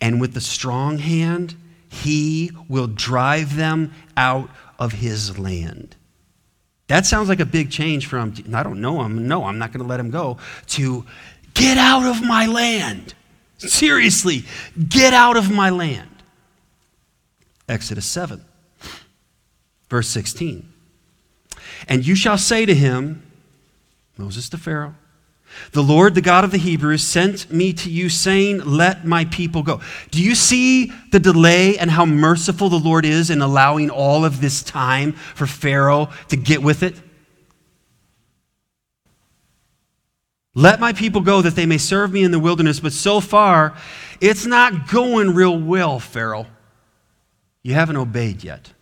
And 0.00 0.20
with 0.20 0.34
the 0.34 0.40
strong 0.40 0.98
hand 0.98 1.54
he 1.88 2.50
will 2.68 2.88
drive 2.88 3.54
them 3.54 3.92
out 4.16 4.50
of 4.80 4.94
his 4.94 5.38
land. 5.38 5.94
That 6.88 7.06
sounds 7.06 7.28
like 7.28 7.38
a 7.38 7.46
big 7.46 7.70
change 7.70 8.08
from, 8.08 8.34
I 8.52 8.64
don't 8.64 8.80
know 8.80 9.00
him, 9.04 9.28
no, 9.28 9.44
I'm 9.44 9.58
not 9.60 9.70
going 9.70 9.84
to 9.84 9.88
let 9.88 10.00
him 10.00 10.10
go, 10.10 10.38
to 10.70 11.06
get 11.54 11.78
out 11.78 12.04
of 12.04 12.20
my 12.20 12.46
land. 12.46 13.14
Seriously, 13.58 14.42
get 14.88 15.14
out 15.14 15.36
of 15.36 15.52
my 15.52 15.70
land. 15.70 16.24
Exodus 17.68 18.06
7, 18.06 18.44
verse 19.88 20.08
16. 20.08 20.68
And 21.86 22.04
you 22.04 22.16
shall 22.16 22.38
say 22.38 22.66
to 22.66 22.74
him, 22.74 23.22
Moses 24.18 24.48
to 24.50 24.58
Pharaoh, 24.58 24.94
the 25.72 25.82
Lord, 25.82 26.14
the 26.14 26.20
God 26.20 26.44
of 26.44 26.50
the 26.50 26.58
Hebrews, 26.58 27.02
sent 27.02 27.50
me 27.50 27.72
to 27.72 27.90
you, 27.90 28.08
saying, 28.08 28.60
Let 28.64 29.06
my 29.06 29.24
people 29.26 29.62
go. 29.62 29.80
Do 30.10 30.22
you 30.22 30.34
see 30.34 30.92
the 31.10 31.20
delay 31.20 31.78
and 31.78 31.90
how 31.90 32.04
merciful 32.04 32.68
the 32.68 32.78
Lord 32.78 33.04
is 33.04 33.30
in 33.30 33.40
allowing 33.40 33.90
all 33.90 34.24
of 34.24 34.40
this 34.40 34.62
time 34.62 35.12
for 35.12 35.46
Pharaoh 35.46 36.10
to 36.28 36.36
get 36.36 36.62
with 36.62 36.82
it? 36.82 36.96
Let 40.54 40.80
my 40.80 40.92
people 40.92 41.20
go 41.20 41.40
that 41.40 41.54
they 41.54 41.66
may 41.66 41.78
serve 41.78 42.12
me 42.12 42.24
in 42.24 42.32
the 42.32 42.38
wilderness. 42.38 42.80
But 42.80 42.92
so 42.92 43.20
far, 43.20 43.76
it's 44.20 44.44
not 44.44 44.88
going 44.88 45.34
real 45.34 45.58
well, 45.58 46.00
Pharaoh. 46.00 46.46
You 47.62 47.74
haven't 47.74 47.96
obeyed 47.96 48.42
yet. 48.42 48.72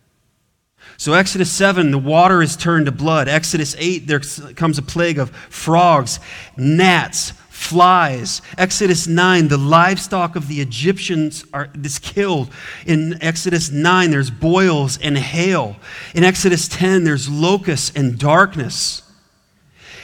So, 0.99 1.13
Exodus 1.13 1.51
7, 1.51 1.91
the 1.91 1.99
water 1.99 2.41
is 2.41 2.57
turned 2.57 2.87
to 2.87 2.91
blood. 2.91 3.27
Exodus 3.27 3.75
8, 3.77 4.07
there 4.07 4.19
comes 4.55 4.79
a 4.79 4.81
plague 4.81 5.19
of 5.19 5.29
frogs, 5.29 6.19
gnats, 6.57 7.33
flies. 7.49 8.41
Exodus 8.57 9.07
9, 9.07 9.47
the 9.47 9.57
livestock 9.57 10.35
of 10.35 10.47
the 10.47 10.59
Egyptians 10.59 11.45
are 11.53 11.69
is 11.83 11.99
killed. 11.99 12.49
In 12.87 13.21
Exodus 13.21 13.69
9, 13.69 14.09
there's 14.09 14.31
boils 14.31 14.97
and 14.97 15.17
hail. 15.17 15.75
In 16.15 16.23
Exodus 16.23 16.67
10, 16.67 17.03
there's 17.03 17.29
locusts 17.29 17.91
and 17.95 18.17
darkness. 18.17 19.03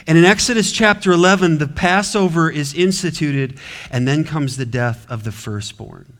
And 0.05 0.17
in 0.17 0.25
Exodus 0.25 0.71
chapter 0.71 1.11
11, 1.11 1.57
the 1.57 1.67
Passover 1.67 2.51
is 2.51 2.73
instituted, 2.73 3.57
and 3.89 4.07
then 4.07 4.23
comes 4.23 4.57
the 4.57 4.65
death 4.65 5.09
of 5.09 5.23
the 5.23 5.31
firstborn. 5.31 6.19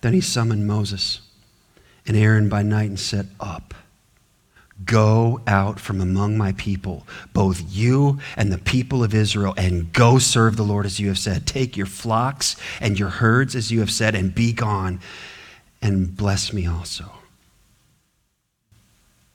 Then 0.00 0.12
he 0.12 0.20
summoned 0.20 0.66
Moses 0.66 1.20
and 2.06 2.16
Aaron 2.16 2.48
by 2.48 2.62
night 2.62 2.88
and 2.88 2.98
said, 2.98 3.28
Up, 3.40 3.74
go 4.84 5.40
out 5.46 5.80
from 5.80 6.00
among 6.00 6.38
my 6.38 6.52
people, 6.52 7.06
both 7.32 7.62
you 7.68 8.18
and 8.36 8.52
the 8.52 8.58
people 8.58 9.02
of 9.02 9.14
Israel, 9.14 9.54
and 9.56 9.92
go 9.92 10.18
serve 10.18 10.56
the 10.56 10.62
Lord 10.62 10.86
as 10.86 11.00
you 11.00 11.08
have 11.08 11.18
said. 11.18 11.46
Take 11.46 11.76
your 11.76 11.86
flocks 11.86 12.56
and 12.80 12.98
your 12.98 13.08
herds 13.08 13.54
as 13.54 13.70
you 13.70 13.80
have 13.80 13.90
said, 13.90 14.14
and 14.14 14.34
be 14.34 14.52
gone, 14.52 15.00
and 15.82 16.16
bless 16.16 16.52
me 16.52 16.66
also. 16.66 17.12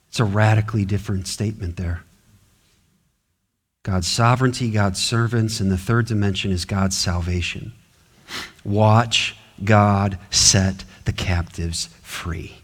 It's 0.09 0.19
a 0.19 0.25
radically 0.25 0.85
different 0.85 1.27
statement 1.27 1.75
there. 1.75 2.03
God's 3.81 4.07
sovereignty, 4.07 4.71
God's 4.71 5.03
servants, 5.03 5.59
and 5.59 5.69
the 5.69 5.77
third 5.77 6.05
dimension 6.05 6.51
is 6.51 6.63
God's 6.63 6.97
salvation. 6.97 7.73
Watch 8.63 9.35
God 9.63 10.17
set 10.29 10.85
the 11.05 11.13
captives 11.13 11.87
free. 12.01 12.57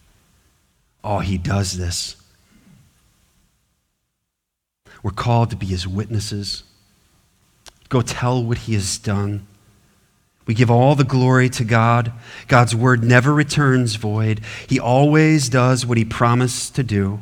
Oh, 1.03 1.19
he 1.19 1.37
does 1.37 1.77
this. 1.77 2.15
We're 5.01 5.11
called 5.11 5.49
to 5.51 5.55
be 5.55 5.65
his 5.65 5.87
witnesses. 5.87 6.63
Go 7.87 8.01
tell 8.01 8.43
what 8.43 8.59
he 8.59 8.73
has 8.73 8.97
done. 8.97 9.47
We 10.45 10.53
give 10.53 10.71
all 10.71 10.95
the 10.95 11.03
glory 11.03 11.49
to 11.49 11.63
God. 11.63 12.11
God's 12.47 12.75
word 12.75 13.03
never 13.03 13.33
returns 13.33 13.95
void. 13.95 14.41
He 14.67 14.79
always 14.79 15.47
does 15.47 15.85
what 15.85 15.97
he 15.97 16.05
promised 16.05 16.75
to 16.75 16.83
do. 16.83 17.21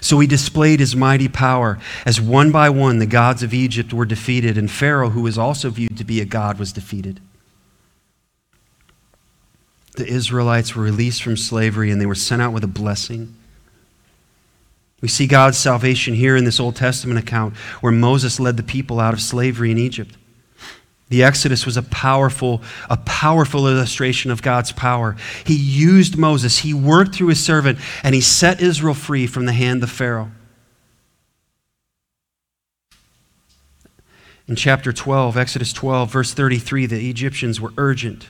So 0.00 0.18
he 0.20 0.26
displayed 0.26 0.80
his 0.80 0.94
mighty 0.94 1.28
power 1.28 1.78
as 2.04 2.20
one 2.20 2.50
by 2.50 2.70
one 2.70 2.98
the 2.98 3.06
gods 3.06 3.42
of 3.42 3.54
Egypt 3.54 3.92
were 3.92 4.04
defeated, 4.04 4.58
and 4.58 4.70
Pharaoh, 4.70 5.10
who 5.10 5.22
was 5.22 5.38
also 5.38 5.70
viewed 5.70 5.96
to 5.96 6.04
be 6.04 6.20
a 6.20 6.24
god, 6.24 6.58
was 6.58 6.72
defeated 6.72 7.20
the 9.98 10.06
Israelites 10.06 10.74
were 10.74 10.82
released 10.82 11.22
from 11.22 11.36
slavery 11.36 11.90
and 11.90 12.00
they 12.00 12.06
were 12.06 12.14
sent 12.14 12.40
out 12.40 12.52
with 12.52 12.64
a 12.64 12.68
blessing. 12.68 13.34
We 15.00 15.08
see 15.08 15.26
God's 15.26 15.58
salvation 15.58 16.14
here 16.14 16.36
in 16.36 16.44
this 16.44 16.58
Old 16.58 16.76
Testament 16.76 17.18
account 17.18 17.56
where 17.82 17.92
Moses 17.92 18.40
led 18.40 18.56
the 18.56 18.62
people 18.62 18.98
out 18.98 19.12
of 19.12 19.20
slavery 19.20 19.70
in 19.70 19.78
Egypt. 19.78 20.16
The 21.10 21.22
Exodus 21.22 21.64
was 21.66 21.76
a 21.76 21.82
powerful, 21.82 22.62
a 22.88 22.96
powerful 22.98 23.66
illustration 23.68 24.30
of 24.30 24.42
God's 24.42 24.72
power. 24.72 25.16
He 25.44 25.56
used 25.56 26.16
Moses, 26.16 26.58
he 26.58 26.74
worked 26.74 27.14
through 27.14 27.28
his 27.28 27.42
servant, 27.42 27.78
and 28.02 28.14
he 28.14 28.20
set 28.20 28.60
Israel 28.60 28.94
free 28.94 29.26
from 29.26 29.46
the 29.46 29.52
hand 29.52 29.82
of 29.82 29.90
Pharaoh. 29.90 30.30
In 34.46 34.56
chapter 34.56 34.92
12, 34.92 35.36
Exodus 35.36 35.72
12, 35.72 36.10
verse 36.10 36.34
33, 36.34 36.86
the 36.86 37.08
Egyptians 37.08 37.60
were 37.60 37.72
urgent 37.76 38.28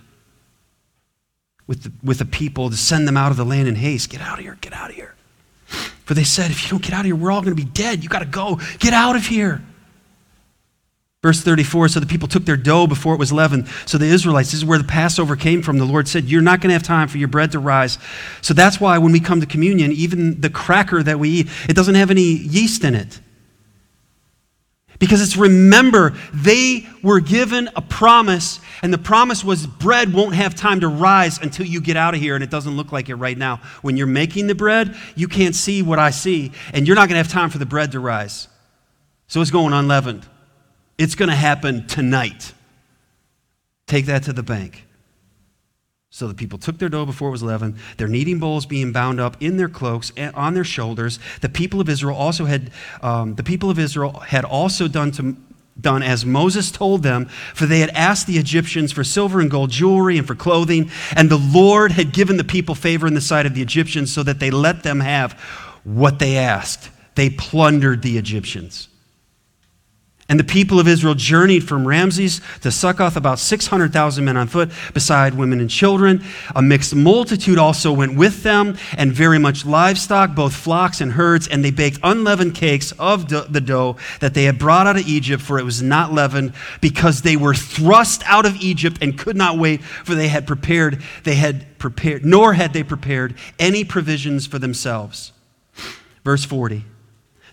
with 1.69 1.85
the, 1.85 1.93
with 2.03 2.19
the 2.19 2.25
people 2.25 2.71
to 2.71 2.77
send 2.77 3.07
them 3.07 3.17
out 3.17 3.31
of 3.31 3.37
the 3.37 3.45
land 3.45 3.69
in 3.69 3.77
haste. 3.77 4.11
Get 4.11 4.21
out 4.21 4.39
of 4.39 4.45
here, 4.45 4.59
get 4.61 4.73
out 4.73 4.91
of 4.91 4.97
here. 4.97 5.15
For 6.05 6.15
they 6.15 6.25
said, 6.25 6.51
if 6.51 6.65
you 6.65 6.71
don't 6.71 6.83
get 6.83 6.95
out 6.95 7.01
of 7.01 7.07
here, 7.07 7.15
we're 7.15 7.31
all 7.31 7.43
going 7.43 7.57
to 7.57 7.63
be 7.63 7.71
dead. 7.71 8.03
You 8.03 8.09
got 8.09 8.21
to 8.21 8.25
go. 8.25 8.59
Get 8.81 8.95
out 8.95 9.15
of 9.15 9.27
here. 9.27 9.63
Verse 11.21 11.43
34 11.43 11.89
So 11.89 12.01
the 12.01 12.07
people 12.07 12.27
took 12.27 12.45
their 12.45 12.57
dough 12.57 12.87
before 12.87 13.13
it 13.13 13.19
was 13.19 13.33
leavened. 13.33 13.69
So 13.87 13.99
the 13.99 14.07
Israelites, 14.07 14.51
this 14.51 14.59
is 14.59 14.65
where 14.65 14.79
the 14.79 14.85
Passover 14.85 15.37
came 15.37 15.63
from. 15.63 15.79
The 15.79 15.85
Lord 15.85 16.09
said, 16.09 16.25
You're 16.25 16.43
not 16.43 16.61
going 16.61 16.71
to 16.71 16.75
have 16.75 16.83
time 16.83 17.09
for 17.09 17.19
your 17.19 17.29
bread 17.29 17.53
to 17.53 17.59
rise. 17.59 17.99
So 18.41 18.55
that's 18.55 18.81
why 18.81 18.97
when 18.99 19.13
we 19.13 19.21
come 19.21 19.41
to 19.41 19.47
communion, 19.47 19.93
even 19.93 20.41
the 20.41 20.49
cracker 20.49 21.03
that 21.03 21.19
we 21.19 21.29
eat, 21.29 21.49
it 21.69 21.75
doesn't 21.75 21.97
have 21.97 22.11
any 22.11 22.23
yeast 22.23 22.85
in 22.85 22.95
it. 22.95 23.21
Because 24.99 25.23
it's 25.23 25.37
remember, 25.37 26.17
they 26.33 26.89
were 27.03 27.21
given 27.21 27.69
a 27.77 27.83
promise, 27.83 28.59
and 28.83 28.93
the 28.93 28.99
promise 28.99 29.45
was 29.45 29.67
bread 29.67 30.13
won't 30.13 30.35
have 30.35 30.57
time 30.57 30.81
to 30.81 30.89
rise 30.89 31.39
until 31.39 31.67
you 31.67 31.81
get 31.81 31.97
out 31.97 32.15
of 32.15 32.21
here, 32.21 32.35
and 32.35 32.43
it 32.43 32.51
doesn't 32.51 32.77
look 32.77 32.91
like 32.91 33.09
it 33.09 33.15
right 33.15 33.39
now. 33.39 33.61
When 33.83 33.97
you're 33.97 34.09
making 34.09 34.49
the 34.49 34.57
bread, 34.57 34.97
you 35.15 35.29
can't 35.29 35.55
see 35.55 35.83
what 35.83 36.01
I 36.01 36.11
see, 36.11 36.53
and 36.73 36.87
you're 36.87 36.97
not 36.97 37.09
going 37.09 37.23
to 37.23 37.23
have 37.23 37.29
time 37.29 37.51
for 37.51 37.59
the 37.59 37.67
bread 37.67 37.93
to 37.93 38.01
rise. 38.01 38.49
So 39.29 39.41
it's 39.41 39.53
going 39.53 39.73
unleavened. 39.73 40.27
It's 40.97 41.15
going 41.15 41.29
to 41.29 41.37
happen 41.37 41.87
tonight. 41.87 42.53
Take 43.87 44.07
that 44.07 44.25
to 44.25 44.33
the 44.33 44.43
bank. 44.43 44.85
So 46.19 46.27
the 46.27 46.35
people 46.35 46.59
took 46.59 46.79
their 46.79 46.89
dough 46.89 47.07
before 47.07 47.29
it 47.29 47.31
was 47.31 47.45
leavened, 47.45 47.77
their 47.97 48.09
kneading 48.09 48.41
bowls 48.41 48.67
being 48.67 48.91
bound 48.91 49.21
up 49.21 49.37
in 49.39 49.57
their 49.57 49.69
cloaks 49.69 50.11
and 50.17 50.35
on 50.35 50.53
their 50.53 50.65
shoulders. 50.65 51.21
The 51.43 51.49
people 51.49 51.81
of 51.81 51.89
Israel 51.89 52.17
also 52.17 52.47
had 52.47 52.73
um, 53.03 53.37
the 53.37 53.45
people 53.45 53.71
of 53.71 53.79
Israel 53.79 54.19
had 54.19 54.45
also 54.45 54.89
done 54.89 55.13
to 55.13 55.37
done 55.81 56.03
as 56.03 56.27
Moses 56.27 56.73
told 56.73 57.05
them, 57.05 57.27
for 57.55 57.67
they 57.67 57.79
had 57.79 57.91
asked 57.91 58.27
the 58.27 58.37
Egyptians 58.37 58.91
for 58.91 59.05
silver 59.05 59.39
and 59.39 59.49
gold 59.49 59.71
jewelry 59.71 60.19
and 60.19 60.27
for 60.27 60.35
clothing, 60.35 60.91
and 61.15 61.31
the 61.31 61.39
Lord 61.39 61.93
had 61.93 62.13
given 62.13 62.37
the 62.37 62.43
people 62.43 62.75
favor 62.75 63.07
in 63.07 63.15
the 63.15 63.21
sight 63.21 63.47
of 63.47 63.55
the 63.55 63.63
Egyptians, 63.63 64.13
so 64.13 64.25
that 64.25 64.41
they 64.41 64.51
let 64.51 64.83
them 64.83 64.99
have 64.99 65.35
what 65.85 66.19
they 66.19 66.37
asked. 66.37 66.91
They 67.15 67.31
plundered 67.31 68.03
the 68.03 68.19
Egyptians. 68.19 68.89
And 70.31 70.39
the 70.39 70.45
people 70.45 70.79
of 70.79 70.87
Israel 70.87 71.15
journeyed 71.15 71.67
from 71.67 71.89
Ramses 71.89 72.43
to 72.61 72.71
Succoth, 72.71 73.17
about 73.17 73.39
600,000 73.39 74.23
men 74.23 74.37
on 74.37 74.47
foot, 74.47 74.71
beside 74.93 75.33
women 75.33 75.59
and 75.59 75.71
children. 75.71 76.23
A 76.55 76.61
mixed 76.61 76.95
multitude 76.95 77.57
also 77.57 77.93
went 77.93 78.15
with 78.15 78.43
them, 78.43 78.77
and 78.99 79.11
very 79.11 79.39
much 79.39 79.65
livestock, 79.65 80.35
both 80.35 80.55
flocks 80.55 81.01
and 81.01 81.13
herds. 81.13 81.49
And 81.49 81.65
they 81.65 81.71
baked 81.71 82.01
unleavened 82.03 82.55
cakes 82.55 82.93
of 82.99 83.31
the 83.31 83.61
dough 83.63 83.97
that 84.21 84.35
they 84.35 84.45
had 84.45 84.59
brought 84.59 84.87
out 84.87 84.99
of 84.99 85.09
Egypt, 85.09 85.43
for 85.43 85.59
it 85.59 85.65
was 85.65 85.83
not 85.83 86.13
leavened, 86.13 86.53
because 86.83 87.23
they 87.23 87.37
were 87.37 87.55
thrust 87.55 88.23
out 88.27 88.45
of 88.45 88.55
Egypt 88.57 88.99
and 89.01 89.19
could 89.19 89.37
not 89.37 89.57
wait, 89.57 89.83
for 89.83 90.15
they 90.15 90.29
had 90.29 90.47
prepared, 90.47 91.03
they 91.25 91.37
had 91.37 91.79
prepared, 91.79 92.27
nor 92.27 92.53
had 92.53 92.75
they 92.75 92.83
prepared 92.83 93.35
any 93.59 93.83
provisions 93.83 94.47
for 94.47 94.59
themselves. 94.59 95.33
Verse 96.23 96.45
40. 96.45 96.85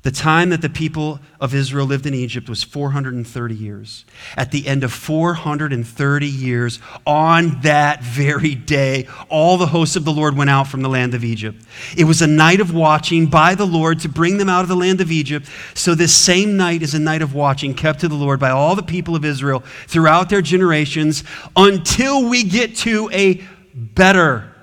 The 0.05 0.11
time 0.11 0.51
that 0.51 0.61
the 0.61 0.69
people 0.69 1.19
of 1.39 1.55
Israel 1.55 1.87
lived 1.87 2.05
in 2.05 2.13
Egypt 2.13 2.47
was 2.47 2.61
430 2.61 3.55
years. 3.55 4.05
At 4.37 4.51
the 4.51 4.67
end 4.67 4.83
of 4.83 4.93
430 4.93 6.27
years, 6.27 6.79
on 7.07 7.59
that 7.61 8.03
very 8.03 8.53
day, 8.53 9.07
all 9.29 9.57
the 9.57 9.65
hosts 9.65 9.95
of 9.95 10.05
the 10.05 10.11
Lord 10.11 10.37
went 10.37 10.51
out 10.51 10.67
from 10.67 10.83
the 10.83 10.89
land 10.89 11.15
of 11.15 11.23
Egypt. 11.23 11.59
It 11.97 12.03
was 12.03 12.21
a 12.21 12.27
night 12.27 12.59
of 12.59 12.71
watching 12.71 13.25
by 13.25 13.55
the 13.55 13.65
Lord 13.65 13.99
to 14.01 14.07
bring 14.07 14.37
them 14.37 14.47
out 14.47 14.61
of 14.61 14.67
the 14.67 14.75
land 14.75 15.01
of 15.01 15.11
Egypt. 15.11 15.49
So, 15.73 15.95
this 15.95 16.15
same 16.15 16.55
night 16.55 16.83
is 16.83 16.93
a 16.93 16.99
night 16.99 17.23
of 17.23 17.33
watching 17.33 17.73
kept 17.73 18.01
to 18.01 18.07
the 18.07 18.13
Lord 18.13 18.39
by 18.39 18.51
all 18.51 18.75
the 18.75 18.83
people 18.83 19.15
of 19.15 19.25
Israel 19.25 19.63
throughout 19.87 20.29
their 20.29 20.43
generations 20.43 21.23
until 21.55 22.29
we 22.29 22.43
get 22.43 22.75
to 22.75 23.09
a 23.11 23.43
better 23.73 24.53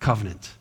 covenant. 0.00 0.57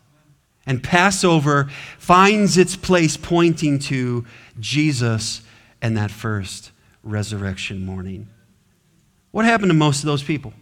And 0.68 0.84
Passover 0.84 1.70
finds 1.98 2.58
its 2.58 2.76
place 2.76 3.18
pointing 3.18 3.80
to 3.80 4.26
Jesus 4.60 5.42
and 5.82 5.98
that 5.98 6.12
first 6.12 6.72
resurrection 7.04 7.86
morning. 7.86 8.28
What 9.32 9.46
happened 9.46 9.70
to 9.70 9.76
most 9.76 10.00
of 10.00 10.06
those 10.06 10.22
people? 10.22 10.54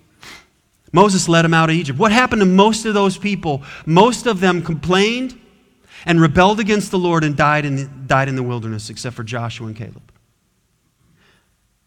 Moses 0.91 1.27
led 1.27 1.41
them 1.41 1.53
out 1.53 1.69
of 1.69 1.75
Egypt. 1.75 1.99
What 1.99 2.11
happened 2.11 2.41
to 2.41 2.45
most 2.45 2.85
of 2.85 2.93
those 2.93 3.17
people? 3.17 3.63
Most 3.85 4.27
of 4.27 4.39
them 4.39 4.61
complained 4.61 5.37
and 6.05 6.21
rebelled 6.21 6.59
against 6.59 6.91
the 6.91 6.99
Lord 6.99 7.23
and 7.23 7.35
died 7.35 7.65
in 7.65 7.75
the, 7.75 7.85
died 7.85 8.29
in 8.29 8.35
the 8.35 8.43
wilderness, 8.43 8.89
except 8.89 9.15
for 9.15 9.23
Joshua 9.23 9.67
and 9.67 9.75
Caleb. 9.75 10.11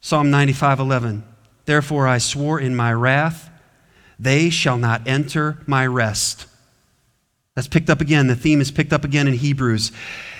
Psalm 0.01 0.31
95 0.31 0.81
11. 0.81 1.25
Therefore 1.65 2.09
I 2.09 2.19
swore 2.19 2.59
in 2.59 2.75
my 2.75 2.93
wrath, 2.93 3.51
they 4.19 4.51
shall 4.51 4.77
not 4.77 5.07
enter 5.07 5.59
my 5.67 5.87
rest. 5.87 6.47
That's 7.59 7.67
picked 7.67 7.91
up 7.91 8.01
again. 8.01 8.29
The 8.29 8.37
theme 8.37 8.61
is 8.61 8.71
picked 8.71 8.93
up 8.93 9.03
again 9.03 9.27
in 9.27 9.35
Hebrews. 9.35 9.91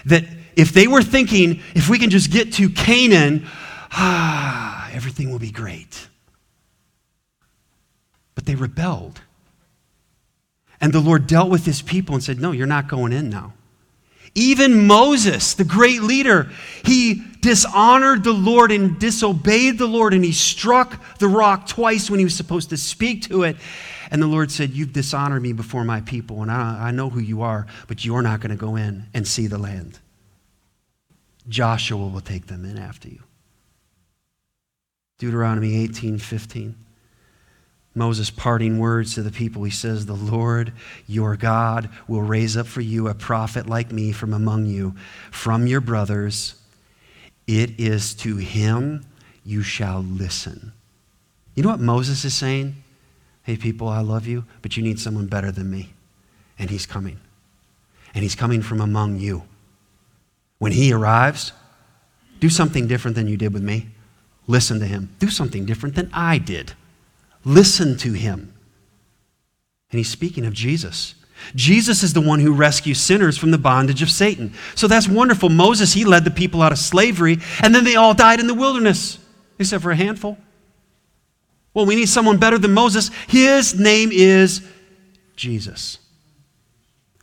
That 0.05 0.23
if 0.55 0.73
they 0.73 0.87
were 0.87 1.03
thinking, 1.03 1.61
if 1.75 1.89
we 1.89 1.99
can 1.99 2.11
just 2.11 2.31
get 2.31 2.53
to 2.53 2.71
Canaan, 2.71 3.45
ah, 3.91 4.89
everything 4.93 5.33
will 5.33 5.41
be 5.41 5.51
great. 5.51 6.07
But 8.37 8.47
they 8.47 8.55
rebelled. 8.55 9.21
And 10.81 10.93
the 10.93 11.01
Lord 11.01 11.27
dealt 11.27 11.51
with 11.51 11.67
his 11.67 11.83
people 11.83 12.15
and 12.15 12.23
said, 12.23 12.39
No, 12.39 12.53
you're 12.53 12.69
not 12.69 12.87
going 12.87 13.13
in 13.13 13.29
now. 13.29 13.53
Even 14.37 14.87
Moses, 14.87 15.55
the 15.55 15.65
great 15.65 16.03
leader, 16.03 16.53
he 16.85 17.25
dishonored 17.41 18.23
the 18.23 18.33
Lord 18.33 18.71
and 18.71 18.97
disobeyed 18.97 19.77
the 19.79 19.89
Lord, 19.89 20.15
and 20.15 20.25
he 20.25 20.31
struck 20.31 21.19
the 21.19 21.27
rock 21.27 21.67
twice 21.67 22.09
when 22.09 22.21
he 22.21 22.25
was 22.25 22.37
supposed 22.37 22.71
to 22.71 22.77
speak 22.77 23.23
to 23.23 23.43
it. 23.43 23.57
And 24.11 24.23
the 24.23 24.27
Lord 24.27 24.51
said, 24.51 24.71
You've 24.71 24.93
dishonored 24.93 25.43
me 25.43 25.53
before 25.53 25.85
my 25.85 26.01
people, 26.01 26.43
and 26.43 26.51
I, 26.51 26.89
I 26.89 26.91
know 26.91 27.11
who 27.11 27.21
you 27.21 27.43
are, 27.43 27.67
but 27.87 28.05
you're 28.05 28.23
not 28.23 28.41
going 28.41 28.51
to 28.51 28.57
go 28.57 28.77
in 28.77 29.07
and 29.13 29.27
see 29.27 29.47
the 29.47 29.59
land. 29.59 29.99
Joshua 31.49 32.07
will 32.07 32.21
take 32.21 32.47
them 32.47 32.65
in 32.65 32.79
after 32.79 33.09
you. 33.09 33.21
Deuteronomy 35.19 35.83
18 35.83 36.19
15. 36.19 36.75
Moses' 37.95 38.31
parting 38.31 38.79
words 38.79 39.15
to 39.15 39.23
the 39.23 39.33
people, 39.33 39.65
he 39.65 39.73
says, 39.73 40.07
The 40.07 40.15
Lord 40.15 40.73
your 41.07 41.37
God 41.37 41.91
will 42.07 42.23
raise 42.23 42.57
up 42.57 42.67
for 42.67 42.81
you 42.81 43.09
a 43.09 43.15
prophet 43.15 43.67
like 43.67 43.91
me 43.91 44.13
from 44.13 44.33
among 44.33 44.67
you, 44.67 44.95
from 45.33 45.67
your 45.67 45.81
brothers. 45.81 46.55
It 47.49 47.81
is 47.81 48.15
to 48.17 48.37
him 48.37 49.05
you 49.45 49.63
shall 49.63 50.01
listen. 50.01 50.73
You 51.55 51.65
know 51.65 51.71
what 51.71 51.81
Moses 51.81 52.25
is 52.25 52.35
saying? 52.35 52.77
Hey, 53.49 53.57
people, 53.57 53.89
I 53.89 54.01
love 54.01 54.27
you, 54.27 54.45
but 54.61 54.77
you 54.77 54.83
need 54.83 55.01
someone 55.01 55.27
better 55.27 55.51
than 55.51 55.71
me. 55.71 55.95
And 56.59 56.69
he's 56.69 56.85
coming. 56.85 57.19
And 58.13 58.23
he's 58.23 58.35
coming 58.35 58.61
from 58.61 58.79
among 58.79 59.21
you. 59.21 59.45
When 60.59 60.73
he 60.73 60.93
arrives, 60.93 61.55
do 62.41 62.51
something 62.51 62.87
different 62.87 63.15
than 63.15 63.27
you 63.27 63.39
did 63.39 63.55
with 63.55 63.63
me. 63.63 63.87
Listen 64.47 64.79
to 64.81 64.85
him. 64.85 65.17
Do 65.19 65.31
something 65.31 65.65
different 65.65 65.95
than 65.95 66.11
I 66.13 66.37
did. 66.37 66.75
Listen 67.43 67.97
to 67.97 68.13
him. 68.13 68.53
And 69.93 69.97
he's 69.97 70.11
speaking 70.11 70.45
of 70.45 70.53
Jesus. 70.53 71.15
Jesus 71.55 72.03
is 72.03 72.13
the 72.13 72.21
one 72.21 72.41
who 72.41 72.53
rescues 72.53 73.01
sinners 73.01 73.39
from 73.39 73.51
the 73.51 73.57
bondage 73.57 74.03
of 74.03 74.11
Satan. 74.11 74.53
So 74.75 74.87
that's 74.87 75.09
wonderful. 75.09 75.49
Moses, 75.49 75.95
he 75.95 76.05
led 76.05 76.25
the 76.27 76.31
people 76.31 76.61
out 76.61 76.73
of 76.73 76.79
slavery, 76.79 77.39
and 77.63 77.75
then 77.75 77.85
they 77.85 77.97
all 77.97 78.13
died 78.13 78.41
in 78.41 78.47
the 78.47 78.53
wilderness, 78.53 79.19
except 79.59 79.83
for 79.83 79.91
a 79.91 79.97
handful. 79.97 80.37
Well, 81.79 81.87
we 81.87 81.95
need 81.95 82.09
someone 82.09 82.39
better 82.39 82.59
than 82.59 82.75
Moses. 82.75 83.13
His 83.29 83.79
name 83.79 84.11
is 84.11 84.67
Jesus. 85.37 85.99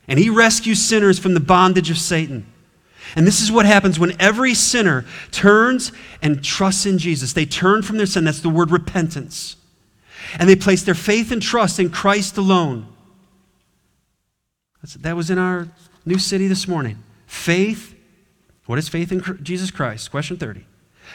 And 0.08 0.18
he 0.18 0.30
rescues 0.30 0.80
sinners 0.80 1.18
from 1.18 1.34
the 1.34 1.40
bondage 1.40 1.90
of 1.90 1.98
Satan. 1.98 2.50
And 3.14 3.26
this 3.26 3.42
is 3.42 3.52
what 3.52 3.66
happens 3.66 3.98
when 3.98 4.18
every 4.18 4.54
sinner 4.54 5.04
turns 5.30 5.92
and 6.22 6.42
trusts 6.42 6.86
in 6.86 6.96
Jesus. 6.96 7.34
They 7.34 7.44
turn 7.44 7.82
from 7.82 7.98
their 7.98 8.06
sin. 8.06 8.24
That's 8.24 8.40
the 8.40 8.48
word 8.48 8.70
repentance. 8.70 9.56
And 10.38 10.48
they 10.48 10.56
place 10.56 10.82
their 10.82 10.94
faith 10.94 11.30
and 11.30 11.42
trust 11.42 11.78
in 11.78 11.90
Christ 11.90 12.38
alone. 12.38 12.86
that 15.00 15.16
was 15.16 15.28
in 15.28 15.36
our 15.36 15.68
new 16.06 16.18
city 16.18 16.48
this 16.48 16.66
morning. 16.66 16.96
Faith. 17.26 17.94
What 18.64 18.78
is 18.78 18.88
faith 18.88 19.12
in 19.12 19.20
Jesus 19.42 19.70
Christ? 19.70 20.10
Question 20.10 20.38
30. 20.38 20.64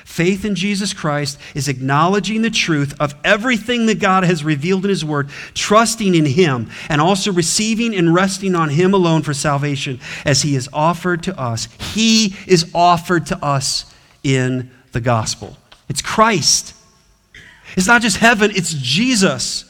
Faith 0.05 0.45
in 0.45 0.55
Jesus 0.55 0.93
Christ 0.93 1.39
is 1.55 1.67
acknowledging 1.67 2.41
the 2.41 2.49
truth 2.49 2.93
of 2.99 3.15
everything 3.23 3.85
that 3.85 3.99
God 3.99 4.23
has 4.23 4.43
revealed 4.43 4.85
in 4.85 4.89
His 4.89 5.05
Word, 5.05 5.29
trusting 5.53 6.15
in 6.15 6.25
Him, 6.25 6.69
and 6.89 6.99
also 6.99 7.31
receiving 7.31 7.95
and 7.95 8.13
resting 8.13 8.55
on 8.55 8.69
Him 8.69 8.93
alone 8.93 9.21
for 9.21 9.33
salvation 9.33 9.99
as 10.25 10.41
He 10.41 10.55
is 10.55 10.69
offered 10.73 11.23
to 11.23 11.39
us. 11.39 11.67
He 11.93 12.35
is 12.47 12.69
offered 12.73 13.27
to 13.27 13.43
us 13.43 13.85
in 14.23 14.71
the 14.91 15.01
gospel. 15.01 15.57
It's 15.89 16.01
Christ. 16.01 16.73
It's 17.75 17.87
not 17.87 18.01
just 18.01 18.17
heaven, 18.17 18.51
it's 18.53 18.73
Jesus. 18.73 19.65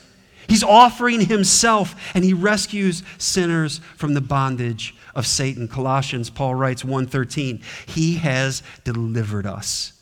He's 0.48 0.64
offering 0.64 1.22
himself 1.22 1.96
and 2.14 2.26
he 2.26 2.34
rescues 2.34 3.04
sinners 3.18 3.80
from 3.96 4.16
the 4.16 4.22
bondage 4.22 4.96
of 5.16 5.26
Satan. 5.26 5.68
Colossians 5.68 6.30
Paul 6.30 6.56
writes 6.56 6.84
1:13, 6.84 7.62
he 7.86 8.16
has 8.16 8.62
delivered 8.84 9.46
us 9.46 9.94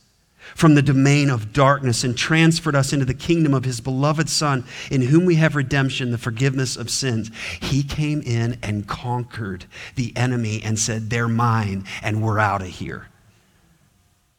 from 0.55 0.75
the 0.75 0.81
domain 0.81 1.29
of 1.29 1.53
darkness 1.53 2.03
and 2.03 2.17
transferred 2.17 2.75
us 2.75 2.93
into 2.93 3.05
the 3.05 3.13
kingdom 3.13 3.53
of 3.53 3.65
his 3.65 3.81
beloved 3.81 4.29
Son, 4.29 4.63
in 4.91 5.01
whom 5.01 5.25
we 5.25 5.35
have 5.35 5.55
redemption, 5.55 6.11
the 6.11 6.17
forgiveness 6.17 6.75
of 6.75 6.89
sins. 6.89 7.31
He 7.61 7.83
came 7.83 8.21
in 8.21 8.57
and 8.61 8.87
conquered 8.87 9.65
the 9.95 10.15
enemy 10.15 10.61
and 10.63 10.77
said, 10.77 11.09
They're 11.09 11.27
mine, 11.27 11.85
and 12.01 12.21
we're 12.21 12.39
out 12.39 12.61
of 12.61 12.67
here. 12.67 13.07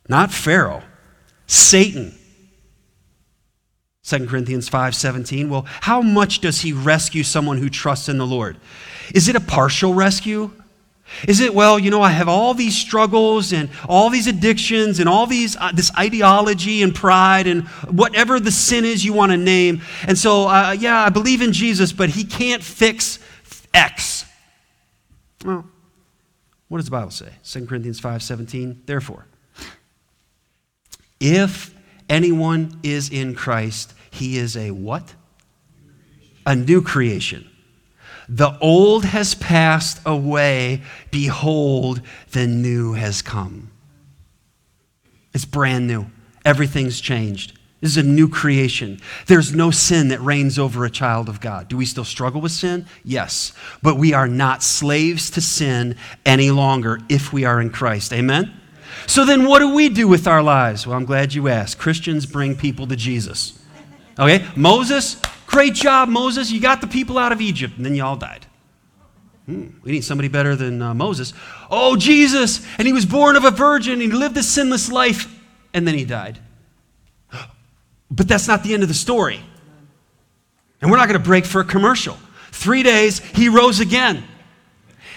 Not 0.09 0.33
Pharaoh, 0.33 0.83
Satan. 1.47 2.15
2 4.03 4.27
Corinthians 4.27 4.69
5:17. 4.69 5.49
Well, 5.49 5.67
how 5.83 6.03
much 6.03 6.41
does 6.41 6.63
he 6.63 6.73
rescue 6.73 7.23
someone 7.23 7.59
who 7.59 7.69
trusts 7.69 8.09
in 8.09 8.19
the 8.19 8.27
Lord? 8.27 8.57
Is 9.15 9.29
it 9.29 9.37
a 9.37 9.41
partial 9.41 9.95
rescue? 9.95 10.51
Is 11.27 11.41
it, 11.41 11.55
well, 11.55 11.79
you 11.79 11.91
know, 11.91 12.03
I 12.03 12.11
have 12.11 12.29
all 12.29 12.55
these 12.55 12.77
struggles 12.77 13.53
and 13.53 13.69
all 13.89 14.11
these 14.11 14.27
addictions 14.27 15.01
and 15.01 15.09
all 15.09 15.27
these, 15.27 15.57
uh, 15.57 15.73
this 15.73 15.91
ideology 15.97 16.83
and 16.83 16.95
pride 16.95 17.47
and 17.47 17.67
whatever 17.89 18.41
the 18.41 18.51
sin 18.51 18.85
is 18.85 19.05
you 19.05 19.13
want 19.13 19.33
to 19.33 19.37
name. 19.37 19.83
And 20.07 20.17
so, 20.17 20.49
uh, 20.49 20.77
yeah, 20.79 21.05
I 21.05 21.09
believe 21.09 21.43
in 21.43 21.53
Jesus, 21.53 21.93
but 21.93 22.11
he 22.11 22.25
can't 22.25 22.63
fix 22.63 23.19
X. 23.75 24.25
Well, 25.45 25.67
what 26.69 26.79
does 26.79 26.87
the 26.87 26.93
Bible 26.93 27.11
say? 27.11 27.31
2 27.45 27.67
Corinthians 27.67 27.99
5 27.99 28.23
17. 28.23 28.83
Therefore, 28.87 29.27
if 31.19 31.75
anyone 32.09 32.79
is 32.83 33.11
in 33.11 33.35
Christ, 33.35 33.93
he 34.11 34.39
is 34.39 34.57
a 34.57 34.71
what? 34.71 35.15
A 36.47 36.55
new 36.55 36.81
creation. 36.81 37.50
The 38.33 38.57
old 38.61 39.05
has 39.07 39.35
passed 39.35 40.01
away. 40.07 40.83
Behold, 41.11 42.01
the 42.31 42.47
new 42.47 42.93
has 42.93 43.23
come. 43.23 43.73
It's 45.35 45.45
brand 45.45 45.89
new. 45.89 46.07
Everything's 46.45 47.01
changed. 47.01 47.59
This 47.81 47.91
is 47.93 47.97
a 47.97 48.03
new 48.05 48.29
creation. 48.29 49.01
There's 49.27 49.53
no 49.53 49.73
sin 49.73 50.09
that 50.09 50.21
reigns 50.21 50.61
over 50.61 50.85
a 50.85 50.91
child 50.91 51.29
of 51.29 51.41
God. 51.41 51.69
Do 51.69 51.77
we 51.77 51.85
still 51.85 52.05
struggle 52.05 52.41
with 52.41 52.53
sin? 52.53 52.87
Yes. 53.03 53.53
But 53.83 53.97
we 53.97 54.13
are 54.13 54.29
not 54.29 54.63
slaves 54.63 55.31
to 55.31 55.41
sin 55.41 55.97
any 56.25 56.53
longer 56.53 57.01
if 57.09 57.33
we 57.33 57.45
are 57.45 57.61
in 57.61 57.71
Christ. 57.71 58.13
Amen? 58.13 58.53
So 59.07 59.25
then, 59.25 59.47
what 59.47 59.59
do 59.59 59.75
we 59.75 59.89
do 59.89 60.07
with 60.07 60.29
our 60.29 60.43
lives? 60.43 60.87
Well, 60.87 60.97
I'm 60.97 61.05
glad 61.05 61.35
you 61.35 61.49
asked. 61.49 61.79
Christians 61.79 62.27
bring 62.27 62.55
people 62.55 62.87
to 62.87 62.97
Jesus. 62.97 63.59
Okay? 64.19 64.47
Moses, 64.55 65.21
great 65.51 65.75
job, 65.75 66.09
Moses. 66.09 66.51
You 66.51 66.61
got 66.61 66.81
the 66.81 66.87
people 66.87 67.19
out 67.19 67.33
of 67.33 67.41
Egypt, 67.41 67.77
and 67.77 67.85
then 67.85 67.95
you 67.95 68.05
all 68.05 68.17
died. 68.17 68.47
Hmm, 69.47 69.69
we 69.83 69.91
need 69.93 70.05
somebody 70.05 70.29
better 70.29 70.55
than 70.55 70.81
uh, 70.81 70.95
Moses. 70.95 71.33
Oh, 71.71 71.97
Jesus, 71.97 72.65
and 72.79 72.87
he 72.87 72.93
was 72.93 73.05
born 73.05 73.37
of 73.37 73.45
a 73.45 73.51
virgin, 73.51 73.95
and 73.95 74.03
he 74.03 74.09
lived 74.09 74.37
a 74.37 74.43
sinless 74.43 74.91
life, 74.91 75.27
and 75.75 75.87
then 75.87 75.97
he 75.97 76.05
died. 76.05 76.39
But 78.11 78.29
that's 78.29 78.49
not 78.49 78.63
the 78.63 78.75
end 78.75 78.83
of 78.83 78.89
the 78.89 78.95
story. 78.95 79.41
And 80.81 80.91
we're 80.91 80.97
not 80.97 81.09
going 81.09 81.21
to 81.21 81.25
break 81.25 81.45
for 81.45 81.61
a 81.61 81.65
commercial. 81.65 82.17
Three 82.53 82.83
days, 82.83 83.19
he 83.19 83.49
rose 83.49 83.81
again. 83.81 84.25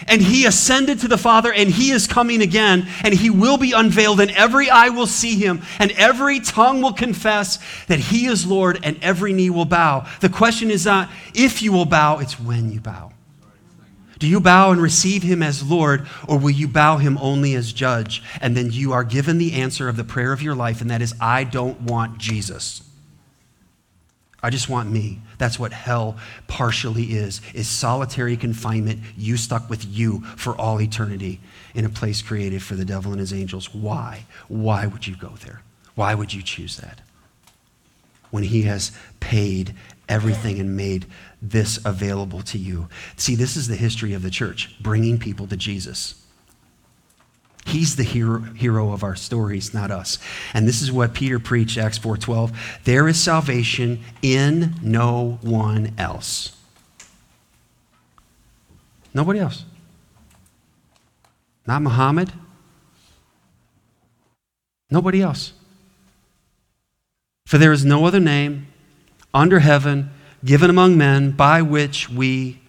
And 0.08 0.22
he 0.22 0.46
ascended 0.46 1.00
to 1.00 1.08
the 1.08 1.18
Father, 1.18 1.52
and 1.52 1.70
he 1.70 1.92
is 1.92 2.08
coming 2.08 2.42
again, 2.42 2.88
and 3.04 3.14
he 3.14 3.30
will 3.30 3.58
be 3.58 3.72
unveiled, 3.72 4.20
and 4.20 4.32
every 4.32 4.70
eye 4.70 4.90
will 4.90 5.08
see 5.08 5.36
him, 5.36 5.62
and 5.80 5.92
every 5.92 6.40
tongue 6.40 6.82
will 6.82 6.94
confess 6.94 7.60
that 7.88 8.00
he 8.00 8.26
is 8.26 8.46
Lord, 8.46 8.80
and 8.84 8.98
every 9.02 9.34
knee 9.34 9.50
will 9.50 9.66
bow. 9.66 10.08
The 10.22 10.30
question 10.30 10.72
is 10.72 10.86
not 10.86 11.10
if 11.34 11.62
you 11.62 11.72
will 11.72 11.86
bow, 11.86 12.20
it's 12.20 12.40
when 12.40 12.72
you 12.72 12.80
bow. 12.80 13.12
Do 14.20 14.30
you 14.30 14.40
bow 14.40 14.72
and 14.72 14.82
receive 14.82 15.22
him 15.22 15.44
as 15.44 15.70
Lord, 15.70 16.08
or 16.28 16.38
will 16.38 16.52
you 16.52 16.68
bow 16.68 16.96
him 16.96 17.18
only 17.18 17.56
as 17.56 17.74
judge? 17.74 18.24
And 18.40 18.56
then 18.56 18.72
you 18.72 18.94
are 18.94 19.04
given 19.04 19.38
the 19.38 19.54
answer 19.54 19.90
of 19.90 19.98
the 19.98 20.06
prayer 20.06 20.32
of 20.32 20.42
your 20.42 20.56
life, 20.56 20.80
and 20.80 20.90
that 20.90 21.02
is, 21.02 21.14
I 21.20 21.44
don't 21.44 21.82
want 21.82 22.20
Jesus. 22.20 22.84
I 24.44 24.50
just 24.50 24.68
want 24.68 24.92
me. 24.92 25.22
That's 25.38 25.58
what 25.58 25.72
hell 25.72 26.18
partially 26.48 27.14
is, 27.14 27.40
is 27.54 27.70
solitary 27.70 28.36
confinement, 28.36 29.00
you 29.18 29.38
stuck 29.38 29.70
with 29.70 29.86
you 29.86 30.20
for 30.36 30.54
all 30.56 30.82
eternity 30.82 31.40
in 31.74 31.86
a 31.86 31.90
place 31.90 32.22
created 32.22 32.62
for 32.62 32.76
the 32.76 32.84
devil 32.84 33.12
and 33.12 33.22
his 33.22 33.34
angels. 33.34 33.74
Why? 33.74 34.26
Why 34.50 34.86
would 34.86 35.08
you 35.08 35.16
go 35.16 35.30
there? 35.46 35.62
Why 35.96 36.14
would 36.14 36.34
you 36.34 36.42
choose 36.42 36.78
that? 36.78 37.00
When 38.32 38.44
he 38.44 38.64
has 38.64 38.92
paid 39.22 39.74
everything 40.10 40.60
and 40.60 40.76
made 40.76 41.06
this 41.42 41.80
available 41.86 42.42
to 42.42 42.58
you. 42.58 42.90
See, 43.16 43.36
this 43.36 43.56
is 43.56 43.70
the 43.70 43.76
history 43.76 44.14
of 44.14 44.24
the 44.24 44.30
church, 44.30 44.76
bringing 44.82 45.18
people 45.18 45.48
to 45.48 45.56
Jesus. 45.56 46.23
He's 47.66 47.96
the 47.96 48.04
hero, 48.04 48.40
hero 48.40 48.92
of 48.92 49.04
our 49.04 49.16
stories, 49.16 49.74
not 49.74 49.90
us. 49.90 50.20
And 50.54 50.68
this 50.68 50.82
is 50.82 50.92
what 50.92 51.14
Peter 51.14 51.40
preached, 51.40 51.78
Acts 51.78 51.98
4.12. 51.98 52.54
There 52.84 53.08
is 53.08 53.20
salvation 53.20 54.04
in 54.22 54.76
no 54.82 55.40
one 55.42 55.94
else. 55.98 56.56
Nobody 59.14 59.40
else. 59.40 59.66
Not 61.66 61.82
Muhammad. 61.82 62.32
Nobody 64.90 65.22
else. 65.22 65.54
For 67.46 67.58
there 67.58 67.72
is 67.72 67.86
no 67.86 68.06
other 68.06 68.20
name 68.20 68.68
under 69.34 69.60
heaven 69.60 70.12
given 70.44 70.70
among 70.70 70.98
men 70.98 71.32
by 71.32 71.62
which 71.62 72.10
we 72.10 72.60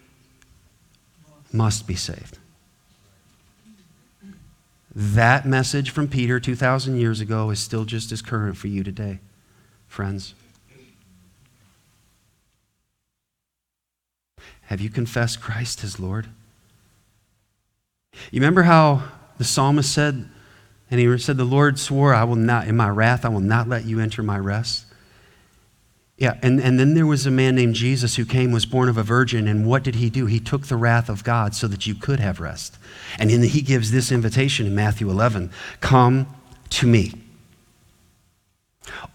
must 1.53 1.87
be 1.87 1.95
saved. 1.95 2.39
That 4.95 5.45
message 5.45 5.91
from 5.91 6.07
Peter 6.07 6.39
2,000 6.39 6.97
years 6.97 7.21
ago 7.21 7.51
is 7.51 7.59
still 7.59 7.85
just 7.85 8.13
as 8.13 8.23
current 8.23 8.57
for 8.57 8.69
you 8.69 8.85
today, 8.85 9.19
friends. 9.89 10.35
Have 14.67 14.81
you 14.81 14.89
confessed 14.91 15.41
Christ 15.41 15.83
as 15.83 15.99
Lord? 15.99 16.29
You 18.31 18.41
remember 18.41 18.63
how 18.63 19.03
the 19.37 19.45
psalmist 19.45 19.93
said, 19.93 20.29
and 20.91 21.01
he 21.01 21.19
said, 21.19 21.37
The 21.37 21.45
Lord 21.45 21.79
swore, 21.79 22.15
I 22.15 22.23
will 22.23 22.37
not, 22.37 22.69
in 22.69 22.77
my 22.77 22.89
wrath, 22.89 23.25
I 23.25 23.29
will 23.29 23.41
not 23.41 23.69
let 23.69 23.85
you 23.85 23.99
enter 23.99 24.23
my 24.23 24.39
rest. 24.39 24.87
Yeah, 26.17 26.39
and, 26.43 26.61
and 26.61 26.79
then 26.79 26.95
there 26.95 27.07
was 27.07 27.27
a 27.27 27.31
man 27.31 27.57
named 27.57 27.75
Jesus 27.75 28.15
who 28.15 28.25
came, 28.25 28.53
was 28.53 28.67
born 28.67 28.89
of 28.89 28.97
a 28.97 29.03
virgin, 29.03 29.49
and 29.49 29.67
what 29.67 29.83
did 29.83 29.97
he 29.97 30.11
do? 30.11 30.27
He 30.27 30.39
took 30.39 30.69
the 30.69 30.77
wrath 30.77 31.09
of 31.09 31.25
God 31.25 31.57
so 31.57 31.67
that 31.67 31.87
you 31.87 31.95
could 31.95 32.21
have 32.21 32.39
rest. 32.39 32.79
And 33.19 33.31
he 33.31 33.61
gives 33.63 33.91
this 33.91 34.13
invitation 34.13 34.67
in 34.67 34.75
Matthew 34.75 35.11
11 35.11 35.51
Come 35.81 36.29
to 36.71 36.87
me. 36.87 37.15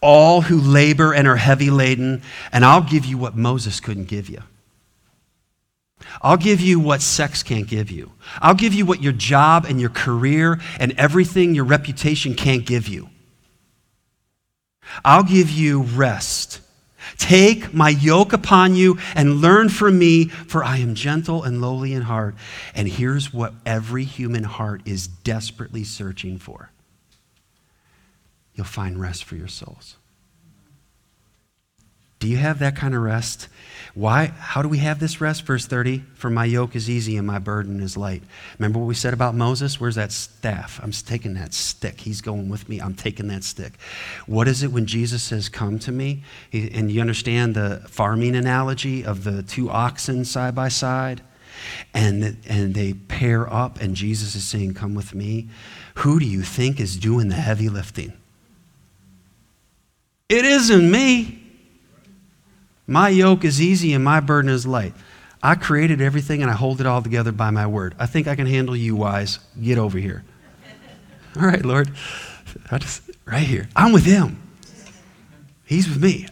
All 0.01 0.41
who 0.41 0.59
labor 0.59 1.13
and 1.13 1.27
are 1.27 1.37
heavy 1.37 1.69
laden, 1.69 2.21
and 2.51 2.65
I'll 2.65 2.81
give 2.81 3.05
you 3.05 3.17
what 3.17 3.35
Moses 3.35 3.79
couldn't 3.79 4.05
give 4.05 4.29
you. 4.29 4.41
I'll 6.21 6.37
give 6.37 6.59
you 6.59 6.79
what 6.79 7.01
sex 7.01 7.43
can't 7.43 7.67
give 7.67 7.91
you. 7.91 8.11
I'll 8.41 8.55
give 8.55 8.73
you 8.73 8.85
what 8.85 9.01
your 9.01 9.13
job 9.13 9.65
and 9.65 9.79
your 9.79 9.89
career 9.89 10.59
and 10.79 10.93
everything 10.93 11.55
your 11.55 11.65
reputation 11.65 12.33
can't 12.33 12.65
give 12.65 12.87
you. 12.87 13.09
I'll 15.05 15.23
give 15.23 15.49
you 15.49 15.83
rest. 15.83 16.61
Take 17.19 17.73
my 17.73 17.89
yoke 17.89 18.33
upon 18.33 18.73
you 18.73 18.97
and 19.13 19.41
learn 19.41 19.69
from 19.69 19.99
me, 19.99 20.29
for 20.29 20.63
I 20.63 20.77
am 20.77 20.95
gentle 20.95 21.43
and 21.43 21.61
lowly 21.61 21.93
in 21.93 22.01
heart. 22.01 22.33
And 22.73 22.87
here's 22.87 23.31
what 23.31 23.53
every 23.65 24.05
human 24.05 24.45
heart 24.45 24.81
is 24.85 25.07
desperately 25.07 25.83
searching 25.83 26.39
for 26.39 26.71
you'll 28.55 28.65
find 28.65 28.99
rest 28.99 29.23
for 29.23 29.37
your 29.37 29.47
souls. 29.47 29.95
Do 32.19 32.27
you 32.27 32.37
have 32.37 32.59
that 32.59 32.75
kind 32.75 32.93
of 32.93 33.01
rest? 33.01 33.47
Why? 33.95 34.27
How 34.27 34.61
do 34.61 34.67
we 34.67 34.79
have 34.79 34.99
this 34.99 35.19
rest? 35.21 35.43
Verse 35.43 35.65
30 35.65 35.99
For 36.13 36.29
my 36.29 36.45
yoke 36.45 36.75
is 36.75 36.89
easy 36.89 37.17
and 37.17 37.25
my 37.25 37.39
burden 37.39 37.79
is 37.79 37.97
light. 37.97 38.23
Remember 38.57 38.79
what 38.79 38.85
we 38.85 38.93
said 38.93 39.13
about 39.13 39.35
Moses? 39.35 39.79
Where's 39.79 39.95
that 39.95 40.11
staff? 40.11 40.79
I'm 40.83 40.91
taking 40.91 41.33
that 41.35 41.53
stick. 41.53 42.01
He's 42.01 42.21
going 42.21 42.49
with 42.49 42.67
me. 42.69 42.79
I'm 42.79 42.93
taking 42.93 43.27
that 43.29 43.43
stick. 43.43 43.73
What 44.27 44.47
is 44.47 44.63
it 44.63 44.71
when 44.71 44.85
Jesus 44.85 45.23
says, 45.23 45.49
Come 45.49 45.79
to 45.79 45.91
me? 45.91 46.23
And 46.51 46.91
you 46.91 47.01
understand 47.01 47.55
the 47.55 47.83
farming 47.87 48.35
analogy 48.35 49.03
of 49.03 49.23
the 49.23 49.41
two 49.41 49.69
oxen 49.69 50.25
side 50.25 50.53
by 50.53 50.67
side? 50.67 51.21
And, 51.93 52.37
and 52.47 52.73
they 52.73 52.93
pair 52.93 53.51
up, 53.51 53.81
and 53.81 53.95
Jesus 53.95 54.35
is 54.35 54.45
saying, 54.45 54.75
Come 54.75 54.93
with 54.93 55.15
me. 55.15 55.47
Who 55.95 56.19
do 56.19 56.25
you 56.25 56.41
think 56.41 56.79
is 56.79 56.97
doing 56.97 57.29
the 57.29 57.35
heavy 57.35 57.69
lifting? 57.69 58.13
It 60.29 60.45
isn't 60.45 60.91
me. 60.91 61.38
My 62.89 63.09
yoke 63.09 63.45
is 63.45 63.61
easy 63.61 63.93
and 63.93 64.03
my 64.03 64.19
burden 64.19 64.49
is 64.49 64.65
light. 64.65 64.95
I 65.43 65.53
created 65.53 66.01
everything 66.01 66.41
and 66.41 66.49
I 66.49 66.55
hold 66.55 66.81
it 66.81 66.87
all 66.87 67.03
together 67.03 67.31
by 67.31 67.51
my 67.51 67.67
word. 67.67 67.93
I 67.99 68.07
think 68.07 68.27
I 68.27 68.35
can 68.35 68.47
handle 68.47 68.75
you, 68.75 68.95
wise. 68.95 69.37
Get 69.61 69.77
over 69.77 69.99
here. 69.99 70.23
All 71.35 71.43
right, 71.45 71.63
Lord. 71.63 71.91
I 72.71 72.79
just, 72.79 73.03
right 73.25 73.45
here. 73.45 73.69
I'm 73.75 73.91
with 73.91 74.05
him. 74.05 74.41
He's 75.65 75.87
with 75.87 76.01
me. 76.01 76.25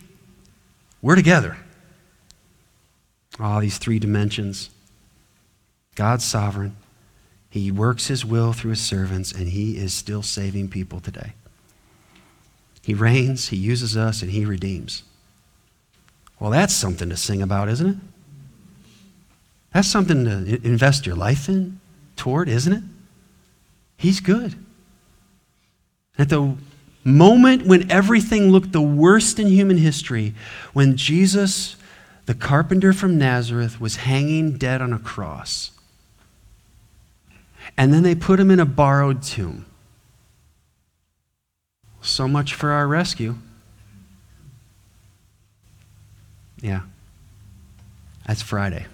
We're 1.00 1.16
together. 1.16 1.58
All 3.40 3.60
these 3.60 3.78
three 3.78 4.00
dimensions. 4.00 4.72
God's 5.94 6.26
sovereign. 6.26 6.76
He 7.52 7.72
works 7.72 8.08
his 8.08 8.26
will 8.26 8.52
through 8.52 8.72
his 8.72 8.82
servants, 8.82 9.32
and 9.32 9.50
he 9.50 9.78
is 9.78 9.94
still 9.94 10.24
saving 10.24 10.70
people 10.70 11.00
today. 11.02 11.34
He 12.82 12.96
reigns, 12.96 13.50
he 13.50 13.58
uses 13.58 13.96
us, 13.96 14.24
and 14.24 14.32
he 14.32 14.44
redeems. 14.44 15.04
Well, 16.40 16.52
that's 16.52 16.74
something 16.74 17.10
to 17.10 17.18
sing 17.18 17.42
about, 17.42 17.70
isn't 17.70 17.90
it? 17.90 17.98
That's 19.74 19.88
something 19.88 20.26
to 20.26 20.66
invest 20.66 21.06
your 21.06 21.16
life 21.16 21.50
in, 21.50 21.80
toward, 22.16 22.50
isn't 22.50 22.74
it? 22.74 22.84
He's 23.98 24.20
good. 24.20 24.56
At 26.18 26.30
the 26.30 26.56
moment 27.04 27.66
when 27.66 27.90
everything 27.92 28.52
looked 28.52 28.72
the 28.72 28.82
worst 28.82 29.40
in 29.40 29.48
human 29.48 29.78
history, 29.78 30.34
when 30.74 30.98
Jesus, 30.98 31.76
the 32.26 32.34
carpenter 32.34 32.94
from 32.94 33.18
Nazareth, 33.18 33.80
was 33.80 33.98
hanging 33.98 34.58
dead 34.58 34.82
on 34.82 34.94
a 34.94 35.00
cross, 35.00 35.72
and 37.78 37.94
then 37.94 38.04
they 38.04 38.16
put 38.16 38.40
him 38.40 38.50
in 38.52 38.60
a 38.60 38.66
borrowed 38.66 39.22
tomb. 39.22 39.66
So 42.02 42.28
much 42.28 42.54
for 42.54 42.72
our 42.72 42.88
rescue. 42.88 43.36
Yeah. 46.62 46.82
That's 48.26 48.42
Friday. 48.42 48.86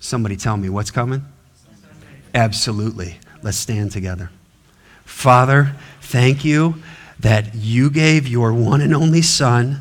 Somebody 0.00 0.36
tell 0.36 0.56
me 0.56 0.68
what's 0.68 0.90
coming? 0.90 1.24
Absolutely. 2.34 3.18
Let's 3.42 3.56
stand 3.56 3.90
together. 3.90 4.30
Father, 5.04 5.74
thank 6.00 6.44
you 6.44 6.76
that 7.20 7.54
you 7.54 7.90
gave 7.90 8.28
your 8.28 8.52
one 8.52 8.80
and 8.80 8.94
only 8.94 9.22
Son, 9.22 9.80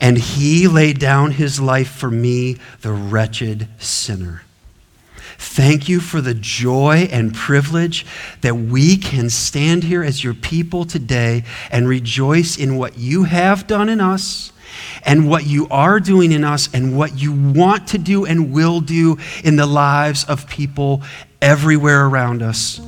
and 0.00 0.16
he 0.16 0.66
laid 0.66 0.98
down 0.98 1.32
his 1.32 1.60
life 1.60 1.90
for 1.90 2.10
me, 2.10 2.56
the 2.80 2.92
wretched 2.92 3.68
sinner. 3.78 4.42
Thank 5.42 5.88
you 5.88 6.00
for 6.00 6.20
the 6.20 6.34
joy 6.34 7.08
and 7.10 7.34
privilege 7.34 8.04
that 8.42 8.54
we 8.54 8.98
can 8.98 9.30
stand 9.30 9.84
here 9.84 10.04
as 10.04 10.22
your 10.22 10.34
people 10.34 10.84
today 10.84 11.44
and 11.70 11.88
rejoice 11.88 12.58
in 12.58 12.76
what 12.76 12.98
you 12.98 13.24
have 13.24 13.66
done 13.66 13.88
in 13.88 14.02
us 14.02 14.52
and 15.02 15.30
what 15.30 15.46
you 15.46 15.66
are 15.70 15.98
doing 15.98 16.32
in 16.32 16.44
us 16.44 16.68
and 16.74 16.96
what 16.96 17.18
you 17.18 17.32
want 17.32 17.88
to 17.88 17.98
do 17.98 18.26
and 18.26 18.52
will 18.52 18.82
do 18.82 19.16
in 19.42 19.56
the 19.56 19.64
lives 19.64 20.24
of 20.24 20.46
people 20.46 21.02
everywhere 21.40 22.04
around 22.04 22.42
us. 22.42 22.78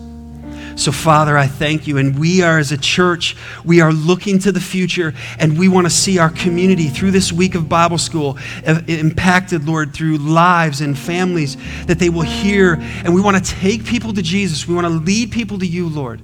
So, 0.77 0.93
Father, 0.93 1.37
I 1.37 1.47
thank 1.47 1.87
you. 1.87 1.99
And 1.99 2.19
we 2.19 2.43
are, 2.43 2.59
as 2.59 2.73
a 2.73 2.79
church, 2.79 3.37
we 3.65 3.81
are 3.81 3.93
looking 3.93 4.39
to 4.41 4.53
the 4.53 4.61
future 4.61 5.15
and 5.39 5.59
we 5.59 5.69
want 5.69 5.87
to 5.87 5.91
see 5.91 6.19
our 6.19 6.31
community 6.31 6.89
through 6.89 7.11
this 7.11 7.33
week 7.33 7.55
of 7.55 7.69
Bible 7.69 7.99
school 7.99 8.39
impacted, 8.67 9.65
Lord, 9.65 9.93
through 9.93 10.19
lives 10.19 10.81
and 10.81 10.99
families 10.99 11.57
that 11.87 11.99
they 11.99 12.11
will 12.11 12.23
hear. 12.23 12.75
And 13.05 13.15
we 13.15 13.21
want 13.21 13.45
to 13.45 13.55
take 13.55 13.85
people 13.85 14.13
to 14.15 14.23
Jesus. 14.23 14.67
We 14.67 14.75
want 14.75 14.87
to 14.87 14.93
lead 14.93 15.31
people 15.31 15.59
to 15.59 15.67
you, 15.67 15.89
Lord. 15.89 16.21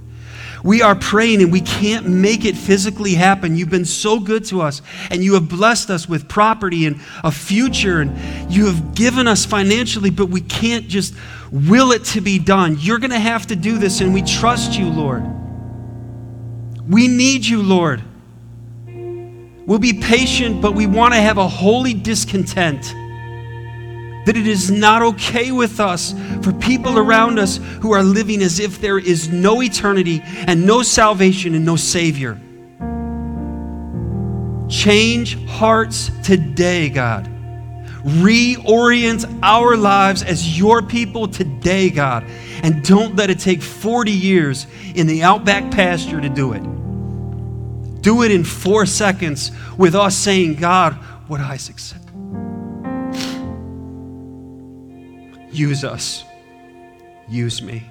We 0.65 0.83
are 0.83 0.95
praying 0.95 1.43
and 1.43 1.53
we 1.53 1.61
can't 1.61 2.07
make 2.07 2.45
it 2.45 2.57
physically 2.57 3.15
happen. 3.15 3.57
You've 3.57 3.71
been 3.71 3.85
so 3.85 4.19
good 4.19 4.45
to 4.47 4.61
us 4.61 4.83
and 5.11 5.23
you 5.23 5.35
have 5.35 5.49
blessed 5.49 5.91
us 5.91 6.09
with 6.09 6.29
property 6.29 6.87
and 6.87 7.01
a 7.23 7.31
future 7.31 8.01
and 8.01 8.53
you 8.53 8.67
have 8.67 8.95
given 8.95 9.29
us 9.29 9.45
financially, 9.45 10.11
but 10.11 10.27
we 10.27 10.41
can't 10.41 10.89
just 10.89 11.15
will 11.53 11.93
it 11.93 12.05
to 12.07 12.21
be 12.21 12.39
done. 12.39 12.77
You're 12.81 12.99
going 12.99 13.11
to 13.11 13.19
have 13.19 13.47
to 13.49 13.57
do 13.57 13.79
this 13.79 14.01
and 14.01 14.13
we 14.13 14.23
trust 14.23 14.79
you, 14.79 14.89
Lord. 14.89 15.25
We 16.89 17.07
need 17.07 17.45
you, 17.45 17.63
Lord. 17.63 18.03
We'll 18.87 19.79
be 19.79 20.01
patient, 20.01 20.63
but 20.63 20.75
we 20.75 20.87
want 20.87 21.13
to 21.13 21.21
have 21.21 21.37
a 21.37 21.47
holy 21.47 21.93
discontent 21.93 22.95
that 24.29 24.37
it 24.37 24.47
is 24.47 24.71
not 24.71 25.01
okay 25.01 25.53
with 25.53 25.81
us 25.81 26.15
for 26.43 26.53
people 26.53 26.99
around 26.99 27.39
us 27.39 27.57
who 27.81 27.93
are 27.93 28.03
living 28.03 28.43
as 28.43 28.61
if 28.61 28.79
there 28.79 28.99
is 28.99 29.31
no 29.31 29.63
eternity 29.63 30.21
and 30.23 30.67
no 30.67 30.83
salvation 30.83 31.55
and 31.55 31.65
no 31.65 31.77
Savior. 31.77 32.39
Change 34.69 35.43
hearts 35.47 36.11
today, 36.23 36.91
God. 36.91 37.25
Reorient 38.05 39.39
our 39.43 39.79
lives 39.79 40.23
as 40.23 40.59
your 40.59 40.83
people 40.83 41.27
today, 41.27 41.89
God. 41.89 42.23
And 42.63 42.85
don't 42.85 43.17
let 43.17 43.31
it 43.31 43.39
take 43.39 43.63
40 43.63 44.13
years 44.13 44.67
in 44.95 45.07
the 45.07 45.23
outback 45.23 45.71
pasture 45.71 46.21
to 46.21 46.29
do 46.29 46.53
it. 46.53 48.03
Do 48.03 48.25
it 48.25 48.31
in 48.31 48.45
four 48.45 48.85
seconds 48.85 49.53
with 49.79 49.95
us 49.95 50.15
saying, 50.15 50.57
God, 50.57 50.99
would 51.31 51.41
I 51.41 51.57
succeed? 51.57 52.08
Use 55.59 55.83
us. 55.83 56.25
Use 57.29 57.63
me. 57.63 57.83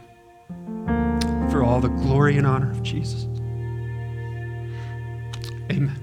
For 1.51 1.65
all 1.65 1.81
the 1.81 1.89
glory 1.89 2.37
and 2.37 2.47
honor 2.47 2.71
of 2.71 2.81
Jesus. 2.81 3.25
Amen. 5.69 5.99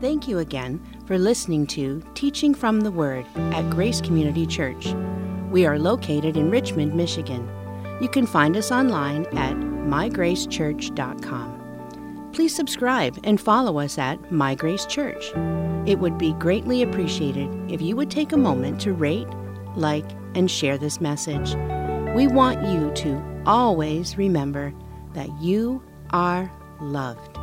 Thank 0.00 0.26
you 0.26 0.38
again 0.38 0.80
for 1.06 1.18
listening 1.18 1.66
to 1.66 2.02
Teaching 2.14 2.54
from 2.54 2.80
the 2.80 2.90
Word 2.90 3.26
at 3.36 3.68
Grace 3.68 4.00
Community 4.00 4.46
Church. 4.46 4.94
We 5.50 5.66
are 5.66 5.78
located 5.78 6.38
in 6.38 6.50
Richmond, 6.50 6.94
Michigan. 6.94 7.46
You 8.00 8.08
can 8.08 8.26
find 8.26 8.56
us 8.56 8.72
online 8.72 9.26
at 9.36 9.56
mygracechurch.com. 9.56 11.57
Please 12.38 12.54
subscribe 12.54 13.18
and 13.24 13.40
follow 13.40 13.80
us 13.80 13.98
at 13.98 14.30
My 14.30 14.54
Grace 14.54 14.86
Church. 14.86 15.32
It 15.86 15.98
would 15.98 16.18
be 16.18 16.34
greatly 16.34 16.82
appreciated 16.82 17.50
if 17.68 17.82
you 17.82 17.96
would 17.96 18.12
take 18.12 18.30
a 18.30 18.36
moment 18.36 18.80
to 18.82 18.92
rate, 18.92 19.26
like, 19.74 20.08
and 20.36 20.48
share 20.48 20.78
this 20.78 21.00
message. 21.00 21.56
We 22.14 22.28
want 22.28 22.64
you 22.64 22.92
to 22.94 23.42
always 23.44 24.16
remember 24.16 24.72
that 25.14 25.28
you 25.42 25.82
are 26.10 26.48
loved. 26.80 27.37